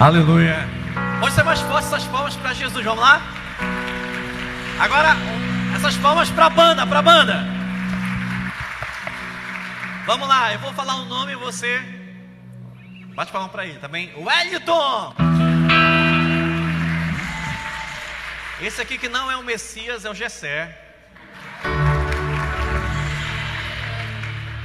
Aleluia. 0.00 0.66
Pode 1.20 1.34
ser 1.34 1.42
mais 1.42 1.60
forte 1.60 1.84
essas 1.84 2.04
palmas 2.04 2.34
para 2.34 2.54
Jesus, 2.54 2.82
vamos 2.82 3.02
lá? 3.02 3.20
Agora, 4.80 5.10
essas 5.76 5.94
palmas 5.98 6.30
para 6.30 6.46
a 6.46 6.48
banda, 6.48 6.86
para 6.86 7.00
a 7.00 7.02
banda. 7.02 7.44
Vamos 10.06 10.26
lá, 10.26 10.54
eu 10.54 10.58
vou 10.58 10.72
falar 10.72 10.94
um 10.96 11.04
nome 11.04 11.32
e 11.32 11.36
você 11.36 11.82
bate 13.14 13.30
palma 13.30 13.50
para 13.50 13.66
ele, 13.66 13.78
tá 13.78 13.88
bem? 13.88 14.10
Wellington! 14.16 15.14
Esse 18.62 18.80
aqui 18.80 18.96
que 18.96 19.10
não 19.10 19.30
é 19.30 19.36
o 19.36 19.44
Messias, 19.44 20.06
é 20.06 20.10
o 20.10 20.14
Gessé. 20.14 20.78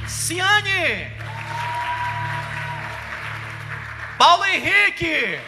Ciane! 0.08 1.15
Paulo 4.18 4.44
Henrique! 4.46 5.40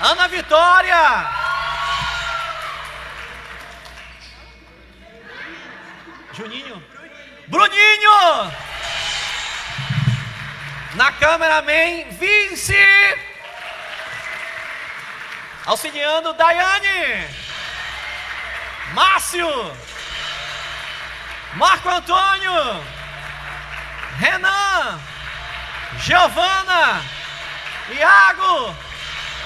Ana 0.00 0.28
Vitória! 0.28 1.26
Juninho? 6.32 6.82
Bruninho! 7.48 8.52
Na 10.94 11.12
câmera, 11.12 11.58
amém. 11.58 12.08
Vince! 12.10 12.74
Auxiliando 15.64 16.32
Daiane. 16.34 17.26
Márcio. 18.92 19.48
Marco 21.54 21.88
Antônio. 21.88 22.52
Renan. 24.18 25.15
Giovana. 26.00 27.00
Iago. 27.90 28.74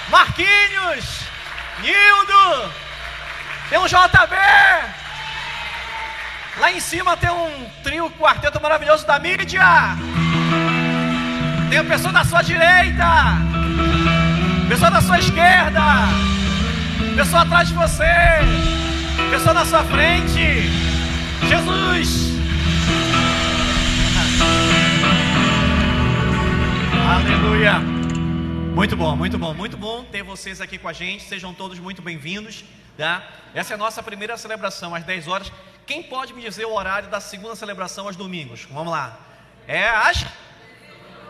Marquinhos. 0.08 1.20
Nildo. 1.80 2.72
Tem 3.68 3.78
um 3.78 3.86
JB. 3.86 4.36
Lá 6.58 6.72
em 6.72 6.80
cima 6.80 7.16
tem 7.16 7.30
um 7.30 7.70
trio, 7.82 8.10
quarteto 8.10 8.60
maravilhoso 8.60 9.06
da 9.06 9.18
mídia. 9.18 9.96
Tem 11.70 11.78
a 11.78 11.84
pessoa 11.84 12.12
da 12.12 12.24
sua 12.24 12.42
direita. 12.42 13.06
Pessoa 14.68 14.90
da 14.90 15.00
sua 15.00 15.18
esquerda. 15.18 15.80
Pessoa 17.16 17.42
atrás 17.42 17.68
de 17.68 17.74
você. 17.74 18.04
Pessoa 19.30 19.54
na 19.54 19.64
sua 19.64 19.84
frente. 19.84 20.68
Jesus. 21.48 22.39
Aleluia. 27.10 27.80
Muito 28.72 28.96
bom, 28.96 29.16
muito 29.16 29.36
bom, 29.36 29.52
muito 29.52 29.76
bom 29.76 30.04
ter 30.04 30.22
vocês 30.22 30.60
aqui 30.60 30.78
com 30.78 30.86
a 30.86 30.92
gente. 30.92 31.24
Sejam 31.24 31.52
todos 31.52 31.76
muito 31.80 32.00
bem-vindos. 32.00 32.64
Tá? 32.96 33.28
Essa 33.52 33.72
é 33.72 33.74
a 33.74 33.78
nossa 33.78 34.00
primeira 34.00 34.36
celebração, 34.36 34.94
às 34.94 35.02
10 35.02 35.26
horas. 35.26 35.52
Quem 35.84 36.04
pode 36.04 36.32
me 36.32 36.40
dizer 36.40 36.66
o 36.66 36.72
horário 36.72 37.08
da 37.08 37.18
segunda 37.18 37.56
celebração 37.56 38.06
aos 38.06 38.14
domingos? 38.14 38.64
Vamos 38.70 38.92
lá. 38.92 39.18
É 39.66 39.88
às 39.88 40.24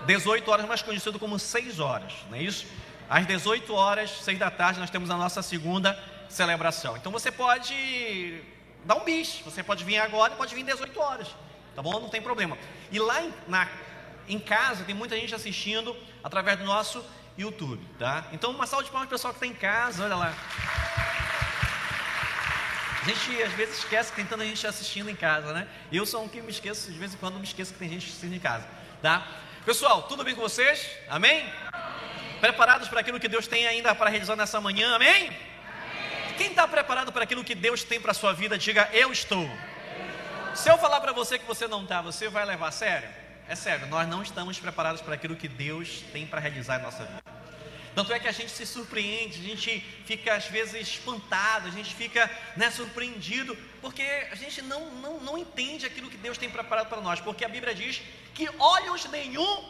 18 0.04 0.50
horas, 0.50 0.66
mais 0.66 0.82
conhecido 0.82 1.18
como 1.18 1.38
6 1.38 1.80
horas, 1.80 2.12
não 2.28 2.36
é 2.36 2.42
isso? 2.42 2.66
Às 3.08 3.26
18 3.26 3.72
horas, 3.72 4.10
6 4.22 4.38
da 4.38 4.50
tarde, 4.50 4.80
nós 4.80 4.90
temos 4.90 5.10
a 5.10 5.16
nossa 5.16 5.40
segunda 5.40 5.98
celebração. 6.28 6.94
Então 6.98 7.10
você 7.10 7.32
pode 7.32 8.42
dar 8.84 8.96
um 8.96 9.04
bis, 9.04 9.40
você 9.42 9.62
pode 9.62 9.82
vir 9.82 9.96
agora 9.96 10.34
pode 10.34 10.54
vir 10.54 10.62
18 10.62 11.00
horas, 11.00 11.28
tá 11.74 11.80
bom? 11.80 11.98
Não 11.98 12.10
tem 12.10 12.20
problema. 12.20 12.58
E 12.92 12.98
lá 12.98 13.22
na, 13.48 13.66
em 14.28 14.38
casa 14.38 14.84
tem 14.84 14.94
muita 14.94 15.16
gente 15.16 15.34
assistindo 15.34 15.96
através 16.22 16.58
do 16.58 16.64
nosso 16.64 17.04
YouTube, 17.36 17.84
tá? 17.98 18.26
Então 18.32 18.50
uma 18.50 18.66
salva 18.66 18.84
de 18.84 18.90
palmas 18.90 19.08
para 19.08 19.14
o 19.14 19.18
pessoal 19.18 19.32
que 19.32 19.44
está 19.44 19.46
em 19.46 19.58
casa, 19.58 20.04
olha 20.04 20.16
lá. 20.16 20.34
A 23.02 23.04
gente 23.06 23.42
às 23.42 23.52
vezes 23.52 23.78
esquece 23.78 24.10
que 24.10 24.16
tem 24.16 24.26
tanta 24.26 24.44
gente 24.44 24.66
assistindo 24.66 25.08
em 25.08 25.16
casa, 25.16 25.52
né? 25.52 25.66
Eu 25.90 26.04
sou 26.04 26.22
um 26.22 26.28
que 26.28 26.40
me 26.42 26.50
esqueço, 26.50 26.92
de 26.92 26.98
vez 26.98 27.14
em 27.14 27.16
quando 27.16 27.36
me 27.36 27.44
esqueço 27.44 27.72
que 27.72 27.78
tem 27.78 27.88
gente 27.88 28.06
assistindo 28.06 28.34
em 28.34 28.38
casa, 28.38 28.66
tá? 29.00 29.26
Pessoal, 29.64 30.02
tudo 30.02 30.22
bem 30.22 30.34
com 30.34 30.42
vocês? 30.42 30.86
Amém? 31.08 31.50
Preparados 32.40 32.88
para 32.88 33.00
aquilo 33.00 33.18
que 33.18 33.28
Deus 33.28 33.46
tem 33.46 33.66
ainda 33.66 33.94
para 33.94 34.10
realizar 34.10 34.36
nessa 34.36 34.60
manhã? 34.60 34.96
Amém? 34.96 35.28
Amém. 35.28 35.38
Quem 36.36 36.48
está 36.48 36.66
preparado 36.66 37.12
para 37.12 37.24
aquilo 37.24 37.44
que 37.44 37.54
Deus 37.54 37.84
tem 37.84 38.00
para 38.00 38.12
a 38.12 38.14
sua 38.14 38.32
vida, 38.32 38.56
diga 38.56 38.88
eu 38.92 39.12
estou. 39.12 39.48
Se 40.54 40.70
eu 40.70 40.76
falar 40.78 41.00
para 41.00 41.12
você 41.12 41.38
que 41.38 41.44
você 41.44 41.68
não 41.68 41.82
está, 41.82 42.02
você 42.02 42.28
vai 42.28 42.44
levar 42.44 42.68
a 42.68 42.72
sério? 42.72 43.08
É 43.50 43.56
sério, 43.56 43.88
nós 43.88 44.06
não 44.06 44.22
estamos 44.22 44.60
preparados 44.60 45.00
para 45.00 45.16
aquilo 45.16 45.34
que 45.34 45.48
Deus 45.48 46.04
tem 46.12 46.24
para 46.24 46.38
realizar 46.38 46.78
em 46.78 46.84
nossa 46.84 47.04
vida. 47.04 47.20
Tanto 47.96 48.12
é 48.12 48.20
que 48.20 48.28
a 48.28 48.32
gente 48.32 48.52
se 48.52 48.64
surpreende, 48.64 49.40
a 49.40 49.42
gente 49.42 49.80
fica 50.04 50.36
às 50.36 50.46
vezes 50.46 50.88
espantado, 50.88 51.66
a 51.66 51.70
gente 51.72 51.92
fica 51.92 52.30
né, 52.56 52.70
surpreendido, 52.70 53.58
porque 53.80 54.04
a 54.30 54.36
gente 54.36 54.62
não, 54.62 54.92
não, 54.92 55.20
não 55.20 55.36
entende 55.36 55.84
aquilo 55.84 56.08
que 56.08 56.16
Deus 56.16 56.38
tem 56.38 56.48
preparado 56.48 56.88
para 56.88 57.00
nós, 57.00 57.18
porque 57.18 57.44
a 57.44 57.48
Bíblia 57.48 57.74
diz 57.74 58.00
que 58.34 58.48
olhos 58.56 59.04
nenhum 59.06 59.64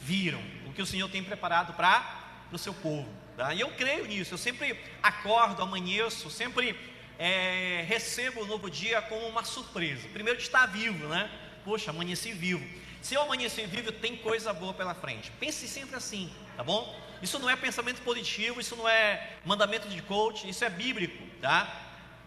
viram 0.00 0.42
o 0.66 0.72
que 0.72 0.82
o 0.82 0.86
Senhor 0.86 1.08
tem 1.08 1.22
preparado 1.22 1.72
para 1.74 2.48
o 2.50 2.58
seu 2.58 2.74
povo. 2.74 3.08
Tá? 3.36 3.54
E 3.54 3.60
eu 3.60 3.70
creio 3.70 4.06
nisso, 4.06 4.34
eu 4.34 4.38
sempre 4.38 4.76
acordo, 5.00 5.62
amanheço, 5.62 6.28
sempre 6.30 6.76
é, 7.16 7.84
recebo 7.86 8.42
o 8.42 8.46
novo 8.46 8.68
dia 8.68 9.00
como 9.02 9.24
uma 9.28 9.44
surpresa. 9.44 10.08
Primeiro 10.08 10.40
de 10.40 10.46
estar 10.46 10.66
vivo, 10.66 11.06
né? 11.06 11.30
Poxa, 11.64 11.92
amanheci 11.92 12.32
vivo. 12.32 12.80
Se 13.02 13.14
eu 13.14 13.22
amanhecer 13.22 13.66
vivo, 13.66 13.92
tem 13.92 14.16
coisa 14.16 14.52
boa 14.52 14.74
pela 14.74 14.94
frente. 14.94 15.30
Pense 15.40 15.66
sempre 15.66 15.96
assim, 15.96 16.30
tá 16.56 16.62
bom? 16.62 16.98
Isso 17.22 17.38
não 17.38 17.48
é 17.48 17.56
pensamento 17.56 18.02
positivo, 18.02 18.60
isso 18.60 18.76
não 18.76 18.88
é 18.88 19.36
mandamento 19.44 19.88
de 19.88 20.00
coach, 20.02 20.48
isso 20.48 20.64
é 20.64 20.70
bíblico, 20.70 21.22
tá? 21.40 21.68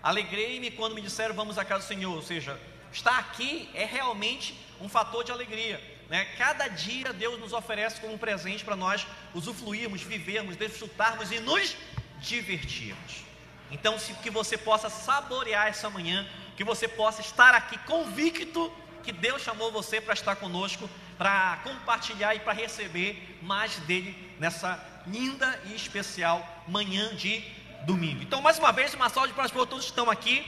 Alegrei-me 0.01 0.71
quando 0.71 0.95
me 0.95 1.01
disseram 1.01 1.33
vamos 1.33 1.57
à 1.57 1.65
casa 1.65 1.85
do 1.85 1.87
Senhor, 1.87 2.15
ou 2.15 2.21
seja, 2.21 2.59
estar 2.91 3.17
aqui 3.17 3.69
é 3.73 3.85
realmente 3.85 4.55
um 4.81 4.89
fator 4.89 5.23
de 5.23 5.31
alegria. 5.31 5.81
Né? 6.09 6.25
Cada 6.37 6.67
dia 6.67 7.13
Deus 7.13 7.39
nos 7.39 7.53
oferece 7.53 8.01
como 8.01 8.13
um 8.13 8.17
presente 8.17 8.63
para 8.63 8.75
nós 8.75 9.07
usufruirmos, 9.33 10.01
vivermos, 10.01 10.55
desfrutarmos 10.55 11.31
e 11.31 11.39
nos 11.39 11.75
divertirmos. 12.19 13.23
Então, 13.71 13.97
se, 13.97 14.13
que 14.15 14.29
você 14.29 14.57
possa 14.57 14.89
saborear 14.89 15.67
essa 15.67 15.89
manhã, 15.89 16.27
que 16.55 16.63
você 16.63 16.87
possa 16.87 17.21
estar 17.21 17.55
aqui 17.55 17.77
convicto 17.79 18.71
que 19.03 19.11
Deus 19.11 19.41
chamou 19.41 19.71
você 19.71 19.99
para 19.99 20.13
estar 20.13 20.35
conosco, 20.37 20.89
para 21.17 21.59
compartilhar 21.63 22.33
e 22.35 22.39
para 22.39 22.53
receber 22.53 23.37
mais 23.41 23.75
dele 23.79 24.15
nessa 24.39 24.79
linda 25.05 25.61
e 25.65 25.75
especial 25.75 26.63
manhã 26.67 27.13
de 27.15 27.43
domingo. 27.85 28.23
Então, 28.23 28.41
mais 28.41 28.57
uma 28.57 28.71
vez, 28.71 28.93
uma 28.93 29.09
salva 29.09 29.27
de 29.27 29.33
palmas 29.33 29.51
para 29.51 29.65
todos 29.65 29.85
que 29.85 29.91
estão 29.91 30.09
aqui. 30.09 30.45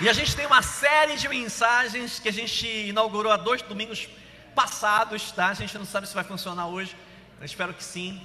E 0.00 0.08
a 0.08 0.12
gente 0.12 0.34
tem 0.36 0.46
uma 0.46 0.62
série 0.62 1.16
de 1.16 1.28
mensagens 1.28 2.20
que 2.20 2.28
a 2.28 2.32
gente 2.32 2.66
inaugurou 2.66 3.32
há 3.32 3.36
dois 3.36 3.62
domingos 3.62 4.08
passados, 4.54 5.32
tá? 5.32 5.48
A 5.48 5.54
gente 5.54 5.76
não 5.76 5.84
sabe 5.84 6.06
se 6.06 6.14
vai 6.14 6.24
funcionar 6.24 6.66
hoje. 6.66 6.96
Eu 7.38 7.44
espero 7.44 7.74
que 7.74 7.82
sim. 7.82 8.20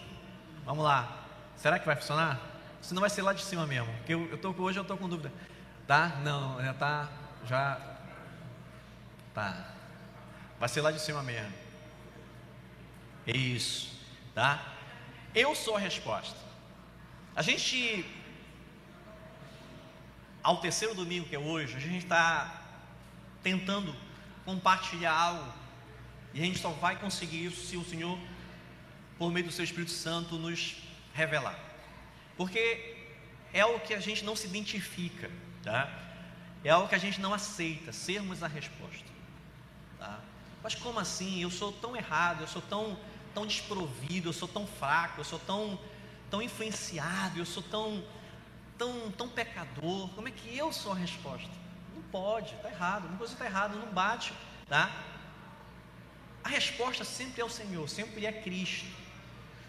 Vamos 0.65 0.83
lá. 0.83 1.25
Será 1.55 1.79
que 1.79 1.85
vai 1.85 1.95
funcionar? 1.95 2.39
Se 2.81 2.93
não 2.93 3.01
vai 3.01 3.09
ser 3.09 3.21
lá 3.21 3.33
de 3.33 3.41
cima 3.41 3.65
mesmo. 3.65 3.91
Porque 3.97 4.13
eu, 4.13 4.29
eu 4.29 4.37
tô, 4.37 4.49
hoje 4.51 4.77
eu 4.77 4.81
estou 4.81 4.97
com 4.97 5.09
dúvida. 5.09 5.31
Tá? 5.87 6.07
Não, 6.23 6.61
já 6.63 6.73
tá. 6.73 7.09
Já. 7.45 7.81
Tá. 9.33 9.73
Vai 10.59 10.69
ser 10.69 10.81
lá 10.81 10.91
de 10.91 10.99
cima 10.99 11.21
mesmo. 11.23 11.53
Isso. 13.27 13.91
Tá? 14.33 14.73
Eu 15.33 15.55
sou 15.55 15.75
a 15.75 15.79
resposta. 15.79 16.37
A 17.35 17.41
gente 17.41 18.05
ao 20.43 20.57
terceiro 20.57 20.93
domingo 20.93 21.25
que 21.25 21.35
é 21.35 21.39
hoje, 21.39 21.77
a 21.77 21.79
gente 21.79 22.03
está 22.03 22.61
tentando 23.41 23.95
compartilhar 24.43 25.13
algo 25.13 25.53
e 26.33 26.41
a 26.41 26.45
gente 26.45 26.59
só 26.59 26.69
vai 26.71 26.97
conseguir 26.97 27.45
isso 27.45 27.65
se 27.65 27.77
o 27.77 27.85
Senhor, 27.85 28.19
por 29.17 29.31
meio 29.31 29.45
do 29.45 29.51
Seu 29.51 29.63
Espírito 29.63 29.91
Santo, 29.91 30.35
nos 30.35 30.75
revelar, 31.13 31.57
porque 32.35 32.97
é 33.53 33.61
algo 33.61 33.79
que 33.79 33.93
a 33.93 33.99
gente 34.01 34.25
não 34.25 34.35
se 34.35 34.47
identifica, 34.47 35.31
tá? 35.63 35.89
É 36.63 36.69
algo 36.69 36.87
que 36.87 36.95
a 36.95 36.99
gente 36.99 37.19
não 37.19 37.33
aceita, 37.33 37.91
sermos 37.91 38.43
a 38.43 38.47
resposta, 38.47 39.11
tá? 39.97 40.19
Mas 40.61 40.75
como 40.75 40.99
assim? 40.99 41.41
Eu 41.41 41.49
sou 41.49 41.71
tão 41.71 41.95
errado, 41.95 42.41
eu 42.41 42.47
sou 42.47 42.61
tão, 42.61 42.97
tão 43.33 43.45
desprovido, 43.45 44.29
eu 44.29 44.33
sou 44.33 44.47
tão 44.47 44.67
fraco, 44.67 45.19
eu 45.19 45.25
sou 45.25 45.39
tão, 45.39 45.79
tão 46.29 46.41
influenciado, 46.41 47.39
eu 47.39 47.45
sou 47.45 47.63
tão 47.63 48.03
tão, 48.77 49.11
tão 49.11 49.29
pecador, 49.29 50.09
como 50.09 50.27
é 50.27 50.31
que 50.31 50.57
eu 50.57 50.71
sou 50.71 50.91
a 50.91 50.95
resposta? 50.95 51.49
Não 51.95 52.01
pode, 52.03 52.53
está 52.55 52.69
errado, 52.69 53.05
uma 53.05 53.17
coisa 53.17 53.33
está 53.33 53.45
errada, 53.45 53.75
não 53.75 53.87
bate, 53.87 54.33
tá? 54.67 54.91
A 56.43 56.49
resposta 56.49 57.03
sempre 57.03 57.41
é 57.41 57.45
o 57.45 57.49
Senhor, 57.49 57.87
sempre 57.87 58.25
é 58.25 58.31
Cristo. 58.31 58.85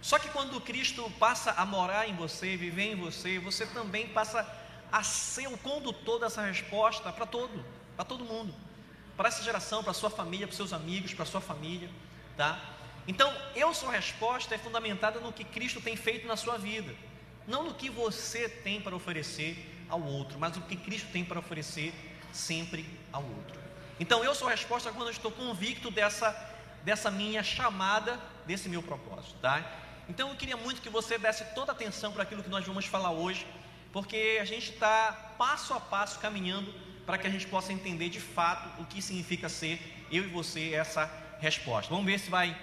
Só 0.03 0.19
que 0.19 0.29
quando 0.29 0.61
Cristo 0.61 1.09
passa 1.19 1.53
a 1.53 1.65
morar 1.65 2.09
em 2.09 2.15
você, 2.15 2.57
viver 2.57 2.93
em 2.93 2.97
você, 2.97 3.39
você 3.39 3.65
também 3.67 4.09
passa 4.09 4.41
a 4.41 4.45
ser 5.03 5.49
o 5.49 5.59
condutor 5.59 6.21
dessa 6.21 6.43
resposta 6.43 7.13
para 7.13 7.27
todo, 7.27 7.65
para 7.97 8.05
todo 8.05 8.25
mundo, 8.25 8.55
para 9.17 9.29
essa 9.29 9.43
geração, 9.43 9.83
para 9.83 9.93
sua 9.93 10.11
família, 10.11 10.47
para 10.47 10.57
seus 10.57 10.73
amigos, 10.73 11.15
para 11.15 11.25
sua 11.25 11.41
família, 11.41 11.91
tá? 12.37 12.59
Então, 13.07 13.33
eu 13.55 13.75
sua 13.75 13.93
resposta 13.93 14.55
é 14.55 14.59
fundamentada 14.59 15.21
no 15.21 15.33
que 15.33 15.45
Cristo 15.45 15.81
tem 15.81 15.97
feito 15.97 16.27
na 16.27 16.37
sua 16.37 16.57
vida, 16.57 16.95
não 17.47 17.65
no 17.65 17.75
que 17.75 17.91
você 17.91 18.49
tem 18.49 18.81
para 18.81 18.97
oferecer 18.97 19.85
ao 19.89 20.03
outro, 20.03 20.39
mas 20.39 20.57
o 20.57 20.63
que 20.63 20.77
Cristo 20.77 21.09
tem 21.13 21.25
para 21.25 21.39
oferecer 21.39 21.93
sempre 22.33 22.87
ao 23.13 23.23
outro. 23.23 23.61
Então, 24.01 24.25
eu 24.25 24.35
sou 24.35 24.49
a 24.49 24.51
resposta 24.51 24.91
quando 24.91 25.09
eu 25.09 25.13
estou 25.13 25.31
convicto 25.31 25.91
dessa, 25.91 26.31
dessa 26.83 27.11
minha 27.11 27.43
chamada, 27.43 28.19
desse 28.47 28.69
meu 28.69 28.83
propósito, 28.83 29.35
tá? 29.41 29.65
Então, 30.09 30.31
eu 30.31 30.37
queria 30.37 30.57
muito 30.57 30.81
que 30.81 30.89
você 30.89 31.17
desse 31.19 31.45
toda 31.55 31.73
a 31.73 31.75
atenção 31.75 32.13
para 32.13 32.23
aquilo 32.23 32.43
que 32.43 32.51
nós 32.51 32.67
vamos 32.67 32.87
falar 32.87 33.11
hoje, 33.11 33.47
porque 33.95 34.39
a 34.41 34.45
gente 34.45 34.73
está 34.73 35.13
passo 35.39 35.73
a 35.73 35.79
passo 35.79 36.19
caminhando 36.19 36.75
para 37.07 37.17
que 37.17 37.29
a 37.29 37.31
gente 37.31 37.47
possa 37.47 37.73
entender 37.73 38.09
de 38.09 38.19
fato 38.19 38.83
o 38.83 38.85
que 38.87 39.01
significa 39.01 39.49
ser 39.49 39.81
eu 40.11 40.25
e 40.25 40.27
você 40.27 40.75
essa 40.75 41.09
resposta. 41.39 41.91
Vamos 41.91 42.05
ver 42.05 42.19
se 42.19 42.29
vai. 42.29 42.57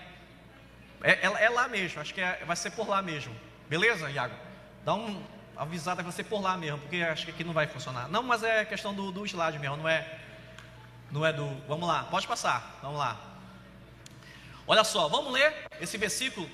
É, 1.01 1.11
é, 1.11 1.45
é 1.45 1.49
lá 1.49 1.69
mesmo, 1.69 2.01
acho 2.01 2.13
que 2.13 2.19
é, 2.19 2.43
vai 2.45 2.57
ser 2.57 2.71
por 2.71 2.85
lá 2.89 3.01
mesmo. 3.01 3.33
Beleza, 3.69 4.11
Iago? 4.11 4.35
Dá 4.83 4.93
um 4.93 5.23
avisada 5.55 6.01
que 6.01 6.03
vai 6.03 6.11
ser 6.11 6.25
por 6.25 6.41
lá 6.41 6.57
mesmo, 6.57 6.79
porque 6.79 6.97
acho 6.97 7.23
que 7.23 7.31
aqui 7.31 7.45
não 7.45 7.53
vai 7.53 7.65
funcionar. 7.65 8.09
Não, 8.09 8.21
mas 8.21 8.43
é 8.43 8.65
questão 8.65 8.93
do, 8.93 9.09
do 9.09 9.25
slide 9.25 9.57
mesmo, 9.57 9.77
não 9.77 9.87
é, 9.87 10.19
não 11.09 11.25
é 11.25 11.31
do. 11.31 11.47
Vamos 11.65 11.87
lá, 11.87 12.03
pode 12.11 12.27
passar, 12.27 12.77
vamos 12.81 12.99
lá. 12.99 13.17
Olha 14.67 14.83
só, 14.83 15.07
vamos 15.07 15.31
ler 15.31 15.53
esse 15.79 15.97
versículo, 15.97 16.49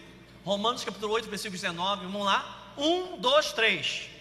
Romanos 0.45 0.83
capítulo 0.83 1.13
8, 1.13 1.27
versículo 1.27 1.59
19, 1.59 2.05
vamos 2.05 2.23
lá. 2.23 2.73
Um, 2.77 3.17
dois, 3.17 3.51
três. 3.53 4.16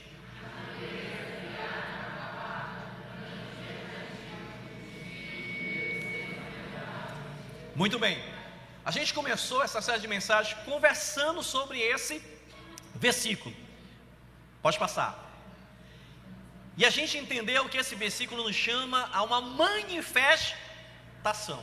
Muito 7.76 7.98
bem. 7.98 8.22
A 8.82 8.90
gente 8.90 9.12
começou 9.12 9.62
essa 9.62 9.82
série 9.82 10.00
de 10.00 10.08
mensagens 10.08 10.58
conversando 10.64 11.42
sobre 11.42 11.78
esse 11.78 12.22
versículo. 12.94 13.54
Pode 14.62 14.78
passar. 14.78 15.22
E 16.76 16.86
a 16.86 16.90
gente 16.90 17.18
entendeu 17.18 17.68
que 17.68 17.76
esse 17.76 17.94
versículo 17.94 18.44
nos 18.44 18.56
chama 18.56 19.10
a 19.12 19.22
uma 19.22 19.42
manifestação, 19.42 21.62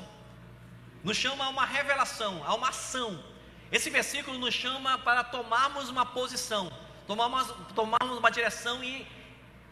nos 1.03 1.17
chama 1.17 1.45
a 1.45 1.49
uma 1.49 1.65
revelação, 1.65 2.43
a 2.45 2.53
uma 2.53 2.69
ação. 2.69 3.23
Esse 3.71 3.89
versículo 3.89 4.37
nos 4.37 4.53
chama 4.53 4.99
para 4.99 5.23
tomarmos 5.23 5.89
uma 5.89 6.05
posição, 6.05 6.71
tomarmos, 7.07 7.47
tomarmos 7.73 8.17
uma 8.17 8.31
direção 8.31 8.83
e 8.83 9.05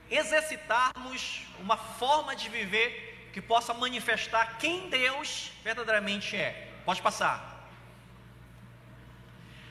exercitarmos 0.09 1.41
uma 1.59 1.77
forma 1.77 2.35
de 2.35 2.49
viver 2.49 3.29
que 3.33 3.41
possa 3.41 3.73
manifestar 3.73 4.57
quem 4.57 4.89
Deus 4.89 5.51
verdadeiramente 5.63 6.35
é. 6.35 6.69
Pode 6.85 7.01
passar. 7.01 7.69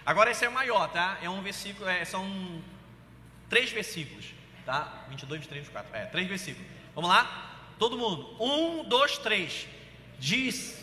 Agora 0.04 0.30
esse 0.30 0.44
é 0.44 0.48
o 0.48 0.52
maior, 0.52 0.88
tá? 0.88 1.18
É 1.22 1.28
um 1.28 1.42
versículo, 1.42 1.88
é, 1.88 2.04
são 2.04 2.62
três 3.48 3.70
versículos, 3.70 4.32
tá? 4.64 5.04
22, 5.08 5.40
23, 5.42 5.66
24. 5.66 5.96
É, 5.96 6.06
três 6.06 6.26
versículos. 6.26 6.66
Vamos 6.94 7.10
lá? 7.10 7.58
Todo 7.78 7.98
mundo. 7.98 8.36
Um, 8.42 8.84
dois, 8.84 9.18
três. 9.18 9.66
Diz 10.18 10.80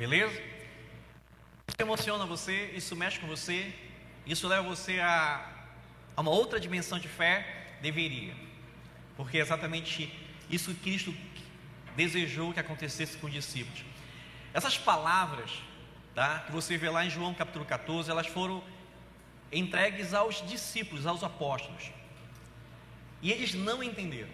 Beleza? 0.00 0.42
Isso 1.68 1.76
emociona 1.90 2.24
você, 2.24 2.70
isso 2.74 2.94
mexe 2.94 3.18
com 3.18 3.26
você, 3.26 3.74
isso 4.24 4.46
leva 4.46 4.62
você 4.62 5.00
a, 5.00 5.44
a 6.16 6.20
uma 6.20 6.30
outra 6.30 6.60
dimensão 6.60 7.00
de 7.00 7.08
fé? 7.08 7.66
Deveria. 7.82 8.34
Porque 9.16 9.38
é 9.38 9.40
exatamente 9.40 10.12
isso 10.48 10.72
que 10.74 10.80
Cristo 10.80 11.12
desejou 11.96 12.52
que 12.52 12.60
acontecesse 12.60 13.16
com 13.18 13.26
os 13.26 13.32
discípulos. 13.32 13.84
Essas 14.54 14.78
palavras, 14.78 15.50
tá, 16.14 16.44
que 16.46 16.52
você 16.52 16.76
vê 16.76 16.88
lá 16.88 17.04
em 17.04 17.10
João 17.10 17.34
capítulo 17.34 17.64
14, 17.64 18.08
elas 18.08 18.28
foram 18.28 18.62
entregues 19.50 20.14
aos 20.14 20.46
discípulos, 20.48 21.06
aos 21.06 21.24
apóstolos. 21.24 21.90
E 23.20 23.32
eles 23.32 23.52
não 23.52 23.82
entenderam. 23.82 24.30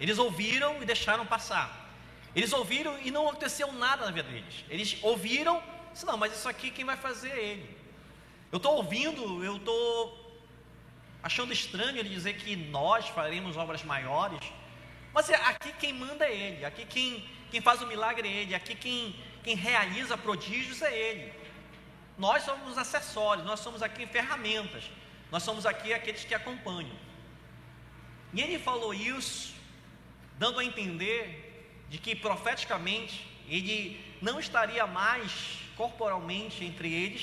Eles 0.00 0.18
ouviram 0.18 0.82
e 0.82 0.84
deixaram 0.84 1.24
passar. 1.26 1.88
Eles 2.34 2.52
ouviram 2.52 2.98
e 3.00 3.10
não 3.10 3.28
aconteceu 3.28 3.72
nada 3.72 4.04
na 4.04 4.10
vida 4.10 4.28
deles. 4.28 4.64
Eles 4.68 4.98
ouviram, 5.02 5.62
disse, 5.92 6.06
não, 6.06 6.16
mas 6.16 6.32
isso 6.32 6.48
aqui 6.48 6.70
quem 6.70 6.84
vai 6.84 6.96
fazer 6.96 7.30
é 7.30 7.44
ele. 7.44 7.76
Eu 8.52 8.56
estou 8.56 8.76
ouvindo, 8.76 9.44
eu 9.44 9.56
estou 9.56 10.20
achando 11.22 11.52
estranho 11.52 11.98
ele 11.98 12.08
dizer 12.08 12.34
que 12.34 12.56
nós 12.56 13.08
faremos 13.08 13.56
obras 13.56 13.84
maiores. 13.84 14.40
Mas 15.12 15.28
é, 15.28 15.36
aqui 15.36 15.72
quem 15.72 15.92
manda 15.92 16.24
é 16.24 16.34
ele, 16.34 16.64
aqui 16.64 16.84
quem, 16.84 17.28
quem 17.50 17.60
faz 17.60 17.82
o 17.82 17.86
milagre 17.86 18.28
é 18.28 18.32
ele, 18.32 18.54
aqui 18.54 18.74
quem, 18.74 19.14
quem 19.42 19.54
realiza 19.54 20.16
prodígios 20.16 20.82
é 20.82 20.96
ele. 20.96 21.32
Nós 22.16 22.42
somos 22.42 22.76
acessórios, 22.76 23.46
nós 23.46 23.60
somos 23.60 23.82
aqui 23.82 24.06
ferramentas, 24.06 24.84
nós 25.30 25.42
somos 25.42 25.64
aqui 25.64 25.92
aqueles 25.92 26.24
que 26.24 26.34
acompanham. 26.34 26.96
E 28.32 28.40
ele 28.40 28.58
falou 28.58 28.92
isso, 28.94 29.54
dando 30.38 30.60
a 30.60 30.64
entender 30.64 31.86
de 31.88 31.98
que 31.98 32.14
profeticamente 32.14 33.26
ele 33.48 34.00
não 34.22 34.38
estaria 34.38 34.86
mais 34.86 35.59
corporalmente 35.80 36.62
entre 36.62 36.88
eles 36.92 37.22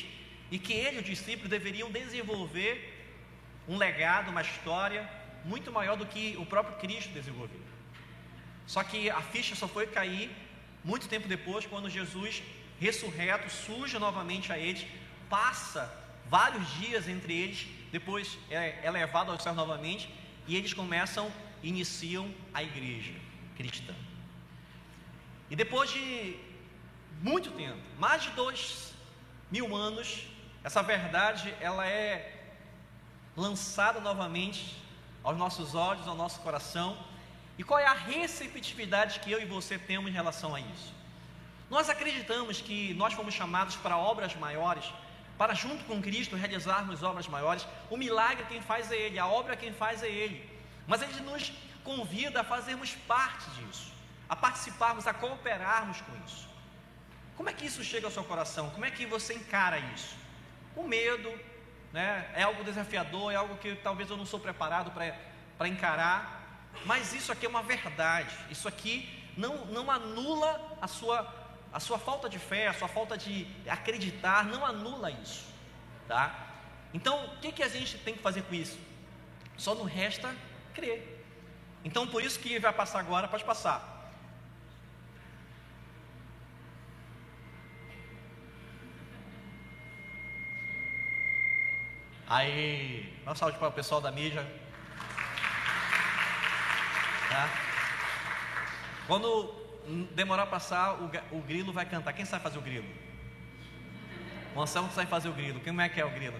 e 0.49 0.57
que 0.57 0.73
ele 0.73 0.97
e 0.97 1.01
os 1.01 1.05
discípulos 1.05 1.49
deveriam 1.57 1.91
desenvolver 1.91 2.73
um 3.67 3.77
legado, 3.77 4.31
uma 4.31 4.41
história 4.41 5.07
muito 5.45 5.71
maior 5.71 5.95
do 5.95 6.07
que 6.07 6.35
o 6.43 6.45
próprio 6.53 6.75
Cristo 6.77 7.11
desenvolveu. 7.19 7.61
Só 8.65 8.81
que 8.83 9.11
a 9.11 9.21
ficha 9.21 9.53
só 9.55 9.67
foi 9.67 9.85
cair 9.85 10.31
muito 10.83 11.07
tempo 11.07 11.27
depois, 11.27 11.67
quando 11.67 11.87
Jesus, 11.87 12.41
ressurreto, 12.79 13.47
surge 13.49 13.99
novamente 13.99 14.51
a 14.51 14.57
eles, 14.57 14.87
passa 15.29 15.81
vários 16.27 16.67
dias 16.79 17.07
entre 17.07 17.33
eles, 17.43 17.67
depois 17.91 18.39
é 18.49 18.89
levado 18.89 19.31
ao 19.31 19.39
céu 19.39 19.53
novamente, 19.53 20.09
e 20.47 20.55
eles 20.55 20.73
começam, 20.73 21.31
iniciam 21.61 22.33
a 22.53 22.63
igreja 22.63 23.13
cristã. 23.55 23.93
E 25.51 25.55
depois 25.55 25.91
de 25.91 26.35
muito 27.21 27.51
tempo, 27.51 27.81
mais 27.97 28.23
de 28.23 28.29
dois 28.31 28.93
mil 29.51 29.75
anos, 29.75 30.27
essa 30.63 30.81
verdade 30.81 31.53
ela 31.59 31.85
é 31.87 32.33
lançada 33.35 33.99
novamente 33.99 34.75
aos 35.23 35.37
nossos 35.37 35.75
olhos, 35.75 36.07
ao 36.07 36.15
nosso 36.15 36.39
coração. 36.41 36.97
E 37.57 37.63
qual 37.63 37.79
é 37.79 37.85
a 37.85 37.93
receptividade 37.93 39.19
que 39.19 39.31
eu 39.31 39.41
e 39.41 39.45
você 39.45 39.77
temos 39.77 40.09
em 40.09 40.13
relação 40.13 40.53
a 40.53 40.59
isso? 40.59 40.93
Nós 41.69 41.89
acreditamos 41.89 42.61
que 42.61 42.93
nós 42.93 43.13
fomos 43.13 43.33
chamados 43.33 43.75
para 43.75 43.97
obras 43.97 44.35
maiores, 44.35 44.85
para 45.37 45.53
junto 45.53 45.83
com 45.85 46.01
Cristo 46.01 46.35
realizarmos 46.35 47.03
obras 47.03 47.27
maiores. 47.27 47.67
O 47.89 47.97
milagre 47.97 48.45
quem 48.47 48.61
faz 48.61 48.91
é 48.91 48.95
Ele, 48.95 49.19
a 49.19 49.27
obra 49.27 49.55
quem 49.55 49.73
faz 49.73 50.03
é 50.03 50.09
Ele. 50.09 50.49
Mas 50.87 51.01
Ele 51.01 51.19
nos 51.21 51.51
convida 51.83 52.41
a 52.41 52.43
fazermos 52.43 52.91
parte 53.07 53.49
disso 53.51 53.97
a 54.29 54.35
participarmos, 54.35 55.07
a 55.07 55.13
cooperarmos 55.13 56.01
com 56.01 56.11
isso. 56.25 56.47
Como 57.37 57.49
é 57.49 57.53
que 57.53 57.67
isso 57.67 57.83
chega 57.83 58.07
ao 58.07 58.11
seu 58.11 58.23
coração? 58.23 58.71
Como 58.71 58.83
é 58.83 58.89
que 58.89 59.05
você 59.05 59.35
encara 59.35 59.77
isso? 59.95 60.17
O 60.75 60.83
medo, 60.83 61.31
né? 61.93 62.29
É 62.33 62.41
algo 62.41 62.63
desafiador, 62.63 63.31
é 63.31 63.35
algo 63.35 63.57
que 63.57 63.75
talvez 63.75 64.09
eu 64.09 64.17
não 64.17 64.25
sou 64.25 64.39
preparado 64.39 64.91
para 64.91 65.67
encarar, 65.67 66.65
mas 66.83 67.13
isso 67.13 67.31
aqui 67.31 67.45
é 67.45 67.49
uma 67.49 67.61
verdade. 67.61 68.35
Isso 68.49 68.67
aqui 68.67 69.31
não, 69.37 69.65
não 69.67 69.89
anula 69.91 70.77
a 70.81 70.87
sua, 70.87 71.31
a 71.71 71.79
sua 71.79 71.99
falta 71.99 72.27
de 72.27 72.39
fé, 72.39 72.67
a 72.67 72.73
sua 72.73 72.87
falta 72.87 73.15
de 73.15 73.47
acreditar, 73.69 74.43
não 74.43 74.65
anula 74.65 75.11
isso, 75.11 75.45
tá? 76.07 76.47
Então, 76.91 77.23
o 77.25 77.37
que, 77.37 77.51
que 77.51 77.63
a 77.63 77.67
gente 77.67 77.99
tem 77.99 78.15
que 78.15 78.21
fazer 78.21 78.41
com 78.43 78.55
isso? 78.55 78.79
Só 79.55 79.75
não 79.75 79.83
resta 79.83 80.35
crer. 80.73 81.23
Então, 81.83 82.07
por 82.07 82.23
isso 82.23 82.39
que 82.39 82.57
vai 82.59 82.73
passar 82.73 82.99
agora, 82.99 83.27
pode 83.27 83.43
passar. 83.43 83.96
Aí, 92.29 93.17
uma 93.23 93.35
salve 93.35 93.57
para 93.57 93.69
o 93.69 93.71
pessoal 93.71 94.01
da 94.01 94.11
mídia. 94.11 94.45
Tá? 97.29 97.49
Quando 99.07 99.55
demorar 100.13 100.43
a 100.43 100.47
passar, 100.47 100.95
o, 100.95 101.09
o, 101.31 101.41
grilo 101.41 101.71
vai 101.71 101.85
cantar. 101.85 102.11
Quem 102.11 102.25
sabe 102.25 102.43
fazer 102.43 102.57
o 102.57 102.61
grilo? 102.61 102.85
O 104.53 104.61
Anselmo 104.61 104.91
sabe 104.91 105.09
fazer 105.09 105.29
o 105.29 105.33
grilo. 105.33 105.61
Quem 105.61 105.79
é 105.81 105.87
que 105.87 106.01
é 106.01 106.05
o 106.05 106.09
grilo? 106.09 106.39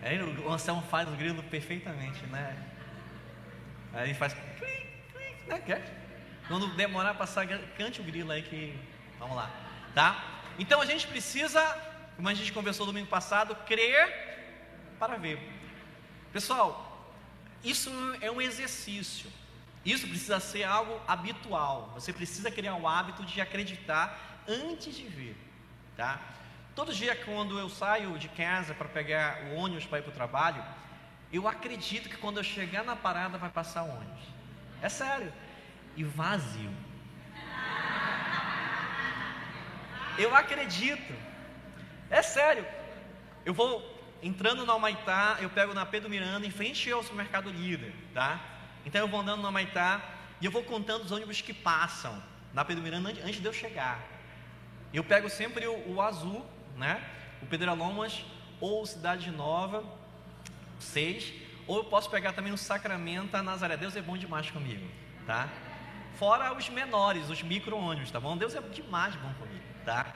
Aí 0.00 0.22
o 0.22 0.48
Anselmo 0.52 0.82
faz 0.82 1.08
o 1.08 1.16
grilo 1.16 1.42
perfeitamente, 1.42 2.24
né? 2.26 2.56
Aí 3.92 4.14
faz 4.14 4.32
né? 5.48 5.84
Quando 6.46 6.68
demorar 6.76 7.10
a 7.10 7.14
passar, 7.14 7.46
cante 7.76 8.00
o 8.00 8.04
grilo 8.04 8.30
aí 8.30 8.42
que. 8.42 8.78
Vamos 9.18 9.34
lá, 9.34 9.50
tá? 9.92 10.22
Então 10.56 10.80
a 10.80 10.86
gente 10.86 11.06
precisa, 11.08 11.60
como 12.14 12.28
a 12.28 12.34
gente 12.34 12.52
conversou 12.52 12.86
domingo 12.86 13.08
passado, 13.08 13.56
crer 13.66 14.25
para 14.98 15.16
ver. 15.16 15.38
Pessoal, 16.32 16.86
isso 17.62 17.90
é 18.20 18.30
um 18.30 18.40
exercício. 18.40 19.30
Isso 19.84 20.06
precisa 20.08 20.40
ser 20.40 20.64
algo 20.64 21.00
habitual. 21.06 21.92
Você 21.94 22.12
precisa 22.12 22.50
criar 22.50 22.74
o 22.74 22.88
hábito 22.88 23.24
de 23.24 23.40
acreditar 23.40 24.42
antes 24.48 24.94
de 24.94 25.04
ver, 25.04 25.36
tá? 25.96 26.20
Todo 26.74 26.92
dia 26.92 27.16
quando 27.16 27.58
eu 27.58 27.68
saio 27.68 28.18
de 28.18 28.28
casa 28.28 28.74
para 28.74 28.88
pegar 28.88 29.44
o 29.44 29.54
ônibus 29.54 29.86
para 29.86 29.98
ir 29.98 30.02
para 30.02 30.10
o 30.10 30.14
trabalho, 30.14 30.62
eu 31.32 31.48
acredito 31.48 32.08
que 32.08 32.16
quando 32.16 32.36
eu 32.38 32.44
chegar 32.44 32.84
na 32.84 32.94
parada 32.94 33.38
vai 33.38 33.50
passar 33.50 33.82
ônibus. 33.82 34.24
É 34.82 34.88
sério. 34.88 35.32
E 35.96 36.04
vazio. 36.04 36.72
Eu 40.18 40.34
acredito. 40.34 41.14
É 42.10 42.22
sério. 42.22 42.66
Eu 43.44 43.54
vou 43.54 43.95
entrando 44.22 44.64
no 44.64 44.72
Almaitá, 44.72 45.38
eu 45.40 45.50
pego 45.50 45.74
na 45.74 45.84
Pedro 45.86 46.08
Miranda, 46.08 46.46
em 46.46 46.50
frente 46.50 46.90
ao 46.90 47.02
supermercado 47.02 47.50
líder, 47.50 47.92
tá? 48.14 48.40
Então 48.84 49.00
eu 49.00 49.08
vou 49.08 49.20
andando 49.20 49.42
no 49.42 49.48
Amaitá 49.48 50.00
e 50.40 50.46
eu 50.46 50.50
vou 50.50 50.62
contando 50.62 51.04
os 51.04 51.12
ônibus 51.12 51.40
que 51.40 51.52
passam 51.52 52.22
na 52.52 52.64
Pedro 52.64 52.82
Miranda 52.82 53.10
antes 53.10 53.40
de 53.40 53.44
eu 53.46 53.52
chegar. 53.52 54.00
Eu 54.92 55.04
pego 55.04 55.28
sempre 55.28 55.66
o, 55.66 55.94
o 55.94 56.00
azul, 56.00 56.44
né? 56.76 57.02
O 57.42 57.46
Pedro 57.46 57.74
Lomas 57.74 58.24
ou 58.60 58.86
Cidade 58.86 59.30
Nova, 59.30 59.84
seis, 60.78 61.32
ou 61.66 61.78
eu 61.78 61.84
posso 61.84 62.08
pegar 62.10 62.32
também 62.32 62.52
o 62.52 62.56
Sacramento, 62.56 63.34
a 63.34 63.42
Nazaré. 63.42 63.76
Deus 63.76 63.96
é 63.96 64.02
bom 64.02 64.16
demais 64.16 64.50
comigo, 64.50 64.88
tá? 65.26 65.48
Fora 66.18 66.56
os 66.56 66.68
menores, 66.68 67.28
os 67.28 67.42
micro-ônibus, 67.42 68.10
tá 68.10 68.18
bom? 68.18 68.36
Deus 68.36 68.54
é 68.54 68.60
demais 68.60 69.14
bom 69.16 69.32
comigo, 69.34 69.64
tá? 69.84 70.06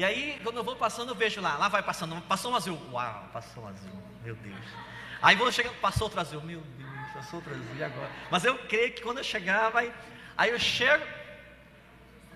E 0.00 0.04
aí, 0.04 0.40
quando 0.42 0.56
eu 0.56 0.64
vou 0.64 0.76
passando, 0.76 1.10
eu 1.10 1.14
vejo 1.14 1.40
lá, 1.40 1.56
lá 1.56 1.68
vai 1.68 1.82
passando, 1.82 2.20
passou 2.22 2.52
um 2.52 2.56
azul, 2.56 2.78
uau, 2.90 3.28
passou 3.32 3.64
um 3.64 3.68
azul, 3.68 4.02
meu 4.24 4.34
Deus. 4.34 4.66
Aí 5.20 5.36
vou 5.36 5.52
chegando, 5.52 5.74
passou 5.80 6.04
outro 6.04 6.20
azul, 6.20 6.42
meu 6.42 6.60
Deus 6.60 6.80
eu 7.20 7.22
sou 7.24 7.42
transir 7.42 7.84
agora. 7.84 8.10
Mas 8.30 8.44
eu 8.44 8.56
creio 8.58 8.92
que 8.92 9.02
quando 9.02 9.18
eu 9.18 9.24
chegar, 9.24 9.70
vai. 9.70 9.92
Aí 10.36 10.50
eu 10.50 10.58
chego, 10.58 11.04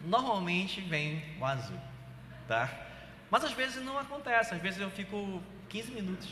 normalmente 0.04 0.80
vem 0.80 1.24
o 1.40 1.44
azul, 1.44 1.80
tá? 2.46 2.68
Mas 3.30 3.44
às 3.44 3.52
vezes 3.52 3.82
não 3.82 3.98
acontece, 3.98 4.54
às 4.54 4.60
vezes 4.60 4.80
eu 4.80 4.90
fico 4.90 5.42
15 5.68 5.90
minutos. 5.92 6.28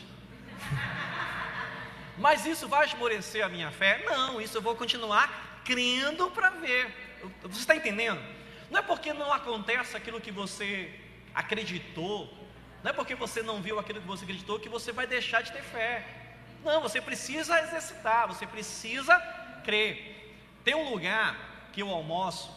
Mas 2.17 2.45
isso 2.45 2.67
vai 2.67 2.85
esmorecer 2.85 3.43
a 3.43 3.49
minha 3.49 3.71
fé? 3.71 4.03
Não, 4.05 4.39
isso 4.39 4.57
eu 4.57 4.61
vou 4.61 4.75
continuar 4.75 5.61
crendo 5.65 6.29
para 6.29 6.51
ver. 6.51 6.93
Você 7.41 7.61
está 7.61 7.75
entendendo? 7.75 8.21
Não 8.69 8.79
é 8.79 8.83
porque 8.83 9.13
não 9.13 9.33
acontece 9.33 9.97
aquilo 9.97 10.21
que 10.21 10.31
você 10.31 10.93
acreditou, 11.33 12.31
não 12.83 12.91
é 12.91 12.93
porque 12.93 13.15
você 13.15 13.41
não 13.41 13.61
viu 13.61 13.79
aquilo 13.79 14.01
que 14.01 14.07
você 14.07 14.23
acreditou 14.23 14.59
que 14.59 14.69
você 14.69 14.91
vai 14.91 15.07
deixar 15.07 15.41
de 15.41 15.51
ter 15.51 15.63
fé. 15.63 16.05
Não, 16.63 16.81
você 16.81 17.01
precisa 17.01 17.59
exercitar, 17.61 18.27
você 18.27 18.45
precisa 18.45 19.17
crer. 19.63 20.35
Tem 20.63 20.75
um 20.75 20.89
lugar 20.89 21.69
que 21.71 21.81
eu 21.81 21.89
almoço, 21.89 22.51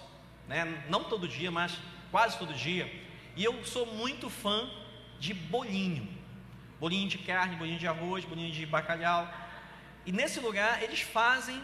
né, 0.48 0.84
não 0.88 1.04
todo 1.04 1.26
dia, 1.26 1.50
mas 1.50 1.76
quase 2.10 2.38
todo 2.38 2.52
dia, 2.52 2.92
e 3.34 3.44
eu 3.44 3.64
sou 3.64 3.86
muito 3.86 4.30
fã 4.30 4.68
de 5.18 5.34
bolinho. 5.34 6.08
Bolinho 6.78 7.08
de 7.08 7.18
carne, 7.18 7.56
bolinho 7.56 7.78
de 7.78 7.88
arroz, 7.88 8.24
bolinho 8.24 8.52
de 8.52 8.66
bacalhau. 8.66 9.32
E 10.04 10.12
nesse 10.12 10.40
lugar 10.40 10.82
eles 10.82 11.00
fazem 11.00 11.60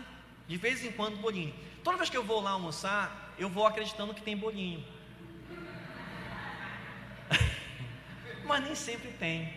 de 0.49 0.57
vez 0.57 0.85
em 0.85 0.93
quando 0.93 1.17
bolinho. 1.17 1.55
Toda 1.85 1.97
vez 1.97 2.09
que 2.09 2.17
eu 2.17 2.25
vou 2.25 2.41
lá 2.41 2.51
almoçar, 2.51 3.35
eu 3.39 3.49
vou 3.49 3.67
acreditando 3.67 4.15
que 4.15 4.23
tem 4.23 4.37
bolinho. 4.37 4.85
Mas 8.45 8.65
nem 8.65 8.75
sempre 8.75 9.11
tem, 9.13 9.55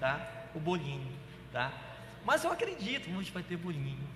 tá? 0.00 0.46
O 0.54 0.60
bolinho, 0.60 1.12
tá? 1.52 1.72
Mas 2.24 2.44
eu 2.44 2.52
acredito, 2.52 3.10
hoje 3.16 3.30
vai 3.30 3.42
ter 3.42 3.56
bolinho. 3.56 4.08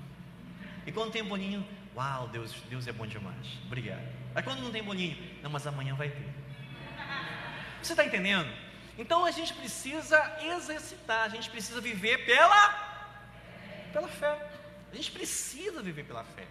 E 0.87 0.93
quando 0.93 1.12
tem 1.12 1.23
bolinho, 1.23 1.67
uau, 1.95 2.28
Deus, 2.28 2.52
Deus 2.71 2.87
é 2.87 2.93
bom 2.93 3.07
demais. 3.07 3.47
Obrigado. 3.67 4.02
Mas 4.35 4.45
quando 4.45 4.62
não 4.62 4.71
tem 4.71 4.83
bolinho, 4.83 5.17
não, 5.43 5.50
mas 5.50 5.67
amanhã 5.67 5.95
vai 5.95 6.09
ter. 6.09 6.28
Você 7.83 7.93
está 7.93 8.05
entendendo? 8.05 8.50
Então 8.97 9.25
a 9.25 9.31
gente 9.31 9.52
precisa 9.55 10.19
exercitar, 10.43 11.25
a 11.25 11.28
gente 11.28 11.49
precisa 11.50 11.81
viver 11.81 12.25
pela, 12.25 12.62
pela 13.93 14.09
fé. 14.09 14.49
A 14.90 14.97
gente 14.97 15.11
precisa 15.11 15.83
viver 15.83 16.05
pela 16.05 16.25
fé. 16.25 16.47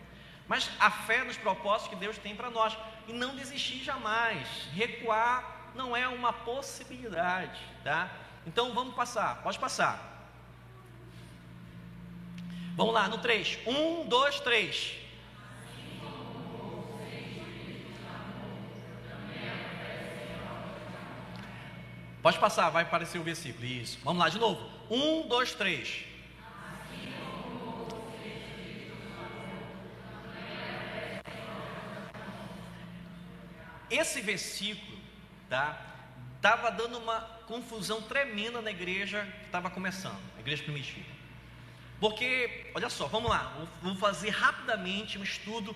Mas 0.48 0.70
a 0.80 0.90
fé 0.90 1.24
nos 1.24 1.38
propósitos 1.38 1.90
que 1.90 2.00
Deus 2.00 2.18
tem 2.18 2.36
para 2.36 2.50
nós. 2.50 2.78
E 3.08 3.14
não 3.14 3.36
desistir 3.36 3.84
jamais. 3.84 4.48
Recuar 4.74 5.57
não 5.78 5.96
é 5.96 6.08
uma 6.08 6.34
possibilidade. 6.34 7.62
Tá? 7.84 8.10
Então 8.46 8.74
vamos 8.74 8.96
passar. 8.96 9.42
Pode 9.44 9.60
passar. 9.60 10.16
Vamos 12.76 12.94
lá, 12.94 13.08
no 13.08 13.20
3. 13.20 13.60
1, 13.66 14.08
2, 14.08 14.40
3. 14.42 15.08
Pode 22.22 22.40
passar, 22.40 22.70
vai 22.70 22.84
aparecer 22.84 23.18
o 23.20 23.24
versículo. 23.24 23.66
Isso. 23.66 24.00
Vamos 24.04 24.22
lá 24.22 24.28
de 24.28 24.38
novo. 24.38 24.62
1, 24.90 25.28
2, 25.28 25.54
3. 25.54 26.06
Esse 33.90 34.20
versículo, 34.20 34.97
tá? 35.50 35.80
Estava 36.36 36.72
dando 36.72 36.98
uma 36.98 37.22
confusão 37.48 38.02
tremenda 38.02 38.62
na 38.62 38.72
igreja 38.72 39.28
que 39.40 39.46
estava 39.46 39.70
começando, 39.70 40.20
a 40.38 40.40
igreja 40.40 40.64
primitiva. 40.64 41.18
Porque, 42.00 42.70
olha 42.76 42.90
só, 42.90 43.08
vamos 43.08 43.30
lá, 43.30 43.68
vou 43.82 43.96
fazer 43.96 44.30
rapidamente 44.30 45.18
um 45.18 45.24
estudo 45.24 45.76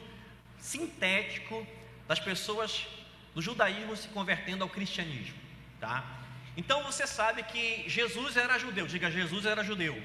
sintético 0.60 1.66
das 2.08 2.20
pessoas 2.20 2.86
do 3.34 3.42
judaísmo 3.42 3.96
se 3.96 4.08
convertendo 4.10 4.64
ao 4.64 4.70
cristianismo, 4.70 5.38
tá? 5.80 6.04
Então 6.56 6.84
você 6.84 7.08
sabe 7.08 7.44
que 7.44 7.90
Jesus 7.90 8.38
era 8.38 8.60
judeu, 8.60 8.86
diga 8.86 9.10
Jesus 9.10 9.46
era 9.46 9.64
judeu. 9.64 10.02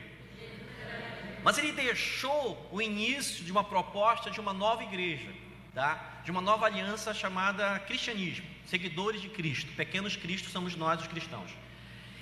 Mas 1.42 1.58
ele 1.58 1.72
deixou 1.72 2.68
o 2.72 2.80
início 2.80 3.44
de 3.44 3.52
uma 3.52 3.62
proposta 3.62 4.30
de 4.30 4.40
uma 4.40 4.52
nova 4.52 4.82
igreja, 4.82 5.30
tá? 5.76 6.22
De 6.24 6.30
uma 6.30 6.40
nova 6.40 6.64
aliança 6.64 7.12
chamada 7.12 7.78
cristianismo, 7.80 8.46
seguidores 8.64 9.20
de 9.20 9.28
Cristo, 9.28 9.70
pequenos 9.76 10.16
cristos 10.16 10.50
somos 10.50 10.74
nós 10.74 11.02
os 11.02 11.06
cristãos. 11.06 11.50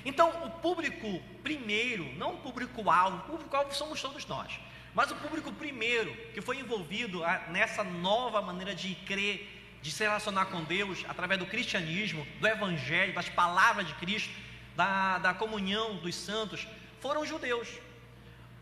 Então, 0.04 0.28
o 0.44 0.50
público 0.50 1.22
primeiro, 1.40 2.04
não 2.16 2.34
o 2.34 2.38
público-alvo, 2.38 3.18
o 3.18 3.20
público-alvo 3.20 3.72
somos 3.72 4.02
todos 4.02 4.26
nós, 4.26 4.58
mas 4.92 5.12
o 5.12 5.14
público 5.14 5.52
primeiro 5.52 6.12
que 6.34 6.40
foi 6.40 6.58
envolvido 6.58 7.22
nessa 7.48 7.84
nova 7.84 8.42
maneira 8.42 8.74
de 8.74 8.96
crer, 9.06 9.48
de 9.80 9.92
se 9.92 10.02
relacionar 10.02 10.46
com 10.46 10.64
Deus 10.64 11.04
através 11.08 11.38
do 11.38 11.46
cristianismo, 11.46 12.26
do 12.40 12.48
evangelho, 12.48 13.14
das 13.14 13.28
palavras 13.28 13.86
de 13.86 13.94
Cristo, 13.94 14.34
da, 14.74 15.18
da 15.18 15.32
comunhão 15.32 15.94
dos 15.98 16.16
santos, 16.16 16.66
foram 17.00 17.22
os 17.22 17.28
judeus. 17.28 17.68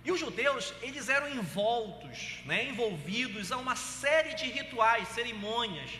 E 0.05 0.11
os 0.11 0.19
judeus, 0.19 0.75
eles 0.83 1.09
eram 1.09 1.29
envoltos, 1.29 2.41
né, 2.45 2.65
envolvidos 2.65 3.53
a 3.53 3.57
uma 3.57 3.77
série 3.77 4.35
de 4.35 4.47
rituais, 4.47 5.09
cerimônias, 5.09 5.91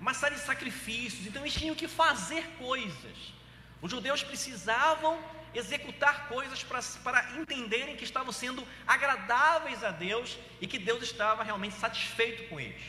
uma 0.00 0.14
série 0.14 0.34
de 0.34 0.40
sacrifícios, 0.40 1.26
então 1.26 1.42
eles 1.42 1.54
tinham 1.54 1.74
que 1.74 1.86
fazer 1.86 2.44
coisas. 2.58 3.34
Os 3.82 3.90
judeus 3.90 4.22
precisavam 4.22 5.18
executar 5.54 6.28
coisas 6.28 6.62
para, 6.64 6.80
para 7.04 7.32
entenderem 7.38 7.96
que 7.96 8.04
estavam 8.04 8.32
sendo 8.32 8.66
agradáveis 8.86 9.84
a 9.84 9.90
Deus 9.90 10.38
e 10.60 10.66
que 10.66 10.78
Deus 10.78 11.02
estava 11.02 11.42
realmente 11.42 11.74
satisfeito 11.74 12.48
com 12.48 12.58
eles. 12.58 12.82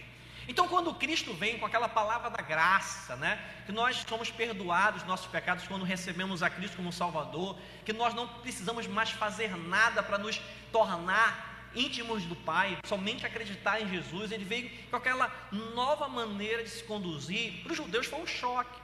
Então, 0.48 0.68
quando 0.68 0.94
Cristo 0.94 1.34
vem 1.34 1.58
com 1.58 1.66
aquela 1.66 1.88
palavra 1.88 2.30
da 2.30 2.42
graça, 2.42 3.16
né, 3.16 3.40
que 3.66 3.72
nós 3.72 4.04
somos 4.08 4.30
perdoados 4.30 5.02
dos 5.02 5.08
nossos 5.08 5.28
pecados 5.28 5.66
quando 5.68 5.86
recebemos 5.86 6.44
a 6.44 6.50
Cristo 6.50 6.78
como 6.78 6.92
Salvador, 6.92 7.58
que 7.86 7.94
nós 7.94 8.14
não 8.14 8.28
precisamos 8.28 8.86
mais 8.88 9.10
fazer 9.12 9.56
nada 9.58 10.04
para 10.04 10.18
nos 10.18 10.42
tornar 10.72 11.54
íntimos 11.76 12.24
do 12.26 12.36
Pai, 12.36 12.78
somente 12.86 13.26
acreditar 13.26 13.82
em 13.82 13.90
Jesus, 13.90 14.32
ele 14.32 14.46
veio 14.46 14.70
com 14.90 14.96
aquela 14.96 15.32
nova 15.52 16.08
maneira 16.08 16.64
de 16.64 16.70
se 16.70 16.84
conduzir. 16.84 17.64
Para 17.64 17.72
os 17.72 17.78
judeus 17.78 18.06
foi 18.06 18.22
um 18.22 18.28
choque. 18.28 18.82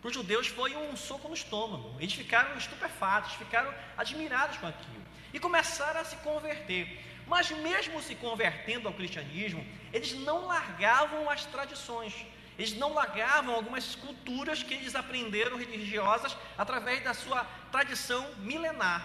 Para 0.00 0.08
os 0.08 0.14
judeus 0.14 0.46
foi 0.46 0.74
um 0.76 0.96
soco 0.96 1.28
no 1.28 1.34
estômago. 1.34 1.94
Eles 1.98 2.14
ficaram 2.14 2.56
estupefatos, 2.56 3.34
ficaram 3.34 3.72
admirados 3.98 4.56
com 4.56 4.66
aquilo 4.66 5.00
e 5.32 5.38
começaram 5.38 6.00
a 6.00 6.04
se 6.04 6.16
converter. 6.16 7.09
Mas 7.32 7.48
mesmo 7.52 8.02
se 8.02 8.16
convertendo 8.16 8.88
ao 8.88 8.94
cristianismo, 9.00 9.64
eles 9.92 10.12
não 10.28 10.46
largavam 10.46 11.30
as 11.30 11.44
tradições. 11.44 12.12
Eles 12.58 12.74
não 12.74 12.92
largavam 12.92 13.54
algumas 13.54 13.94
culturas 13.94 14.64
que 14.64 14.74
eles 14.74 14.96
aprenderam 14.96 15.56
religiosas 15.56 16.36
através 16.58 17.04
da 17.04 17.14
sua 17.14 17.46
tradição 17.70 18.22
milenar. 18.38 19.00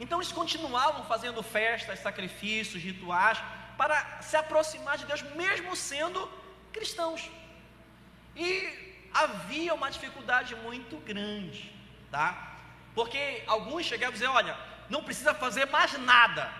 Então 0.00 0.18
eles 0.18 0.32
continuavam 0.32 1.04
fazendo 1.04 1.40
festas, 1.40 2.00
sacrifícios, 2.00 2.82
rituais, 2.82 3.38
para 3.76 4.22
se 4.22 4.36
aproximar 4.36 4.98
de 4.98 5.06
Deus, 5.06 5.22
mesmo 5.36 5.76
sendo 5.76 6.28
cristãos. 6.72 7.30
E 8.34 9.08
havia 9.14 9.72
uma 9.72 9.88
dificuldade 9.88 10.56
muito 10.56 10.96
grande, 10.96 11.72
tá? 12.10 12.56
Porque 12.92 13.44
alguns 13.46 13.86
chegavam 13.86 14.10
a 14.10 14.18
dizer: 14.18 14.26
olha, 14.26 14.56
não 14.90 15.04
precisa 15.04 15.32
fazer 15.32 15.66
mais 15.66 15.92
nada, 16.00 16.52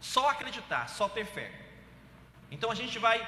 só 0.00 0.30
acreditar, 0.30 0.88
só 0.88 1.08
ter 1.08 1.24
fé. 1.24 1.50
Então 2.50 2.70
a 2.70 2.74
gente 2.74 2.98
vai 2.98 3.26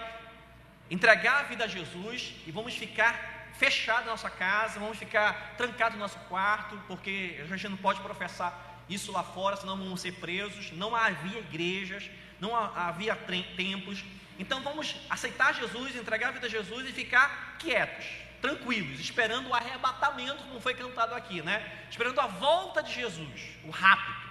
entregar 0.90 1.40
a 1.40 1.42
vida 1.44 1.64
a 1.64 1.68
Jesus 1.68 2.34
e 2.46 2.50
vamos 2.50 2.75
ficar 2.75 3.50
fechados 3.54 4.06
na 4.06 4.12
nossa 4.12 4.30
casa, 4.30 4.78
vamos 4.78 4.98
ficar 4.98 5.54
trancados 5.56 5.94
no 5.94 6.00
nosso 6.00 6.18
quarto, 6.20 6.80
porque 6.87 7.38
a 7.42 7.46
gente 7.46 7.68
não 7.68 7.76
pode 7.76 8.00
professar 8.00 8.84
isso 8.88 9.12
lá 9.12 9.22
fora, 9.22 9.56
senão 9.56 9.76
vamos 9.76 10.00
ser 10.00 10.12
presos. 10.12 10.72
Não 10.72 10.94
havia 10.94 11.40
igrejas, 11.40 12.08
não 12.40 12.54
havia 12.56 13.14
templos. 13.16 14.04
Então 14.38 14.62
vamos 14.62 14.94
aceitar 15.10 15.54
Jesus, 15.54 15.96
entregar 15.96 16.28
a 16.28 16.32
vida 16.32 16.46
a 16.46 16.50
Jesus 16.50 16.88
e 16.88 16.92
ficar 16.92 17.56
quietos, 17.58 18.06
tranquilos, 18.40 19.00
esperando 19.00 19.48
o 19.48 19.54
arrebatamento, 19.54 20.44
como 20.44 20.60
foi 20.60 20.75
cantado 20.75 21.14
aqui, 21.14 21.42
né? 21.42 21.87
Esperando 21.90 22.20
a 22.20 22.26
volta 22.26 22.82
de 22.82 22.94
Jesus, 22.94 23.56
o 23.64 23.70
rápido. 23.70 24.27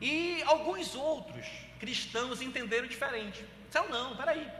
E 0.00 0.42
alguns 0.44 0.94
outros 0.94 1.46
cristãos 1.78 2.40
entenderam 2.40 2.88
diferente. 2.88 3.44
Disseram, 3.66 3.88
não, 3.88 4.16
peraí. 4.16 4.50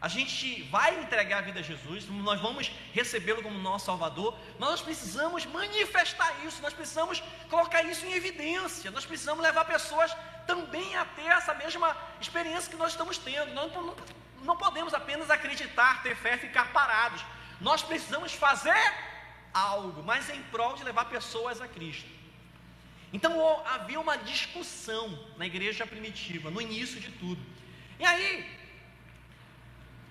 A 0.00 0.08
gente 0.08 0.62
vai 0.64 0.98
entregar 1.02 1.38
a 1.38 1.40
vida 1.42 1.60
a 1.60 1.62
Jesus, 1.62 2.08
nós 2.08 2.40
vamos 2.40 2.72
recebê-lo 2.94 3.42
como 3.42 3.58
nosso 3.58 3.84
Salvador, 3.84 4.34
mas 4.58 4.70
nós 4.70 4.80
precisamos 4.80 5.44
manifestar 5.44 6.42
isso, 6.46 6.62
nós 6.62 6.72
precisamos 6.72 7.22
colocar 7.50 7.82
isso 7.82 8.06
em 8.06 8.14
evidência, 8.14 8.90
nós 8.90 9.04
precisamos 9.04 9.42
levar 9.42 9.66
pessoas 9.66 10.10
também 10.46 10.96
a 10.96 11.04
ter 11.04 11.26
essa 11.26 11.52
mesma 11.52 11.94
experiência 12.18 12.70
que 12.70 12.78
nós 12.78 12.92
estamos 12.92 13.18
tendo. 13.18 13.52
Nós 13.52 13.70
não, 13.74 13.94
não 14.42 14.56
podemos 14.56 14.94
apenas 14.94 15.28
acreditar, 15.30 16.02
ter 16.02 16.16
fé 16.16 16.36
e 16.36 16.38
ficar 16.38 16.72
parados. 16.72 17.22
Nós 17.60 17.82
precisamos 17.82 18.32
fazer 18.32 18.94
algo, 19.52 20.02
mas 20.02 20.30
em 20.30 20.42
prol 20.44 20.74
de 20.76 20.82
levar 20.82 21.04
pessoas 21.06 21.60
a 21.60 21.68
Cristo. 21.68 22.19
Então 23.12 23.66
havia 23.66 23.98
uma 23.98 24.16
discussão 24.16 25.18
na 25.36 25.46
igreja 25.46 25.86
primitiva, 25.86 26.50
no 26.50 26.60
início 26.60 27.00
de 27.00 27.10
tudo. 27.12 27.40
E 27.98 28.04
aí, 28.04 28.48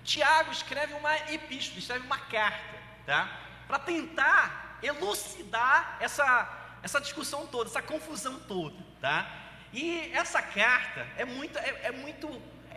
Tiago 0.04 0.52
escreve 0.52 0.92
uma 0.94 1.16
epístola, 1.32 1.78
escreve 1.78 2.04
uma 2.06 2.18
carta, 2.18 2.78
tá? 3.06 3.40
Para 3.66 3.78
tentar 3.78 4.78
elucidar 4.82 5.96
essa, 6.00 6.78
essa 6.82 7.00
discussão 7.00 7.46
toda, 7.46 7.70
essa 7.70 7.82
confusão 7.82 8.38
toda, 8.40 8.76
tá? 9.00 9.30
E 9.72 10.10
essa 10.12 10.42
carta 10.42 11.06
é 11.16 11.24
muito, 11.24 11.58
é, 11.58 11.80
é 11.84 11.92
muito 11.92 12.28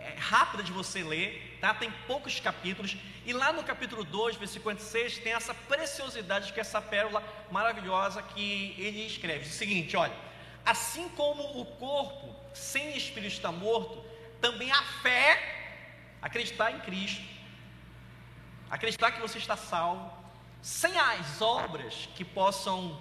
é, 0.04 0.14
rápida 0.18 0.62
de 0.62 0.72
você 0.72 1.02
ler, 1.02 1.58
tá? 1.60 1.74
tem 1.74 1.90
poucos 2.06 2.38
capítulos, 2.40 2.96
e 3.24 3.32
lá 3.32 3.52
no 3.52 3.62
capítulo 3.64 4.04
2, 4.04 4.36
versículo 4.36 4.74
56, 4.78 5.18
tem 5.18 5.32
essa 5.32 5.54
preciosidade 5.54 6.52
que 6.52 6.60
essa 6.60 6.80
pérola 6.80 7.22
maravilhosa 7.50 8.22
que 8.22 8.74
ele 8.78 9.06
escreve. 9.06 9.46
O 9.46 9.52
seguinte: 9.52 9.96
olha, 9.96 10.14
assim 10.64 11.08
como 11.10 11.60
o 11.60 11.64
corpo 11.64 12.34
sem 12.54 12.96
espírito 12.96 13.32
está 13.32 13.50
morto, 13.50 14.04
também 14.40 14.70
a 14.70 14.82
fé, 15.02 15.40
acreditar 16.20 16.70
em 16.70 16.80
Cristo, 16.80 17.24
acreditar 18.70 19.10
que 19.12 19.20
você 19.20 19.38
está 19.38 19.56
salvo, 19.56 20.12
sem 20.62 20.96
as 20.98 21.40
obras 21.40 22.08
que 22.14 22.24
possam 22.24 23.00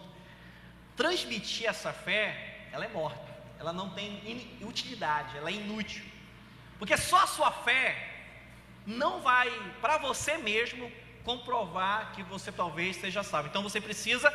transmitir 0.96 1.68
essa 1.68 1.92
fé, 1.92 2.68
ela 2.72 2.86
é 2.86 2.88
morta 2.88 3.34
ela 3.64 3.72
não 3.72 3.90
tem 3.92 4.22
utilidade, 4.62 5.38
ela 5.38 5.50
é 5.50 5.54
inútil. 5.54 6.04
Porque 6.80 6.98
só 6.98 7.24
a 7.24 7.28
sua 7.28 7.52
fé 7.52 8.10
não 8.86 9.22
vai, 9.22 9.50
para 9.82 9.98
você 9.98 10.38
mesmo, 10.38 10.92
comprovar 11.24 12.12
que 12.14 12.24
você 12.24 12.52
talvez 12.52 12.98
seja 12.98 13.24
salvo. 13.24 13.48
Então 13.48 13.64
você 13.64 13.80
precisa 13.80 14.30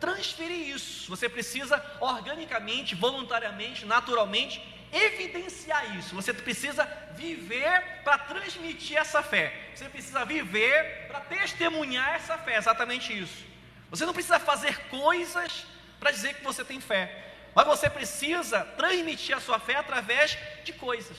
transferir 0.00 0.68
isso, 0.68 1.08
você 1.08 1.28
precisa 1.28 1.82
organicamente, 2.00 2.94
voluntariamente, 2.94 3.86
naturalmente, 3.86 4.62
evidenciar 4.92 5.96
isso. 5.96 6.14
Você 6.14 6.32
precisa 6.32 6.84
viver 7.12 8.02
para 8.04 8.18
transmitir 8.18 8.96
essa 8.96 9.22
fé. 9.22 9.70
Você 9.74 9.88
precisa 9.88 10.24
viver 10.24 11.06
para 11.08 11.20
testemunhar 11.20 12.14
essa 12.14 12.36
fé, 12.38 12.56
exatamente 12.56 13.18
isso. 13.18 13.44
Você 13.90 14.04
não 14.04 14.12
precisa 14.12 14.38
fazer 14.38 14.78
coisas 14.88 15.66
para 15.98 16.10
dizer 16.10 16.34
que 16.34 16.44
você 16.44 16.64
tem 16.64 16.80
fé. 16.80 17.32
Mas 17.54 17.66
você 17.66 17.88
precisa 17.88 18.64
transmitir 18.76 19.36
a 19.36 19.40
sua 19.40 19.58
fé 19.58 19.76
através 19.76 20.36
de 20.64 20.72
coisas. 20.72 21.16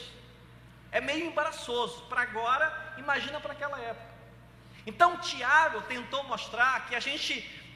É 0.98 1.02
meio 1.02 1.26
embaraçoso. 1.30 1.98
Para 2.12 2.22
agora, 2.22 2.66
imagina 2.98 3.38
para 3.42 3.52
aquela 3.52 3.78
época. 3.92 4.12
Então, 4.90 5.18
Tiago 5.18 5.82
tentou 5.94 6.24
mostrar 6.24 6.88
que 6.88 6.96
a 6.96 7.02
gente, 7.08 7.34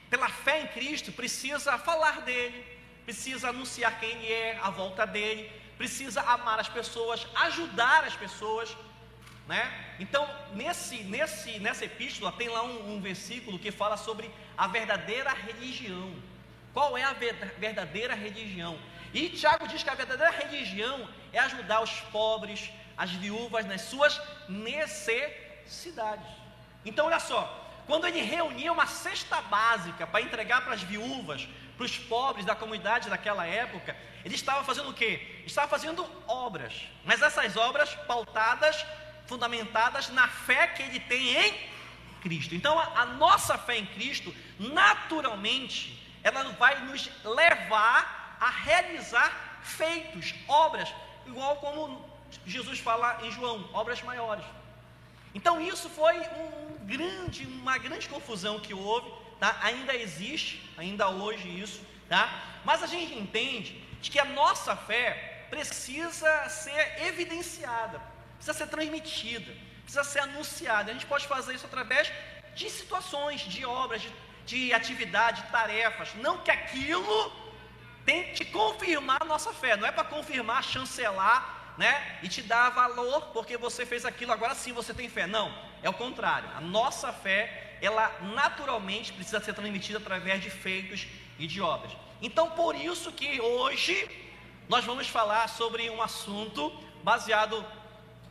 pela 0.09 0.29
fé 0.29 0.61
em 0.61 0.67
Cristo, 0.67 1.11
precisa 1.11 1.77
falar 1.77 2.21
dele, 2.21 2.59
precisa 3.03 3.49
anunciar 3.49 3.99
quem 3.99 4.09
ele 4.09 4.31
é, 4.31 4.59
a 4.63 4.69
volta 4.69 5.05
dele, 5.05 5.51
precisa 5.77 6.21
amar 6.21 6.59
as 6.61 6.69
pessoas, 6.69 7.27
ajudar 7.47 8.05
as 8.05 8.15
pessoas. 8.15 8.69
Né? 9.49 9.63
Então, 9.99 10.23
nesse, 10.53 10.97
nesse, 11.03 11.59
nessa 11.59 11.83
epístola, 11.83 12.31
tem 12.31 12.47
lá 12.47 12.63
um, 12.63 12.95
um 12.95 13.01
versículo 13.01 13.59
que 13.59 13.69
fala 13.69 13.97
sobre 13.97 14.31
a 14.57 14.65
verdadeira 14.67 15.33
religião. 15.33 16.09
Qual 16.73 16.97
é 16.97 17.03
a 17.03 17.13
verdadeira 17.57 18.15
religião? 18.15 18.79
E 19.13 19.27
Tiago 19.27 19.67
diz 19.67 19.83
que 19.83 19.89
a 19.89 19.95
verdadeira 19.95 20.31
religião 20.31 21.09
é 21.33 21.39
ajudar 21.39 21.81
os 21.81 21.91
pobres, 22.17 22.71
as 22.99 23.11
viúvas 23.11 23.65
nas 23.65 23.83
suas 23.83 24.21
necessidades. 24.49 26.27
Então, 26.83 27.05
olha 27.05 27.21
só, 27.21 27.41
quando 27.87 28.05
ele 28.05 28.21
reunia 28.21 28.73
uma 28.73 28.85
cesta 28.85 29.41
básica 29.43 30.05
para 30.05 30.21
entregar 30.21 30.65
para 30.65 30.73
as 30.73 30.83
viúvas, 30.83 31.47
para 31.77 31.85
os 31.85 31.97
pobres 31.97 32.45
da 32.45 32.53
comunidade 32.55 33.09
daquela 33.09 33.47
época, 33.47 33.95
ele 34.25 34.35
estava 34.35 34.65
fazendo 34.65 34.89
o 34.89 34.93
quê? 34.93 35.43
Estava 35.45 35.69
fazendo 35.69 36.05
obras, 36.27 36.73
mas 37.05 37.21
essas 37.21 37.55
obras 37.55 37.95
pautadas, 38.05 38.85
fundamentadas 39.27 40.09
na 40.09 40.27
fé 40.27 40.67
que 40.67 40.83
ele 40.83 40.99
tem 40.99 41.37
em 41.37 41.69
Cristo. 42.21 42.53
Então, 42.53 42.77
a, 42.77 43.03
a 43.03 43.05
nossa 43.05 43.57
fé 43.57 43.77
em 43.77 43.85
Cristo, 43.85 44.35
naturalmente, 44.59 46.05
ela 46.21 46.43
vai 46.51 46.81
nos 46.81 47.09
levar 47.23 48.35
a 48.41 48.49
realizar 48.49 49.61
feitos, 49.63 50.35
obras, 50.49 50.93
igual 51.25 51.55
como 51.57 52.08
Jesus 52.45 52.79
fala 52.79 53.19
em 53.23 53.31
João, 53.31 53.69
obras 53.73 54.01
maiores. 54.01 54.45
Então 55.33 55.61
isso 55.61 55.89
foi 55.89 56.19
um 56.19 56.85
grande, 56.85 57.45
uma 57.45 57.77
grande 57.77 58.07
confusão 58.09 58.59
que 58.59 58.73
houve, 58.73 59.11
tá? 59.39 59.57
Ainda 59.61 59.95
existe, 59.95 60.73
ainda 60.77 61.09
hoje 61.09 61.47
isso, 61.47 61.81
tá? 62.07 62.27
Mas 62.65 62.81
a 62.81 62.87
gente 62.87 63.13
entende 63.13 63.83
de 64.01 64.09
que 64.09 64.19
a 64.19 64.25
nossa 64.25 64.75
fé 64.75 65.45
precisa 65.49 66.49
ser 66.49 67.03
evidenciada, 67.03 68.01
precisa 68.35 68.57
ser 68.57 68.67
transmitida, 68.67 69.51
precisa 69.83 70.03
ser 70.03 70.19
anunciada. 70.19 70.89
A 70.89 70.93
gente 70.93 71.05
pode 71.05 71.27
fazer 71.27 71.53
isso 71.53 71.65
através 71.65 72.11
de 72.55 72.69
situações, 72.69 73.41
de 73.41 73.65
obras, 73.65 74.01
de 74.01 74.11
de 74.49 74.73
atividade, 74.73 75.43
de 75.43 75.49
tarefas, 75.49 76.09
não 76.15 76.39
que 76.39 76.49
aquilo 76.49 77.31
tente 78.03 78.43
confirmar 78.45 79.21
a 79.21 79.25
nossa 79.25 79.53
fé, 79.53 79.77
não 79.77 79.87
é 79.87 79.91
para 79.91 80.03
confirmar, 80.03 80.63
chancelar, 80.63 81.58
né? 81.79 82.19
E 82.21 82.27
te 82.27 82.43
dar 82.43 82.69
valor 82.69 83.21
porque 83.33 83.57
você 83.57 83.85
fez 83.85 84.05
aquilo, 84.05 84.31
agora 84.31 84.53
sim 84.53 84.71
você 84.71 84.93
tem 84.93 85.09
fé. 85.09 85.25
Não, 85.25 85.47
é 85.81 85.89
o 85.89 85.93
contrário. 85.93 86.47
A 86.55 86.61
nossa 86.61 87.11
fé, 87.11 87.77
ela 87.81 88.05
naturalmente 88.35 89.11
precisa 89.13 89.39
ser 89.39 89.53
transmitida 89.53 89.97
através 89.97 90.43
de 90.43 90.51
feitos 90.51 91.07
e 91.39 91.47
de 91.47 91.59
obras. 91.61 91.91
Então, 92.21 92.51
por 92.51 92.75
isso 92.75 93.11
que 93.11 93.41
hoje 93.41 93.95
nós 94.67 94.85
vamos 94.85 95.07
falar 95.07 95.47
sobre 95.49 95.89
um 95.89 96.01
assunto 96.01 96.69
baseado 97.01 97.65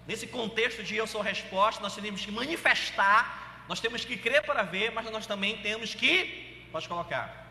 nesse 0.07 0.27
contexto 0.27 0.85
de 0.85 0.95
eu 0.95 1.07
sou 1.07 1.23
resposta, 1.23 1.83
nós 1.83 1.95
temos 1.95 2.25
que 2.25 2.31
manifestar 2.31 3.49
nós 3.69 3.81
temos 3.81 4.03
que 4.03 4.17
crer 4.17 4.43
para 4.43 4.63
ver, 4.63 4.91
mas 4.93 5.11
nós 5.11 5.27
também 5.27 5.59
temos 5.59 5.95
que, 5.95 6.67
pode 6.73 6.89
colocar. 6.89 7.48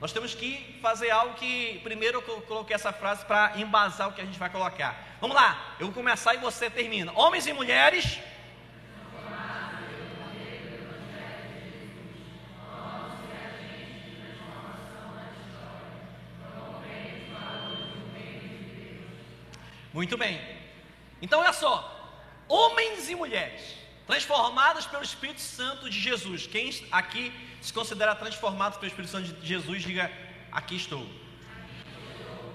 Nós 0.00 0.12
temos 0.12 0.34
que 0.34 0.78
fazer 0.82 1.10
algo 1.10 1.34
que, 1.34 1.80
primeiro 1.82 2.22
eu 2.26 2.42
coloquei 2.42 2.74
essa 2.74 2.92
frase 2.92 3.24
para 3.24 3.58
embasar 3.58 4.08
o 4.08 4.12
que 4.12 4.20
a 4.20 4.24
gente 4.24 4.38
vai 4.38 4.50
colocar. 4.50 5.16
Vamos 5.20 5.34
lá, 5.34 5.74
eu 5.80 5.86
vou 5.86 5.94
começar 5.94 6.34
e 6.34 6.38
você 6.38 6.68
termina. 6.68 7.12
Homens 7.14 7.46
e 7.46 7.52
mulheres. 7.52 8.18
Muito 19.94 20.18
bem. 20.18 20.38
Então 21.22 21.40
olha 21.40 21.54
só, 21.54 21.74
homens 22.46 23.08
e 23.08 23.14
mulheres 23.14 23.85
transformadas 24.06 24.86
pelo 24.86 25.02
Espírito 25.02 25.40
Santo 25.40 25.90
de 25.90 25.98
Jesus. 25.98 26.46
Quem 26.46 26.70
aqui 26.90 27.32
se 27.60 27.72
considera 27.72 28.14
transformado 28.14 28.74
pelo 28.78 28.86
Espírito 28.86 29.10
Santo 29.10 29.32
de 29.32 29.46
Jesus, 29.46 29.82
diga: 29.82 30.10
Aqui 30.52 30.76
estou. 30.76 31.06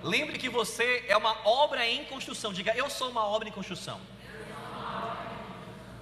Lembre 0.03 0.39
que 0.39 0.49
você 0.49 1.05
é 1.07 1.15
uma 1.15 1.35
obra 1.47 1.87
em 1.87 2.05
construção. 2.05 2.51
Diga, 2.51 2.73
eu 2.75 2.89
sou 2.89 3.09
uma 3.11 3.25
obra 3.25 3.47
em 3.47 3.51
construção. 3.51 4.01